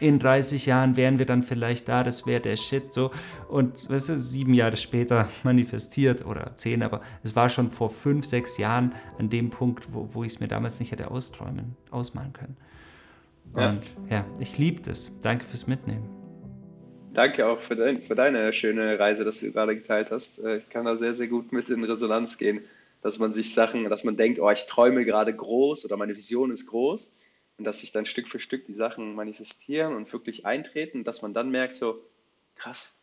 in 0.00 0.18
30 0.18 0.66
Jahren 0.66 0.96
wären 0.96 1.18
wir 1.18 1.26
dann 1.26 1.42
vielleicht 1.42 1.88
da, 1.88 2.02
das 2.02 2.26
wäre 2.26 2.40
der 2.40 2.56
Shit 2.56 2.92
so. 2.92 3.10
Und 3.48 3.88
weißt 3.90 4.10
du, 4.10 4.18
sieben 4.18 4.54
Jahre 4.54 4.76
später 4.76 5.28
manifestiert 5.42 6.24
oder 6.24 6.56
zehn, 6.56 6.82
aber 6.82 7.00
es 7.22 7.34
war 7.36 7.48
schon 7.48 7.70
vor 7.70 7.90
fünf, 7.90 8.26
sechs 8.26 8.58
Jahren 8.58 8.94
an 9.18 9.30
dem 9.30 9.50
Punkt, 9.50 9.88
wo, 9.92 10.08
wo 10.12 10.24
ich 10.24 10.34
es 10.34 10.40
mir 10.40 10.48
damals 10.48 10.80
nicht 10.80 10.92
hätte 10.92 11.10
austräumen, 11.10 11.76
ausmalen 11.90 12.32
können. 12.32 12.56
Und 13.52 13.82
ja, 14.08 14.18
ja 14.18 14.24
ich 14.38 14.58
liebe 14.58 14.80
das. 14.82 15.12
Danke 15.20 15.44
fürs 15.44 15.66
Mitnehmen. 15.66 16.08
Danke 17.14 17.46
auch 17.46 17.60
für, 17.60 17.76
dein, 17.76 18.00
für 18.00 18.14
deine 18.14 18.52
schöne 18.54 18.98
Reise, 18.98 19.24
dass 19.24 19.40
du 19.40 19.52
gerade 19.52 19.76
geteilt 19.76 20.10
hast. 20.10 20.42
Äh, 20.42 20.58
ich 20.58 20.70
kann 20.70 20.86
da 20.86 20.96
sehr, 20.96 21.12
sehr 21.12 21.28
gut 21.28 21.52
mit 21.52 21.68
in 21.68 21.84
Resonanz 21.84 22.38
gehen, 22.38 22.62
dass 23.02 23.18
man 23.18 23.34
sich 23.34 23.52
Sachen, 23.52 23.90
dass 23.90 24.04
man 24.04 24.16
denkt, 24.16 24.38
oh, 24.38 24.50
ich 24.50 24.66
träume 24.66 25.04
gerade 25.04 25.34
groß 25.34 25.84
oder 25.84 25.98
meine 25.98 26.14
Vision 26.14 26.50
ist 26.50 26.66
groß 26.66 27.18
und 27.58 27.64
dass 27.64 27.80
sich 27.80 27.92
dann 27.92 28.06
Stück 28.06 28.28
für 28.28 28.40
Stück 28.40 28.66
die 28.66 28.74
Sachen 28.74 29.14
manifestieren 29.14 29.94
und 29.94 30.12
wirklich 30.12 30.46
eintreten, 30.46 31.04
dass 31.04 31.22
man 31.22 31.34
dann 31.34 31.50
merkt, 31.50 31.76
so 31.76 32.04
krass, 32.56 32.98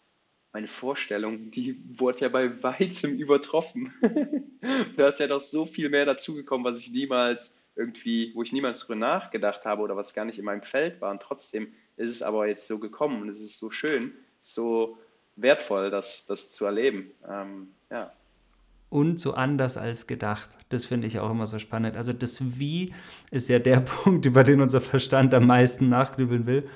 meine 0.52 0.68
Vorstellung, 0.68 1.52
die 1.52 1.82
wurde 1.97 2.22
ja 2.22 2.30
bei 2.30 2.64
weitem 2.64 3.18
übertroffen. 3.18 3.93
da 4.97 5.10
ist 5.10 5.20
ja 5.20 5.28
doch 5.28 5.41
so 5.41 5.66
viel 5.66 5.89
mehr 5.89 6.06
dazugekommen, 6.06 6.66
was 6.66 6.80
ich 6.80 6.91
niemals 6.91 7.60
irgendwie, 7.76 8.34
wo 8.36 8.43
ich 8.43 8.52
niemals 8.52 8.80
drüber 8.80 8.95
nachgedacht 8.95 9.66
habe 9.66 9.82
oder 9.82 9.95
was 9.95 10.14
gar 10.14 10.26
nicht 10.26 10.39
in 10.39 10.45
meinem 10.45 10.64
Feld 10.64 11.00
war. 11.02 11.12
Und 11.12 11.22
trotzdem 11.22 11.74
ist 11.97 12.12
es 12.12 12.22
aber 12.22 12.47
jetzt 12.47 12.68
so 12.68 12.80
gekommen 12.80 13.22
und 13.22 13.30
es 13.30 13.41
ist 13.41 13.60
so 13.60 13.70
schön, 13.70 14.14
so 14.41 14.97
wertvoll, 15.36 15.89
das, 15.91 16.26
das 16.26 16.50
zu 16.50 16.66
erleben. 16.66 17.12
Ähm, 17.28 17.74
ja. 17.89 18.12
Und 18.89 19.19
so 19.19 19.33
anders 19.33 19.77
als 19.77 20.07
gedacht. 20.07 20.49
Das 20.69 20.85
finde 20.85 21.05
ich 21.05 21.19
auch 21.19 21.29
immer 21.29 21.45
so 21.45 21.59
spannend. 21.59 21.95
Also 21.95 22.11
das 22.11 22.59
Wie 22.59 22.93
ist 23.29 23.47
ja 23.47 23.59
der 23.59 23.79
Punkt, 23.81 24.25
über 24.25 24.43
den 24.43 24.61
unser 24.61 24.81
Verstand 24.81 25.33
am 25.33 25.45
meisten 25.45 25.89
nachgrübeln 25.89 26.47
will. 26.47 26.67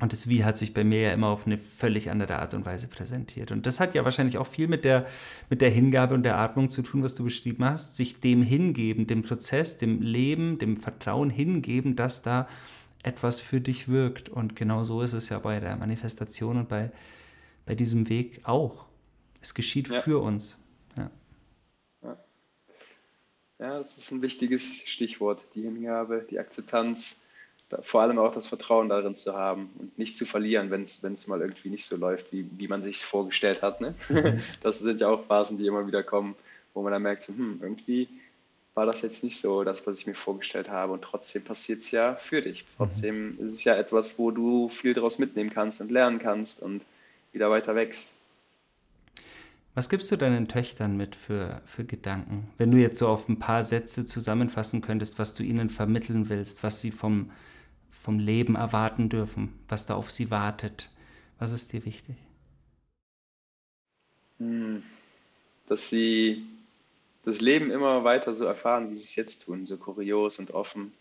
Und 0.00 0.12
das 0.12 0.28
Wie 0.28 0.44
hat 0.44 0.58
sich 0.58 0.74
bei 0.74 0.82
mir 0.82 1.02
ja 1.02 1.12
immer 1.12 1.28
auf 1.28 1.46
eine 1.46 1.58
völlig 1.58 2.10
andere 2.10 2.40
Art 2.40 2.54
und 2.54 2.66
Weise 2.66 2.88
präsentiert. 2.88 3.52
Und 3.52 3.66
das 3.66 3.78
hat 3.78 3.94
ja 3.94 4.04
wahrscheinlich 4.04 4.36
auch 4.36 4.48
viel 4.48 4.66
mit 4.66 4.84
der, 4.84 5.06
mit 5.48 5.60
der 5.60 5.70
Hingabe 5.70 6.14
und 6.14 6.24
der 6.24 6.38
Atmung 6.38 6.70
zu 6.70 6.82
tun, 6.82 7.04
was 7.04 7.14
du 7.14 7.22
beschrieben 7.22 7.64
hast. 7.64 7.94
Sich 7.94 8.18
dem 8.18 8.42
hingeben, 8.42 9.06
dem 9.06 9.22
Prozess, 9.22 9.78
dem 9.78 10.02
Leben, 10.02 10.58
dem 10.58 10.76
Vertrauen 10.76 11.30
hingeben, 11.30 11.94
dass 11.94 12.22
da 12.22 12.48
etwas 13.02 13.38
für 13.38 13.60
dich 13.60 13.88
wirkt. 13.88 14.28
Und 14.28 14.56
genau 14.56 14.82
so 14.82 15.02
ist 15.02 15.12
es 15.12 15.28
ja 15.28 15.38
bei 15.38 15.60
der 15.60 15.76
Manifestation 15.76 16.56
und 16.56 16.68
bei, 16.68 16.90
bei 17.64 17.74
diesem 17.74 18.08
Weg 18.08 18.40
auch. 18.42 18.86
Es 19.40 19.54
geschieht 19.54 19.88
ja. 19.88 20.00
für 20.00 20.18
uns. 20.18 20.58
Ja. 20.96 21.10
ja. 22.02 22.16
ja, 23.58 23.78
das 23.80 23.96
ist 23.96 24.10
ein 24.10 24.22
wichtiges 24.22 24.86
Stichwort. 24.86 25.42
Die 25.54 25.62
Hingabe, 25.62 26.26
die 26.28 26.38
Akzeptanz 26.38 27.24
vor 27.80 28.02
allem 28.02 28.18
auch 28.18 28.32
das 28.32 28.46
Vertrauen 28.46 28.88
darin 28.88 29.16
zu 29.16 29.34
haben 29.34 29.70
und 29.78 29.98
nicht 29.98 30.16
zu 30.16 30.26
verlieren, 30.26 30.70
wenn 30.70 30.82
es 30.82 31.26
mal 31.26 31.40
irgendwie 31.40 31.70
nicht 31.70 31.86
so 31.86 31.96
läuft, 31.96 32.32
wie, 32.32 32.46
wie 32.58 32.68
man 32.68 32.82
sich 32.82 33.02
vorgestellt 33.02 33.62
hat. 33.62 33.80
Ne? 33.80 33.94
Das 34.62 34.80
sind 34.80 35.00
ja 35.00 35.08
auch 35.08 35.24
Phasen, 35.24 35.58
die 35.58 35.66
immer 35.66 35.86
wieder 35.86 36.02
kommen, 36.02 36.34
wo 36.74 36.82
man 36.82 36.92
dann 36.92 37.02
merkt, 37.02 37.22
so, 37.22 37.32
hm, 37.32 37.60
irgendwie 37.62 38.08
war 38.74 38.86
das 38.86 39.02
jetzt 39.02 39.22
nicht 39.22 39.38
so, 39.38 39.64
das, 39.64 39.86
was 39.86 39.98
ich 39.98 40.06
mir 40.06 40.14
vorgestellt 40.14 40.70
habe. 40.70 40.92
Und 40.92 41.02
trotzdem 41.02 41.44
passiert 41.44 41.80
es 41.80 41.90
ja 41.90 42.16
für 42.16 42.42
dich. 42.42 42.62
Mhm. 42.62 42.76
Trotzdem 42.76 43.38
ist 43.38 43.52
es 43.54 43.64
ja 43.64 43.74
etwas, 43.76 44.18
wo 44.18 44.30
du 44.30 44.68
viel 44.68 44.94
daraus 44.94 45.18
mitnehmen 45.18 45.50
kannst 45.50 45.80
und 45.80 45.90
lernen 45.90 46.18
kannst 46.18 46.62
und 46.62 46.82
wieder 47.32 47.50
weiter 47.50 47.74
wächst. 47.74 48.14
Was 49.74 49.88
gibst 49.88 50.10
du 50.12 50.16
deinen 50.16 50.48
Töchtern 50.48 50.98
mit 50.98 51.16
für, 51.16 51.62
für 51.64 51.84
Gedanken? 51.84 52.50
Wenn 52.58 52.70
du 52.70 52.76
jetzt 52.76 52.98
so 52.98 53.08
auf 53.08 53.26
ein 53.28 53.38
paar 53.38 53.64
Sätze 53.64 54.04
zusammenfassen 54.04 54.82
könntest, 54.82 55.18
was 55.18 55.32
du 55.32 55.42
ihnen 55.42 55.70
vermitteln 55.70 56.28
willst, 56.28 56.62
was 56.62 56.82
sie 56.82 56.90
vom, 56.90 57.30
vom 57.90 58.18
Leben 58.18 58.54
erwarten 58.54 59.08
dürfen, 59.08 59.58
was 59.68 59.86
da 59.86 59.94
auf 59.94 60.10
sie 60.10 60.30
wartet. 60.30 60.90
Was 61.38 61.52
ist 61.52 61.72
dir 61.72 61.86
wichtig? 61.86 62.16
Hm, 64.38 64.82
dass 65.68 65.88
sie 65.88 66.44
das 67.24 67.40
Leben 67.40 67.70
immer 67.70 68.04
weiter 68.04 68.34
so 68.34 68.44
erfahren, 68.44 68.90
wie 68.90 68.96
sie 68.96 69.04
es 69.04 69.16
jetzt 69.16 69.44
tun, 69.46 69.64
so 69.64 69.78
kurios 69.78 70.38
und 70.38 70.50
offen 70.50 70.92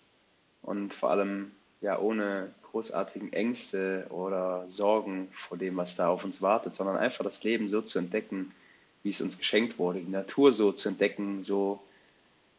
und 0.62 0.94
vor 0.94 1.12
allem 1.12 1.52
ja 1.82 2.00
ohne 2.00 2.54
großartigen 2.72 3.34
Ängste 3.34 4.06
oder 4.10 4.64
Sorgen 4.68 5.28
vor 5.34 5.58
dem, 5.58 5.76
was 5.76 5.98
da 5.98 6.08
auf 6.08 6.24
uns 6.24 6.42
wartet, 6.42 6.74
sondern 6.74 6.96
einfach 6.96 7.26
das 7.26 7.44
Leben 7.44 7.68
so 7.68 7.82
zu 7.82 8.00
entdecken, 8.00 8.54
wie 9.04 9.10
es 9.10 9.22
uns 9.22 9.38
geschenkt 9.38 9.80
wurde, 9.80 10.00
die 10.00 10.12
Natur 10.12 10.52
so 10.52 10.72
zu 10.72 10.90
entdecken, 10.90 11.44
so 11.44 11.82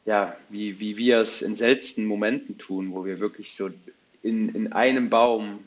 ja, 0.05 0.37
wie, 0.49 0.81
wie 0.81 0.97
wir 0.97 1.19
es 1.19 1.43
in 1.43 1.55
seltensten 1.55 2.07
Momenten 2.07 2.59
tun, 2.59 2.93
wo 2.93 3.05
wir 3.05 3.21
wirklich 3.21 3.55
so 3.55 3.71
in, 4.23 4.49
in 4.55 4.73
einem 4.73 5.11
Baum 5.11 5.61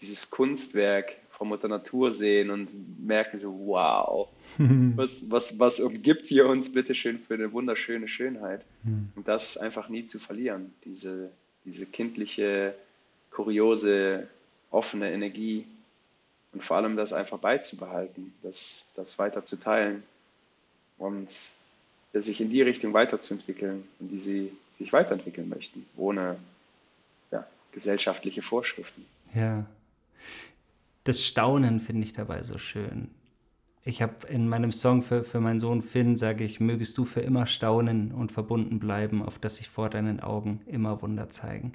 dieses 0.00 0.30
Kunstwerk 0.30 1.16
von 1.30 1.48
Mutter 1.48 1.68
Natur 1.68 2.12
sehen 2.12 2.50
und 2.50 2.70
merken 3.04 3.38
so, 3.38 3.52
wow, 3.66 4.28
was, 4.58 5.28
was, 5.30 5.58
was 5.58 5.80
umgibt 5.80 6.26
hier 6.26 6.46
uns 6.46 6.72
bitteschön 6.72 7.18
für 7.18 7.34
eine 7.34 7.52
wunderschöne 7.52 8.08
Schönheit. 8.08 8.64
Hm. 8.84 9.10
Und 9.16 9.26
das 9.26 9.56
einfach 9.56 9.88
nie 9.88 10.04
zu 10.04 10.18
verlieren, 10.18 10.72
diese, 10.84 11.30
diese 11.64 11.86
kindliche, 11.86 12.74
kuriose, 13.30 14.28
offene 14.70 15.10
Energie 15.12 15.66
und 16.52 16.62
vor 16.62 16.76
allem 16.76 16.96
das 16.96 17.12
einfach 17.12 17.38
beizubehalten, 17.38 18.32
das, 18.42 18.84
das 18.94 19.18
weiter 19.18 19.44
zu 19.44 19.58
teilen 19.58 20.02
und 21.00 21.28
sich 22.12 22.40
in 22.40 22.50
die 22.50 22.62
Richtung 22.62 22.92
weiterzuentwickeln, 22.92 23.82
in 23.98 24.08
die 24.08 24.18
sie 24.18 24.52
sich 24.78 24.92
weiterentwickeln 24.92 25.48
möchten, 25.48 25.84
ohne 25.96 26.36
gesellschaftliche 27.72 28.42
Vorschriften. 28.42 29.04
Ja. 29.34 29.64
Das 31.04 31.24
Staunen 31.24 31.80
finde 31.80 32.04
ich 32.04 32.12
dabei 32.12 32.42
so 32.42 32.58
schön. 32.58 33.08
Ich 33.84 34.02
habe 34.02 34.26
in 34.28 34.48
meinem 34.48 34.72
Song 34.72 35.02
für, 35.02 35.24
für 35.24 35.40
meinen 35.40 35.58
Sohn 35.58 35.82
Finn, 35.82 36.16
sage 36.16 36.44
ich, 36.44 36.60
mögest 36.60 36.98
du 36.98 37.04
für 37.04 37.20
immer 37.20 37.46
staunen 37.46 38.12
und 38.12 38.30
verbunden 38.30 38.78
bleiben, 38.78 39.22
auf 39.22 39.38
dass 39.38 39.56
sich 39.56 39.68
vor 39.68 39.88
deinen 39.88 40.20
Augen 40.20 40.60
immer 40.66 41.00
Wunder 41.00 41.30
zeigen. 41.30 41.72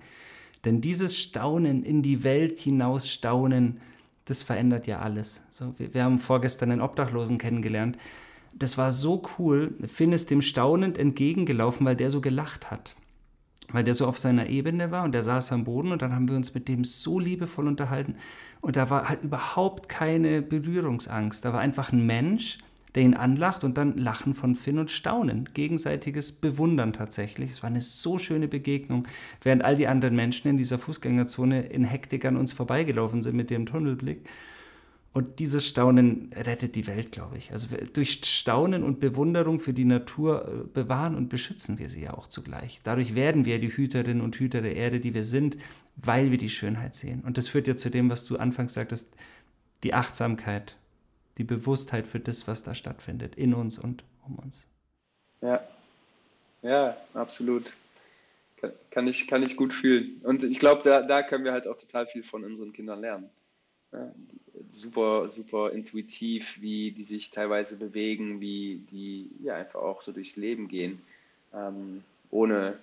Denn 0.63 0.81
dieses 0.81 1.17
Staunen, 1.17 1.83
in 1.83 2.03
die 2.03 2.23
Welt 2.23 2.59
hinaus 2.59 3.09
staunen, 3.09 3.81
das 4.25 4.43
verändert 4.43 4.87
ja 4.87 4.99
alles. 4.99 5.41
So, 5.49 5.73
wir, 5.77 5.93
wir 5.93 6.03
haben 6.03 6.19
vorgestern 6.19 6.71
einen 6.71 6.81
Obdachlosen 6.81 7.37
kennengelernt. 7.37 7.97
Das 8.57 8.77
war 8.77 8.89
so 8.89 9.21
cool. 9.37 9.75
Finn 9.85 10.13
ist 10.13 10.31
dem 10.31 10.41
staunend 10.41 10.97
entgegengelaufen, 10.97 11.85
weil 11.85 11.95
der 11.95 12.09
so 12.09 12.21
gelacht 12.21 12.71
hat 12.71 12.95
weil 13.71 13.83
der 13.83 13.93
so 13.93 14.05
auf 14.05 14.17
seiner 14.17 14.47
Ebene 14.47 14.91
war 14.91 15.03
und 15.03 15.11
der 15.11 15.23
saß 15.23 15.51
am 15.51 15.63
Boden 15.63 15.91
und 15.91 16.01
dann 16.01 16.13
haben 16.13 16.29
wir 16.29 16.35
uns 16.35 16.53
mit 16.53 16.67
dem 16.67 16.83
so 16.83 17.19
liebevoll 17.19 17.67
unterhalten 17.67 18.15
und 18.61 18.75
da 18.75 18.89
war 18.89 19.09
halt 19.09 19.23
überhaupt 19.23 19.89
keine 19.89 20.41
Berührungsangst. 20.41 21.43
Da 21.43 21.53
war 21.53 21.59
einfach 21.59 21.91
ein 21.91 22.05
Mensch, 22.05 22.57
der 22.95 23.03
ihn 23.03 23.13
anlacht 23.13 23.63
und 23.63 23.77
dann 23.77 23.97
Lachen 23.97 24.33
von 24.33 24.55
Finn 24.55 24.79
und 24.79 24.89
Staunen, 24.89 25.49
gegenseitiges 25.53 26.31
Bewundern 26.31 26.93
tatsächlich. 26.93 27.51
Es 27.51 27.63
war 27.63 27.69
eine 27.69 27.81
so 27.81 28.17
schöne 28.17 28.47
Begegnung, 28.47 29.07
während 29.43 29.63
all 29.63 29.75
die 29.75 29.87
anderen 29.87 30.15
Menschen 30.15 30.49
in 30.49 30.57
dieser 30.57 30.79
Fußgängerzone 30.79 31.65
in 31.67 31.83
Hektik 31.83 32.23
an 32.25 32.37
uns 32.37 32.53
vorbeigelaufen 32.53 33.21
sind 33.21 33.35
mit 33.35 33.49
dem 33.49 33.65
Tunnelblick. 33.65 34.29
Und 35.15 35.39
dieses 35.39 35.65
Staunen 35.65 36.29
rettet 36.35 36.75
die 36.75 36.87
Welt, 36.87 37.13
glaube 37.13 37.37
ich. 37.37 37.53
Also 37.53 37.73
durch 37.93 38.19
Staunen 38.25 38.83
und 38.83 38.99
Bewunderung 38.99 39.61
für 39.61 39.71
die 39.71 39.85
Natur 39.85 40.45
äh, 40.45 40.67
bewahren 40.67 41.15
und 41.15 41.29
beschützen 41.29 41.79
wir 41.79 41.87
sie 41.87 42.03
ja 42.03 42.13
auch 42.15 42.27
zugleich. 42.27 42.81
Dadurch 42.83 43.15
werden 43.15 43.45
wir 43.45 43.59
die 43.59 43.69
Hüterinnen 43.69 44.19
und 44.19 44.35
Hüter 44.35 44.61
der 44.61 44.75
Erde, 44.75 44.99
die 44.99 45.13
wir 45.13 45.23
sind, 45.23 45.55
weil 45.95 46.31
wir 46.31 46.37
die 46.37 46.49
Schönheit 46.49 46.95
sehen. 46.95 47.23
Und 47.25 47.37
das 47.37 47.47
führt 47.47 47.65
ja 47.65 47.77
zu 47.77 47.89
dem, 47.89 48.09
was 48.09 48.25
du 48.25 48.35
anfangs 48.35 48.73
sagtest, 48.73 49.15
die 49.83 49.93
Achtsamkeit, 49.93 50.75
die 51.37 51.45
Bewusstheit 51.45 52.07
für 52.07 52.19
das, 52.19 52.45
was 52.49 52.63
da 52.63 52.75
stattfindet, 52.75 53.37
in 53.37 53.53
uns 53.53 53.79
und 53.79 54.03
um 54.27 54.35
uns. 54.35 54.67
Ja, 55.39 55.65
ja, 56.61 56.97
absolut. 57.13 57.73
Kann, 58.91 59.07
ich, 59.07 59.29
kann 59.29 59.43
ich 59.43 59.55
gut 59.55 59.71
fühlen. 59.71 60.19
Und 60.23 60.43
ich 60.43 60.59
glaube, 60.59 60.81
da, 60.83 61.03
da 61.03 61.23
können 61.23 61.45
wir 61.45 61.53
halt 61.53 61.67
auch 61.67 61.77
total 61.77 62.05
viel 62.05 62.23
von 62.23 62.43
unseren 62.43 62.73
Kindern 62.73 62.99
lernen 62.99 63.29
super, 64.69 65.29
super 65.29 65.71
intuitiv, 65.71 66.61
wie 66.61 66.91
die 66.91 67.03
sich 67.03 67.31
teilweise 67.31 67.77
bewegen, 67.77 68.41
wie 68.41 68.81
die 68.91 69.29
ja 69.43 69.55
einfach 69.55 69.81
auch 69.81 70.01
so 70.01 70.11
durchs 70.11 70.35
Leben 70.35 70.67
gehen, 70.67 71.01
ähm, 71.53 72.03
ohne 72.31 72.77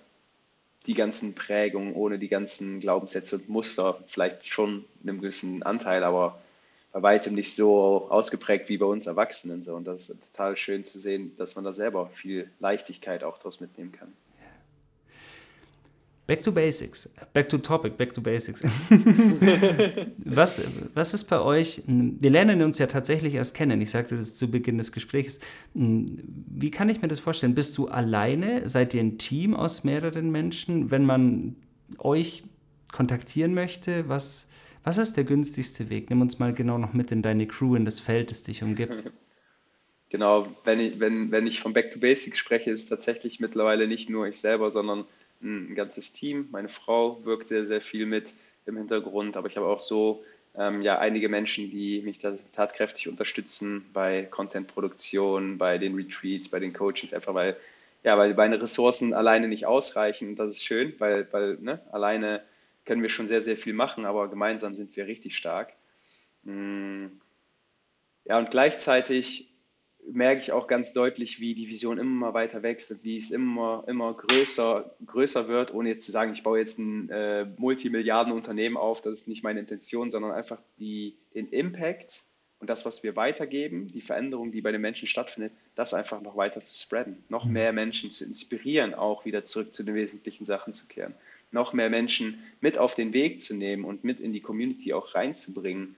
die 0.85 0.95
ganzen 0.95 1.33
Prägungen, 1.33 1.93
ohne 1.93 2.19
die 2.19 2.27
ganzen 2.27 2.79
Glaubenssätze 2.79 3.37
und 3.37 3.49
Muster, 3.49 4.03
vielleicht 4.07 4.47
schon 4.47 4.83
in 5.01 5.09
einem 5.09 5.21
gewissen 5.21 5.63
Anteil, 5.63 6.03
aber 6.03 6.41
bei 6.91 7.01
weitem 7.01 7.33
nicht 7.33 7.55
so 7.55 8.07
ausgeprägt 8.09 8.69
wie 8.69 8.77
bei 8.77 8.85
uns 8.85 9.07
Erwachsenen. 9.07 9.63
So. 9.63 9.75
Und 9.75 9.85
das 9.85 10.09
ist 10.09 10.31
total 10.31 10.57
schön 10.57 10.85
zu 10.85 10.99
sehen, 10.99 11.35
dass 11.37 11.55
man 11.55 11.63
da 11.63 11.73
selber 11.73 12.07
viel 12.09 12.49
Leichtigkeit 12.59 13.23
auch 13.23 13.37
daraus 13.37 13.61
mitnehmen 13.61 13.91
kann. 13.91 14.13
Back 16.25 16.41
to 16.43 16.53
Basics, 16.53 17.09
back 17.33 17.49
to 17.49 17.57
topic, 17.57 17.97
back 17.97 18.13
to 18.13 18.21
Basics. 18.21 18.63
was, 20.23 20.61
was 20.93 21.13
ist 21.13 21.25
bei 21.25 21.39
euch, 21.41 21.83
wir 21.85 22.29
lernen 22.29 22.61
uns 22.61 22.79
ja 22.79 22.87
tatsächlich 22.87 23.33
erst 23.33 23.57
kennen, 23.57 23.81
ich 23.81 23.91
sagte 23.91 24.15
das 24.15 24.35
zu 24.35 24.49
Beginn 24.49 24.77
des 24.77 24.93
Gesprächs. 24.93 25.41
Wie 25.73 26.71
kann 26.71 26.87
ich 26.87 27.01
mir 27.01 27.09
das 27.09 27.19
vorstellen? 27.19 27.55
Bist 27.55 27.77
du 27.77 27.89
alleine? 27.89 28.69
Seid 28.69 28.93
ihr 28.93 29.01
ein 29.01 29.17
Team 29.17 29.53
aus 29.53 29.83
mehreren 29.83 30.31
Menschen? 30.31 30.91
Wenn 30.91 31.05
man 31.05 31.57
euch 31.97 32.43
kontaktieren 32.93 33.53
möchte, 33.53 34.07
was, 34.07 34.47
was 34.85 34.97
ist 34.97 35.17
der 35.17 35.25
günstigste 35.25 35.89
Weg? 35.89 36.09
Nimm 36.09 36.21
uns 36.21 36.39
mal 36.39 36.53
genau 36.53 36.77
noch 36.77 36.93
mit 36.93 37.11
in 37.11 37.21
deine 37.21 37.47
Crew, 37.47 37.75
in 37.75 37.83
das 37.83 37.99
Feld, 37.99 38.31
das 38.31 38.43
dich 38.43 38.63
umgibt. 38.63 39.11
Genau, 40.09 40.55
wenn 40.63 40.79
ich, 40.79 40.99
wenn, 40.99 41.31
wenn 41.31 41.47
ich 41.47 41.59
von 41.59 41.73
Back 41.73 41.89
to 41.89 41.97
Basics 41.97 42.37
spreche, 42.37 42.69
ist 42.69 42.85
tatsächlich 42.85 43.39
mittlerweile 43.39 43.87
nicht 43.87 44.11
nur 44.11 44.27
ich 44.27 44.37
selber, 44.37 44.69
sondern 44.69 45.05
ein 45.43 45.75
ganzes 45.75 46.13
Team. 46.13 46.47
Meine 46.51 46.69
Frau 46.69 47.23
wirkt 47.25 47.47
sehr, 47.47 47.65
sehr 47.65 47.81
viel 47.81 48.05
mit 48.05 48.33
im 48.65 48.77
Hintergrund, 48.77 49.37
aber 49.37 49.47
ich 49.47 49.57
habe 49.57 49.67
auch 49.67 49.79
so 49.79 50.23
ähm, 50.55 50.81
ja, 50.81 50.99
einige 50.99 51.29
Menschen, 51.29 51.71
die 51.71 52.01
mich 52.01 52.19
da 52.19 52.37
tatkräftig 52.55 53.09
unterstützen 53.09 53.85
bei 53.93 54.23
Content-Produktion, 54.23 55.57
bei 55.57 55.77
den 55.77 55.95
Retreats, 55.95 56.49
bei 56.49 56.59
den 56.59 56.73
Coachings, 56.73 57.13
einfach 57.13 57.33
weil, 57.33 57.57
ja, 58.03 58.17
weil 58.17 58.33
meine 58.35 58.61
Ressourcen 58.61 59.13
alleine 59.13 59.47
nicht 59.47 59.65
ausreichen. 59.65 60.29
Und 60.29 60.35
das 60.37 60.51
ist 60.51 60.63
schön, 60.63 60.93
weil, 60.99 61.27
weil 61.31 61.57
ne, 61.59 61.81
alleine 61.91 62.43
können 62.85 63.01
wir 63.01 63.09
schon 63.09 63.27
sehr, 63.27 63.41
sehr 63.41 63.57
viel 63.57 63.73
machen, 63.73 64.05
aber 64.05 64.27
gemeinsam 64.29 64.75
sind 64.75 64.95
wir 64.95 65.07
richtig 65.07 65.35
stark. 65.35 65.73
Mm. 66.43 67.07
Ja, 68.25 68.37
und 68.37 68.51
gleichzeitig 68.51 69.52
merke 70.11 70.41
ich 70.41 70.51
auch 70.51 70.67
ganz 70.67 70.93
deutlich, 70.93 71.39
wie 71.39 71.55
die 71.55 71.67
Vision 71.67 71.97
immer 71.97 72.33
weiter 72.33 72.63
wächst 72.63 73.03
wie 73.03 73.17
es 73.17 73.31
immer, 73.31 73.83
immer 73.87 74.13
größer, 74.13 74.95
größer 75.05 75.47
wird, 75.47 75.73
ohne 75.73 75.89
jetzt 75.89 76.05
zu 76.05 76.11
sagen, 76.11 76.31
ich 76.33 76.43
baue 76.43 76.59
jetzt 76.59 76.79
ein 76.79 77.09
äh, 77.09 77.45
Multimilliardenunternehmen 77.57 78.77
auf, 78.77 79.01
das 79.01 79.13
ist 79.13 79.27
nicht 79.27 79.43
meine 79.43 79.59
Intention, 79.59 80.11
sondern 80.11 80.31
einfach 80.31 80.59
die, 80.79 81.17
den 81.33 81.49
Impact 81.49 82.23
und 82.59 82.69
das, 82.69 82.85
was 82.85 83.03
wir 83.03 83.15
weitergeben, 83.15 83.87
die 83.87 84.01
Veränderung, 84.01 84.51
die 84.51 84.61
bei 84.61 84.71
den 84.71 84.81
Menschen 84.81 85.07
stattfindet, 85.07 85.51
das 85.75 85.93
einfach 85.93 86.21
noch 86.21 86.37
weiter 86.37 86.63
zu 86.63 86.81
spreaden, 86.81 87.23
noch 87.27 87.45
mhm. 87.45 87.53
mehr 87.53 87.73
Menschen 87.73 88.11
zu 88.11 88.23
inspirieren, 88.25 88.93
auch 88.93 89.25
wieder 89.25 89.43
zurück 89.45 89.73
zu 89.73 89.83
den 89.83 89.95
wesentlichen 89.95 90.45
Sachen 90.45 90.73
zu 90.73 90.87
kehren, 90.87 91.13
noch 91.51 91.73
mehr 91.73 91.89
Menschen 91.89 92.41
mit 92.61 92.77
auf 92.77 92.95
den 92.95 93.13
Weg 93.13 93.41
zu 93.41 93.55
nehmen 93.55 93.83
und 93.83 94.03
mit 94.03 94.19
in 94.19 94.33
die 94.33 94.41
Community 94.41 94.93
auch 94.93 95.13
reinzubringen 95.13 95.95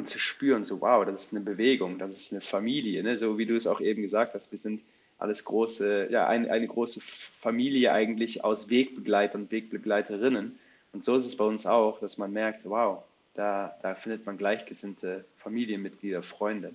und 0.00 0.08
zu 0.08 0.18
spüren, 0.18 0.64
so 0.64 0.80
wow, 0.80 1.04
das 1.04 1.26
ist 1.26 1.34
eine 1.34 1.44
Bewegung, 1.44 1.98
das 1.98 2.16
ist 2.16 2.32
eine 2.32 2.40
Familie, 2.40 3.02
ne? 3.02 3.16
so 3.16 3.38
wie 3.38 3.46
du 3.46 3.54
es 3.54 3.66
auch 3.66 3.80
eben 3.80 4.02
gesagt 4.02 4.34
hast, 4.34 4.50
wir 4.50 4.58
sind 4.58 4.82
alles 5.18 5.44
große, 5.44 6.08
ja, 6.10 6.26
ein, 6.26 6.50
eine 6.50 6.66
große 6.66 7.00
Familie 7.00 7.92
eigentlich 7.92 8.42
aus 8.42 8.70
Wegbegleitern 8.70 9.42
und 9.42 9.52
Wegbegleiterinnen. 9.52 10.58
Und 10.92 11.04
so 11.04 11.14
ist 11.14 11.26
es 11.26 11.36
bei 11.36 11.44
uns 11.44 11.66
auch, 11.66 12.00
dass 12.00 12.16
man 12.16 12.32
merkt, 12.32 12.64
wow, 12.64 13.02
da, 13.34 13.76
da 13.82 13.94
findet 13.94 14.24
man 14.24 14.38
gleichgesinnte 14.38 15.24
Familienmitglieder, 15.36 16.22
Freunde. 16.22 16.72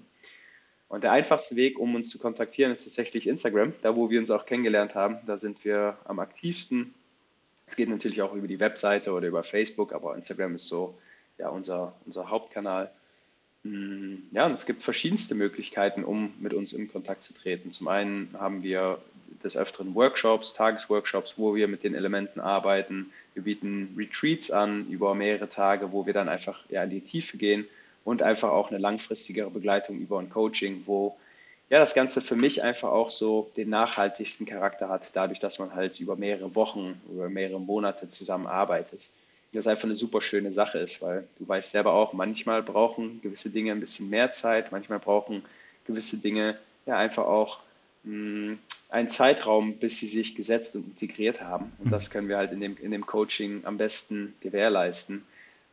Und 0.87 1.03
der 1.03 1.11
einfachste 1.11 1.55
Weg, 1.55 1.79
um 1.79 1.95
uns 1.95 2.09
zu 2.09 2.19
kontaktieren, 2.19 2.71
ist 2.71 2.83
tatsächlich 2.83 3.27
Instagram, 3.27 3.73
da 3.81 3.95
wo 3.95 4.11
wir 4.11 4.19
uns 4.19 4.29
auch 4.29 4.45
kennengelernt 4.45 4.93
haben. 4.93 5.17
Da 5.25 5.37
sind 5.37 5.65
wir 5.65 5.97
am 6.05 6.19
aktivsten. 6.19 6.93
Es 7.65 7.75
geht 7.75 7.89
natürlich 7.89 8.21
auch 8.21 8.33
über 8.33 8.47
die 8.47 8.59
Webseite 8.59 9.11
oder 9.11 9.27
über 9.27 9.43
Facebook, 9.43 9.91
aber 9.91 10.15
Instagram 10.15 10.53
ist 10.55 10.67
so 10.67 10.95
ja, 11.39 11.49
unser, 11.49 11.93
unser 12.05 12.29
Hauptkanal. 12.29 12.91
Ja, 14.31 14.45
und 14.45 14.51
es 14.51 14.67
gibt 14.67 14.83
verschiedenste 14.83 15.33
Möglichkeiten, 15.33 16.03
um 16.03 16.33
mit 16.39 16.53
uns 16.53 16.71
in 16.71 16.91
Kontakt 16.91 17.23
zu 17.23 17.33
treten. 17.33 17.71
Zum 17.71 17.87
einen 17.87 18.29
haben 18.37 18.61
wir 18.61 18.99
des 19.43 19.57
Öfteren 19.57 19.95
Workshops, 19.95 20.53
Tagesworkshops, 20.53 21.35
wo 21.37 21.55
wir 21.55 21.67
mit 21.67 21.83
den 21.83 21.95
Elementen 21.95 22.39
arbeiten. 22.39 23.11
Wir 23.33 23.43
bieten 23.43 23.95
Retreats 23.97 24.51
an 24.51 24.87
über 24.89 25.15
mehrere 25.15 25.49
Tage, 25.49 25.91
wo 25.91 26.05
wir 26.05 26.13
dann 26.13 26.29
einfach 26.29 26.59
ja, 26.69 26.83
in 26.83 26.91
die 26.91 27.01
Tiefe 27.01 27.37
gehen 27.37 27.65
und 28.03 28.21
einfach 28.21 28.49
auch 28.49 28.69
eine 28.69 28.77
langfristigere 28.77 29.49
Begleitung 29.49 29.99
über 29.99 30.19
ein 30.19 30.29
Coaching, 30.29 30.83
wo 30.85 31.17
ja 31.71 31.79
das 31.79 31.95
Ganze 31.95 32.21
für 32.21 32.35
mich 32.35 32.63
einfach 32.63 32.89
auch 32.89 33.09
so 33.09 33.51
den 33.57 33.69
nachhaltigsten 33.69 34.45
Charakter 34.45 34.89
hat, 34.89 35.15
dadurch, 35.15 35.39
dass 35.39 35.57
man 35.57 35.73
halt 35.73 35.99
über 35.99 36.15
mehrere 36.15 36.53
Wochen, 36.53 37.01
über 37.11 37.29
mehrere 37.29 37.59
Monate 37.59 38.09
zusammenarbeitet 38.09 39.09
das 39.55 39.67
einfach 39.67 39.85
eine 39.85 39.95
super 39.95 40.21
schöne 40.21 40.51
Sache 40.51 40.79
ist, 40.79 41.01
weil 41.01 41.27
du 41.39 41.47
weißt 41.47 41.71
selber 41.71 41.93
auch, 41.93 42.13
manchmal 42.13 42.63
brauchen 42.63 43.21
gewisse 43.21 43.49
Dinge 43.49 43.71
ein 43.71 43.79
bisschen 43.79 44.09
mehr 44.09 44.31
Zeit, 44.31 44.71
manchmal 44.71 44.99
brauchen 44.99 45.43
gewisse 45.85 46.17
Dinge 46.17 46.57
ja 46.85 46.97
einfach 46.97 47.25
auch 47.25 47.59
mh, 48.03 48.11
hm, 48.11 48.59
einen 48.89 49.09
Zeitraum, 49.09 49.73
bis 49.77 49.99
sie 49.99 50.07
sich 50.07 50.35
gesetzt 50.35 50.75
und 50.75 50.85
integriert 50.85 51.41
haben. 51.41 51.73
Und 51.79 51.91
das 51.91 52.11
können 52.11 52.29
wir 52.29 52.37
halt 52.37 52.51
in 52.51 52.59
dem, 52.59 52.77
in 52.77 52.91
dem 52.91 53.05
Coaching 53.05 53.61
am 53.65 53.77
besten 53.77 54.35
gewährleisten. 54.41 55.25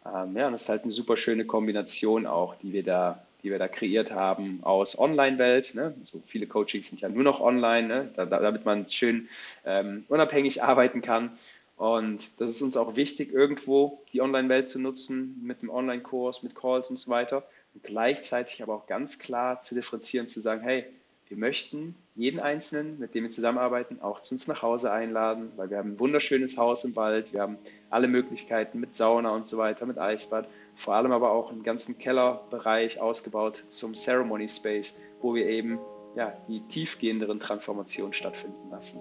Ähm, 0.04 0.36
ja, 0.36 0.46
und 0.46 0.52
das 0.52 0.62
ist 0.62 0.68
halt 0.68 0.82
eine 0.82 0.92
super 0.92 1.16
schöne 1.16 1.44
Kombination 1.44 2.26
auch, 2.26 2.56
die 2.56 2.72
wir 2.72 2.82
da, 2.82 3.22
die 3.42 3.50
wir 3.50 3.58
da 3.58 3.68
kreiert 3.68 4.12
haben 4.12 4.60
aus 4.62 4.98
Online-Welt. 4.98 5.74
Ne? 5.74 5.94
So 6.04 6.20
viele 6.24 6.46
Coachings 6.46 6.88
sind 6.88 7.00
ja 7.00 7.08
nur 7.08 7.22
noch 7.22 7.40
online, 7.40 7.86
ne? 7.86 8.10
da, 8.16 8.26
damit 8.26 8.64
man 8.64 8.88
schön 8.88 9.28
ähm, 9.64 10.04
unabhängig 10.08 10.62
arbeiten 10.62 11.02
kann. 11.02 11.38
Und 11.82 12.40
das 12.40 12.52
ist 12.52 12.62
uns 12.62 12.76
auch 12.76 12.94
wichtig, 12.94 13.32
irgendwo 13.32 13.98
die 14.12 14.20
Online-Welt 14.22 14.68
zu 14.68 14.78
nutzen, 14.78 15.40
mit 15.42 15.62
einem 15.62 15.70
Online-Kurs, 15.70 16.44
mit 16.44 16.54
Calls 16.54 16.88
und 16.90 16.96
so 16.96 17.10
weiter. 17.10 17.42
Und 17.74 17.82
gleichzeitig 17.82 18.62
aber 18.62 18.76
auch 18.76 18.86
ganz 18.86 19.18
klar 19.18 19.60
zu 19.62 19.74
differenzieren, 19.74 20.28
zu 20.28 20.38
sagen, 20.38 20.60
hey, 20.60 20.84
wir 21.26 21.36
möchten 21.36 21.96
jeden 22.14 22.38
Einzelnen, 22.38 23.00
mit 23.00 23.16
dem 23.16 23.24
wir 23.24 23.32
zusammenarbeiten, 23.32 24.00
auch 24.00 24.22
zu 24.22 24.36
uns 24.36 24.46
nach 24.46 24.62
Hause 24.62 24.92
einladen, 24.92 25.50
weil 25.56 25.70
wir 25.70 25.78
haben 25.78 25.94
ein 25.94 25.98
wunderschönes 25.98 26.56
Haus 26.56 26.84
im 26.84 26.94
Wald, 26.94 27.32
wir 27.32 27.40
haben 27.40 27.58
alle 27.90 28.06
Möglichkeiten 28.06 28.78
mit 28.78 28.94
Sauna 28.94 29.34
und 29.34 29.48
so 29.48 29.58
weiter, 29.58 29.84
mit 29.84 29.98
Eisbad, 29.98 30.46
vor 30.76 30.94
allem 30.94 31.10
aber 31.10 31.32
auch 31.32 31.50
einen 31.50 31.64
ganzen 31.64 31.98
Kellerbereich 31.98 33.00
ausgebaut 33.00 33.64
zum 33.66 33.94
Ceremony 33.94 34.48
Space, 34.48 35.00
wo 35.20 35.34
wir 35.34 35.46
eben 35.46 35.80
ja, 36.14 36.32
die 36.46 36.60
tiefgehenderen 36.60 37.40
Transformationen 37.40 38.12
stattfinden 38.12 38.70
lassen. 38.70 39.00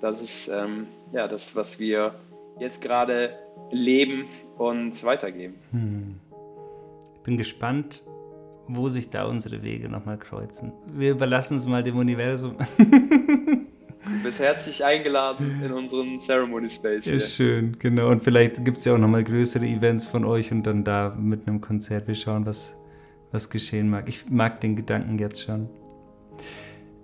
Das 0.00 0.22
ist 0.22 0.48
ähm, 0.48 0.86
ja 1.12 1.28
das, 1.28 1.56
was 1.56 1.78
wir 1.78 2.14
jetzt 2.58 2.82
gerade 2.82 3.38
leben 3.70 4.26
und 4.56 5.02
weitergeben. 5.04 5.54
Hm. 5.70 6.16
Ich 7.14 7.20
bin 7.22 7.36
gespannt, 7.36 8.02
wo 8.68 8.88
sich 8.88 9.10
da 9.10 9.26
unsere 9.26 9.62
Wege 9.62 9.88
nochmal 9.88 10.18
kreuzen. 10.18 10.72
Wir 10.92 11.12
überlassen 11.12 11.56
es 11.56 11.66
mal 11.66 11.82
dem 11.82 11.96
Universum. 11.96 12.56
Du 14.08 14.22
bist 14.22 14.40
herzlich 14.40 14.82
eingeladen 14.82 15.60
in 15.62 15.70
unseren 15.72 16.18
Ceremony 16.18 16.70
Space. 16.70 17.04
Ja, 17.04 17.12
hier. 17.12 17.20
schön, 17.20 17.76
genau. 17.78 18.08
Und 18.08 18.22
vielleicht 18.22 18.64
gibt 18.64 18.78
es 18.78 18.84
ja 18.86 18.94
auch 18.94 18.98
nochmal 18.98 19.22
größere 19.22 19.66
Events 19.66 20.06
von 20.06 20.24
euch 20.24 20.50
und 20.50 20.62
dann 20.62 20.82
da 20.82 21.14
mit 21.18 21.46
einem 21.46 21.60
Konzert. 21.60 22.08
Wir 22.08 22.14
schauen, 22.14 22.46
was, 22.46 22.74
was 23.32 23.50
geschehen 23.50 23.90
mag. 23.90 24.08
Ich 24.08 24.30
mag 24.30 24.62
den 24.62 24.76
Gedanken 24.76 25.18
jetzt 25.18 25.42
schon. 25.42 25.68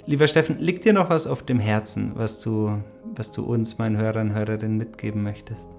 Lieber 0.07 0.29
Steffen, 0.29 0.59
liegt 0.59 0.85
dir 0.85 0.93
noch 0.93 1.09
was 1.09 1.27
auf 1.27 1.43
dem 1.43 1.59
Herzen, 1.59 2.13
was 2.15 2.39
du, 2.41 2.79
was 3.17 3.33
du 3.33 3.43
uns, 3.43 3.79
meinen 3.79 3.97
Hörern 3.97 4.29
und 4.29 4.35
Hörerinnen, 4.35 4.77
mitgeben 4.77 5.23
möchtest? 5.23 5.71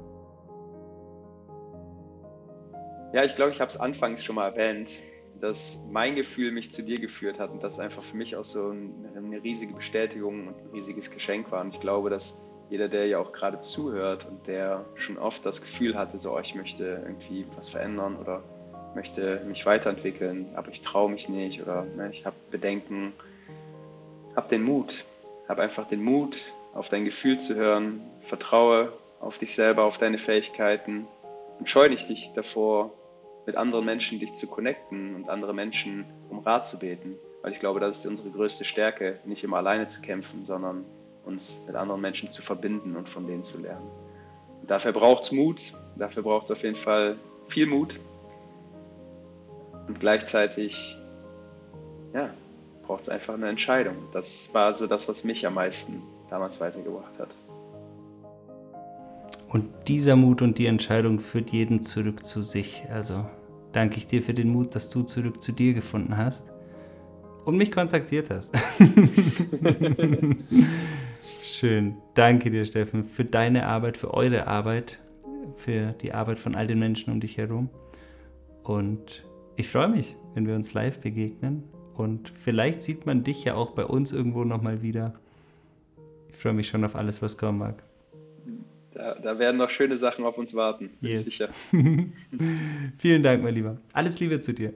Ja, 3.14 3.24
ich 3.24 3.36
glaube, 3.36 3.52
ich 3.52 3.62
habe 3.62 3.70
es 3.70 3.78
anfangs 3.78 4.24
schon 4.24 4.36
mal 4.36 4.50
erwähnt, 4.50 4.98
dass 5.42 5.86
mein 5.92 6.16
Gefühl 6.16 6.52
mich 6.52 6.72
zu 6.72 6.82
dir 6.82 6.98
geführt 6.98 7.40
hat 7.40 7.52
und 7.52 7.64
das 7.64 7.80
einfach 7.80 8.02
für 8.02 8.18
mich 8.18 8.36
auch 8.36 8.44
so 8.44 8.72
eine 8.72 9.44
riesige 9.44 9.76
Bestätigung 9.76 10.48
und 10.48 10.56
ein 10.56 10.70
riesiges 10.74 11.12
Geschenk 11.12 11.52
war. 11.52 11.62
Und 11.62 11.76
ich 11.76 11.80
glaube, 11.80 12.10
dass 12.10 12.44
jeder, 12.72 12.88
der 12.88 13.06
ja 13.06 13.20
auch 13.20 13.32
gerade 13.32 13.60
zuhört 13.60 14.26
und 14.26 14.48
der 14.48 14.86
schon 14.96 15.20
oft 15.20 15.46
das 15.46 15.62
Gefühl 15.62 15.96
hatte, 15.96 16.18
so, 16.18 16.36
oh, 16.36 16.40
ich 16.40 16.56
möchte 16.56 17.04
irgendwie 17.06 17.46
was 17.56 17.70
verändern 17.70 18.16
oder 18.16 18.42
möchte 18.96 19.44
mich 19.48 19.68
weiterentwickeln, 19.68 20.48
aber 20.56 20.72
ich 20.72 20.82
traue 20.82 21.12
mich 21.12 21.30
nicht 21.30 21.62
oder 21.62 21.86
ne, 21.96 22.10
ich 22.12 22.26
habe 22.26 22.36
Bedenken, 22.50 23.14
hab 24.36 24.50
den 24.50 24.64
Mut. 24.64 25.06
Hab 25.48 25.60
einfach 25.60 25.88
den 25.88 26.04
Mut, 26.04 26.40
auf 26.74 26.90
dein 26.90 27.06
Gefühl 27.06 27.38
zu 27.38 27.56
hören. 27.56 28.02
Vertraue 28.22 28.92
auf 29.20 29.38
dich 29.38 29.56
selber, 29.56 29.84
auf 29.84 29.98
deine 29.98 30.18
Fähigkeiten 30.18 31.08
und 31.60 31.70
scheue 31.70 31.90
dich 31.90 32.32
davor, 32.36 32.92
mit 33.46 33.56
anderen 33.58 33.86
Menschen 33.86 34.20
dich 34.20 34.34
zu 34.34 34.48
connecten 34.48 35.16
und 35.16 35.30
andere 35.30 35.54
Menschen 35.54 36.06
um 36.30 36.40
Rat 36.40 36.68
zu 36.68 36.80
beten. 36.80 37.16
Weil 37.42 37.52
ich 37.52 37.60
glaube, 37.60 37.80
das 37.80 38.00
ist 38.00 38.06
unsere 38.08 38.32
größte 38.32 38.66
Stärke, 38.66 39.20
nicht 39.24 39.44
immer 39.44 39.58
alleine 39.58 39.88
zu 39.88 40.02
kämpfen, 40.02 40.46
sondern 40.46 40.84
uns 41.24 41.64
mit 41.68 41.76
anderen 41.76 42.02
Menschen 42.02 42.32
zu 42.32 42.42
verbinden 42.42 42.96
und 42.96 43.08
von 43.08 43.28
denen 43.28 43.44
zu 43.44 43.62
lernen. 43.62 43.88
Und 44.62 44.72
dafür 44.72 44.94
braucht 44.94 45.24
es 45.24 45.32
Mut, 45.32 45.74
dafür 45.96 46.24
braucht 46.24 46.46
es 46.46 46.52
auf 46.52 46.64
jeden 46.64 46.76
Fall 46.76 47.18
viel 47.46 47.68
Mut 47.68 48.00
und 49.88 50.00
gleichzeitig, 50.00 50.98
ja, 52.14 52.32
braucht 52.86 53.04
es 53.04 53.10
einfach 53.10 53.34
eine 53.34 53.50
Entscheidung. 53.50 53.96
Das 54.12 54.54
war 54.54 54.74
so 54.74 54.88
das, 54.88 55.08
was 55.08 55.24
mich 55.24 55.46
am 55.46 55.56
meisten 55.56 56.02
damals 56.30 56.60
weitergebracht 56.60 57.20
hat. 57.20 57.30
Und 59.50 59.70
dieser 59.88 60.16
Mut 60.16 60.42
und 60.42 60.58
die 60.58 60.66
Entscheidung 60.66 61.20
führt 61.20 61.52
jeden 61.52 61.84
zurück 61.84 62.26
zu 62.26 62.42
sich. 62.42 62.84
Also 62.92 63.26
danke 63.72 63.98
ich 63.98 64.08
dir 64.08 64.22
für 64.22 64.34
den 64.34 64.50
Mut, 64.50 64.76
dass 64.76 64.90
du 64.90 65.04
zurück 65.04 65.42
zu 65.42 65.52
dir 65.52 65.74
gefunden 65.74 66.18
hast 66.18 66.46
und 67.46 67.58
mich 67.58 67.72
kontaktiert 67.72 68.30
hast. 68.30 68.54
Schön. 71.44 71.96
Danke 72.16 72.50
dir, 72.50 72.66
Steffen, 72.66 73.06
für 73.06 73.24
deine 73.24 73.68
Arbeit, 73.68 73.98
für 73.98 74.14
eure 74.14 74.48
Arbeit, 74.48 75.00
für 75.58 75.94
die 76.02 76.12
Arbeit 76.12 76.40
von 76.40 76.56
all 76.56 76.68
den 76.68 76.80
Menschen 76.80 77.14
um 77.14 77.20
dich 77.20 77.38
herum. 77.38 77.70
Und 78.64 79.24
ich 79.56 79.70
freue 79.70 79.88
mich, 79.88 80.16
wenn 80.34 80.48
wir 80.48 80.56
uns 80.56 80.74
live 80.74 81.00
begegnen 81.00 81.64
und 81.98 82.30
vielleicht 82.30 82.84
sieht 82.84 83.06
man 83.06 83.24
dich 83.24 83.44
ja 83.44 83.56
auch 83.56 83.72
bei 83.72 83.86
uns 83.86 84.12
irgendwo 84.12 84.44
nochmal 84.44 84.82
wieder. 84.82 85.14
Ich 86.30 86.38
freue 86.38 86.54
mich 86.54 86.68
schon 86.68 86.84
auf 86.84 86.96
alles, 86.96 87.22
was 87.22 87.38
kommen 87.38 87.60
mag. 87.60 87.84
Da, 88.94 89.16
da, 89.16 89.40
werden 89.40 89.58
noch 89.58 89.70
schöne 89.70 89.98
Sachen 89.98 90.24
auf 90.24 90.38
uns 90.38 90.56
warten, 90.56 90.90
bin 91.02 91.12
yes. 91.12 91.26
sicher. 91.26 91.50
Vielen 92.98 93.24
Dank, 93.24 93.44
mein 93.44 93.54
Lieber. 93.54 93.78
Alles 93.92 94.20
Liebe 94.22 94.40
zu 94.40 94.54
dir. 94.54 94.74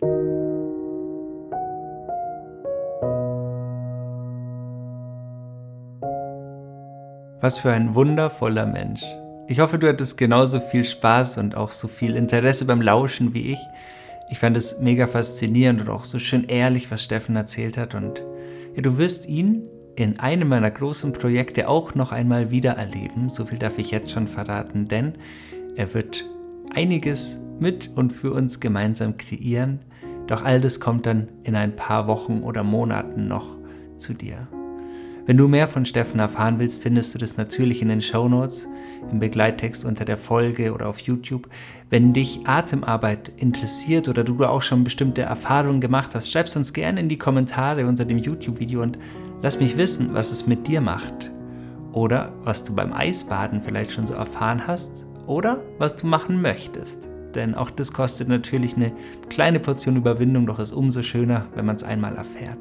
Was 7.42 7.58
für 7.60 7.72
ein 7.72 7.96
wundervoller 7.96 8.66
Mensch. 8.66 9.02
Ich 9.48 9.62
hoffe, 9.62 9.80
du 9.80 9.88
hattest 9.88 10.18
genauso 10.18 10.60
viel 10.60 10.84
Spaß 10.84 11.38
und 11.38 11.56
auch 11.56 11.72
so 11.72 11.88
viel 11.88 12.18
Interesse 12.18 12.66
beim 12.66 12.82
Lauschen 12.82 13.34
wie 13.34 13.54
ich. 13.54 13.60
Ich 14.32 14.40
fand 14.40 14.56
es 14.56 14.80
mega 14.80 15.08
faszinierend 15.08 15.82
und 15.82 15.90
auch 15.90 16.06
so 16.06 16.20
schön 16.20 16.44
ehrlich, 16.44 16.92
was 16.92 17.04
Steffen 17.04 17.36
erzählt 17.36 17.78
hat. 17.78 17.96
Und 17.96 18.24
ja, 18.76 18.82
du 18.82 18.98
wirst 18.98 19.28
ihn 19.28 19.64
in 19.96 20.20
einem 20.20 20.48
meiner 20.48 20.72
großen 20.72 21.14
Projekte 21.14 21.68
auch 21.68 21.96
noch 21.96 22.12
einmal 22.12 22.52
wieder 22.52 22.74
erleben. 22.74 23.30
So 23.30 23.46
viel 23.46 23.58
darf 23.58 23.80
ich 23.80 23.92
jetzt 23.92 24.12
schon 24.12 24.28
verraten, 24.28 24.88
denn 24.88 25.14
er 25.76 25.94
wird 25.94 26.26
einiges 26.74 27.40
mit 27.60 27.90
und 27.96 28.14
für 28.14 28.32
uns 28.32 28.60
gemeinsam 28.60 29.18
kreieren, 29.18 29.80
Doch 30.28 30.46
all 30.46 30.62
das 30.62 30.80
kommt 30.80 31.08
dann 31.08 31.28
in 31.44 31.56
ein 31.56 31.76
paar 31.76 32.08
Wochen 32.08 32.42
oder 32.42 32.64
Monaten 32.64 33.28
noch 33.28 33.58
zu 33.98 34.14
dir. 34.14 34.48
Wenn 35.26 35.38
du 35.38 35.48
mehr 35.48 35.68
von 35.68 35.86
Steffen 35.86 36.20
erfahren 36.20 36.58
willst, 36.60 36.82
findest 36.82 37.14
du 37.14 37.20
das 37.20 37.38
natürlich 37.38 37.82
in 37.82 37.90
den 37.90 38.02
Show 38.02 38.28
Notes, 38.28 38.68
im 39.12 39.20
Begleittext 39.20 39.86
unter 39.86 40.06
der 40.06 40.18
Folge 40.18 40.74
oder 40.74 40.88
auf 40.88 41.00
YouTube. 41.00 41.50
Wenn 41.90 42.14
dich 42.14 42.42
Atemarbeit 42.46 43.32
interessiert 43.38 44.10
oder 44.10 44.24
du 44.24 44.44
auch 44.44 44.62
schon 44.62 44.84
bestimmte 44.84 45.22
Erfahrungen 45.22 45.82
gemacht 45.82 46.16
hast, 46.16 46.32
schreib 46.32 46.48
es 46.48 46.56
uns 46.56 46.74
gerne 46.74 47.00
in 47.00 47.10
die 47.10 47.18
Kommentare 47.18 47.86
unter 47.86 48.06
dem 48.06 48.18
YouTube-Video 48.18 48.82
und 48.82 48.98
lass 49.42 49.60
mich 49.60 49.78
wissen, 49.78 50.14
was 50.14 50.32
es 50.32 50.48
mit 50.48 50.68
dir 50.68 50.82
macht. 50.82 51.32
Oder 51.92 52.34
was 52.44 52.64
du 52.64 52.74
beim 52.74 52.94
Eisbaden 52.94 53.62
vielleicht 53.62 53.92
schon 53.92 54.06
so 54.06 54.14
erfahren 54.14 54.66
hast 54.66 55.06
oder 55.28 55.62
was 55.78 55.96
du 55.96 56.08
machen 56.08 56.42
möchtest. 56.42 57.08
Denn 57.36 57.54
auch 57.54 57.70
das 57.70 57.94
kostet 57.94 58.28
natürlich 58.28 58.76
eine 58.76 58.92
kleine 59.30 59.60
Portion 59.60 59.96
Überwindung, 59.96 60.48
doch 60.48 60.60
ist 60.60 60.72
umso 60.72 61.04
schöner, 61.04 61.48
wenn 61.54 61.66
man 61.66 61.76
es 61.76 61.84
einmal 61.84 62.16
erfährt. 62.16 62.58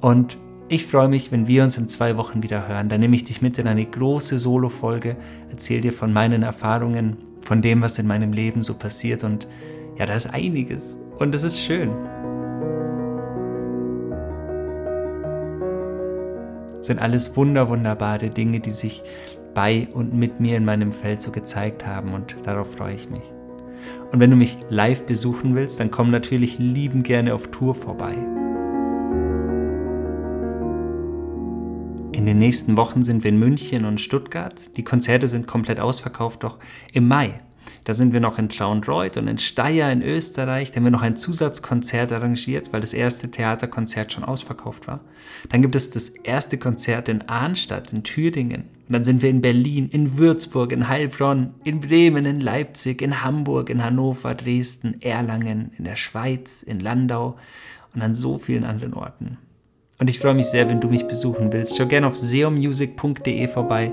Und 0.00 0.36
ich 0.68 0.86
freue 0.86 1.08
mich, 1.08 1.32
wenn 1.32 1.48
wir 1.48 1.64
uns 1.64 1.78
in 1.78 1.88
zwei 1.88 2.16
Wochen 2.16 2.42
wieder 2.42 2.68
hören. 2.68 2.88
Dann 2.88 3.00
nehme 3.00 3.16
ich 3.16 3.24
dich 3.24 3.40
mit 3.40 3.58
in 3.58 3.66
eine 3.66 3.86
große 3.86 4.36
Solo-Folge, 4.36 5.16
erzähle 5.50 5.80
dir 5.80 5.92
von 5.92 6.12
meinen 6.12 6.42
Erfahrungen, 6.42 7.16
von 7.40 7.62
dem, 7.62 7.80
was 7.80 7.98
in 7.98 8.06
meinem 8.06 8.32
Leben 8.32 8.62
so 8.62 8.74
passiert. 8.74 9.24
Und 9.24 9.48
ja, 9.96 10.04
da 10.04 10.12
ist 10.12 10.26
einiges. 10.26 10.98
Und 11.18 11.34
es 11.34 11.44
ist 11.44 11.60
schön. 11.60 11.90
Das 16.76 16.86
sind 16.86 17.00
alles 17.00 17.34
wunder, 17.36 17.68
wunderbare 17.68 18.28
Dinge, 18.28 18.60
die 18.60 18.70
sich 18.70 19.02
bei 19.54 19.88
und 19.94 20.12
mit 20.12 20.38
mir 20.38 20.58
in 20.58 20.64
meinem 20.66 20.92
Feld 20.92 21.22
so 21.22 21.32
gezeigt 21.32 21.86
haben. 21.86 22.12
Und 22.12 22.36
darauf 22.44 22.74
freue 22.74 22.94
ich 22.94 23.08
mich. 23.08 23.24
Und 24.12 24.20
wenn 24.20 24.30
du 24.30 24.36
mich 24.36 24.58
live 24.68 25.06
besuchen 25.06 25.54
willst, 25.54 25.80
dann 25.80 25.90
komm 25.90 26.10
natürlich 26.10 26.58
lieben 26.58 27.02
gerne 27.02 27.34
auf 27.34 27.50
Tour 27.50 27.74
vorbei. 27.74 28.37
In 32.18 32.26
den 32.26 32.40
nächsten 32.40 32.76
Wochen 32.76 33.02
sind 33.02 33.22
wir 33.22 33.28
in 33.28 33.38
München 33.38 33.84
und 33.84 34.00
Stuttgart. 34.00 34.76
Die 34.76 34.82
Konzerte 34.82 35.28
sind 35.28 35.46
komplett 35.46 35.78
ausverkauft, 35.78 36.42
doch 36.42 36.58
im 36.92 37.06
Mai, 37.06 37.40
da 37.84 37.94
sind 37.94 38.12
wir 38.12 38.18
noch 38.18 38.40
in 38.40 38.48
Traunreuth 38.48 39.18
und 39.18 39.28
in 39.28 39.38
Steyr 39.38 39.88
in 39.92 40.02
Österreich. 40.02 40.72
Da 40.72 40.78
haben 40.78 40.84
wir 40.84 40.90
noch 40.90 41.02
ein 41.02 41.14
Zusatzkonzert 41.14 42.10
arrangiert, 42.10 42.72
weil 42.72 42.80
das 42.80 42.92
erste 42.92 43.30
Theaterkonzert 43.30 44.12
schon 44.12 44.24
ausverkauft 44.24 44.88
war. 44.88 44.98
Dann 45.50 45.62
gibt 45.62 45.76
es 45.76 45.92
das 45.92 46.08
erste 46.08 46.58
Konzert 46.58 47.08
in 47.08 47.22
Arnstadt, 47.28 47.92
in 47.92 48.02
Thüringen. 48.02 48.64
Und 48.88 48.94
dann 48.94 49.04
sind 49.04 49.22
wir 49.22 49.30
in 49.30 49.40
Berlin, 49.40 49.88
in 49.88 50.18
Würzburg, 50.18 50.72
in 50.72 50.88
Heilbronn, 50.88 51.54
in 51.62 51.78
Bremen, 51.78 52.26
in 52.26 52.40
Leipzig, 52.40 53.00
in 53.00 53.22
Hamburg, 53.22 53.70
in 53.70 53.84
Hannover, 53.84 54.34
Dresden, 54.34 55.00
Erlangen, 55.02 55.70
in 55.78 55.84
der 55.84 55.94
Schweiz, 55.94 56.64
in 56.64 56.80
Landau 56.80 57.36
und 57.94 58.02
an 58.02 58.12
so 58.12 58.38
vielen 58.38 58.64
anderen 58.64 58.94
Orten. 58.94 59.38
Und 59.98 60.08
ich 60.08 60.18
freue 60.18 60.34
mich 60.34 60.46
sehr, 60.46 60.68
wenn 60.68 60.80
du 60.80 60.88
mich 60.88 61.06
besuchen 61.08 61.52
willst. 61.52 61.76
Schau 61.76 61.86
gerne 61.86 62.06
auf 62.06 62.16
seomusic.de 62.16 63.48
vorbei 63.48 63.92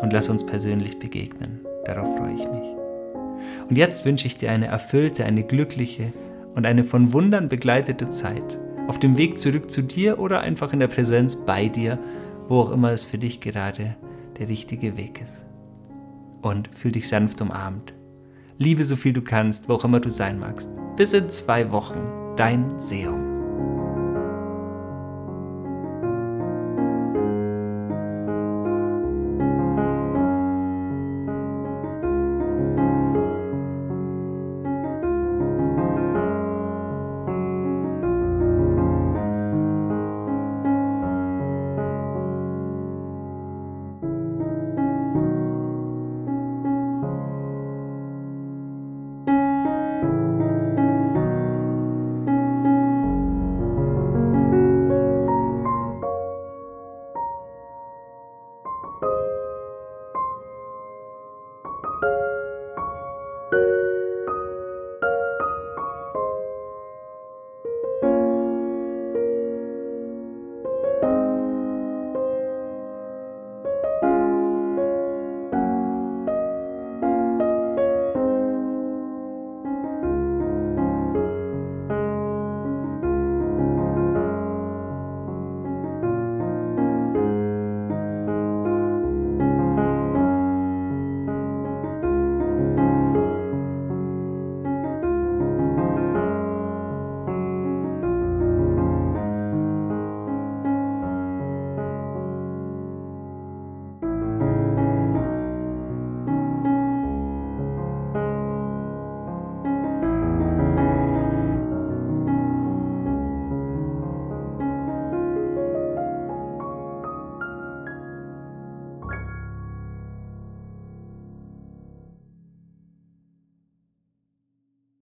und 0.00 0.12
lass 0.12 0.28
uns 0.28 0.46
persönlich 0.46 0.98
begegnen. 0.98 1.60
Darauf 1.84 2.16
freue 2.16 2.34
ich 2.34 2.48
mich. 2.48 2.72
Und 3.68 3.76
jetzt 3.76 4.04
wünsche 4.04 4.26
ich 4.26 4.36
dir 4.36 4.50
eine 4.50 4.66
erfüllte, 4.66 5.24
eine 5.24 5.42
glückliche 5.42 6.12
und 6.54 6.66
eine 6.66 6.84
von 6.84 7.12
Wundern 7.12 7.48
begleitete 7.48 8.08
Zeit. 8.10 8.58
Auf 8.86 8.98
dem 8.98 9.16
Weg 9.16 9.38
zurück 9.38 9.70
zu 9.70 9.82
dir 9.82 10.18
oder 10.18 10.40
einfach 10.40 10.72
in 10.72 10.80
der 10.80 10.88
Präsenz 10.88 11.36
bei 11.36 11.68
dir, 11.68 11.98
wo 12.48 12.60
auch 12.60 12.72
immer 12.72 12.92
es 12.92 13.04
für 13.04 13.18
dich 13.18 13.40
gerade 13.40 13.96
der 14.38 14.48
richtige 14.48 14.96
Weg 14.96 15.20
ist. 15.22 15.44
Und 16.40 16.68
fühl 16.72 16.92
dich 16.92 17.08
sanft 17.08 17.40
umarmt. 17.40 17.94
Liebe 18.58 18.84
so 18.84 18.96
viel 18.96 19.12
du 19.12 19.22
kannst, 19.22 19.68
wo 19.68 19.74
auch 19.74 19.84
immer 19.84 20.00
du 20.00 20.10
sein 20.10 20.38
magst. 20.38 20.70
Bis 20.96 21.12
in 21.12 21.30
zwei 21.30 21.70
Wochen, 21.70 21.98
dein 22.36 22.78
Seum. 22.78 23.31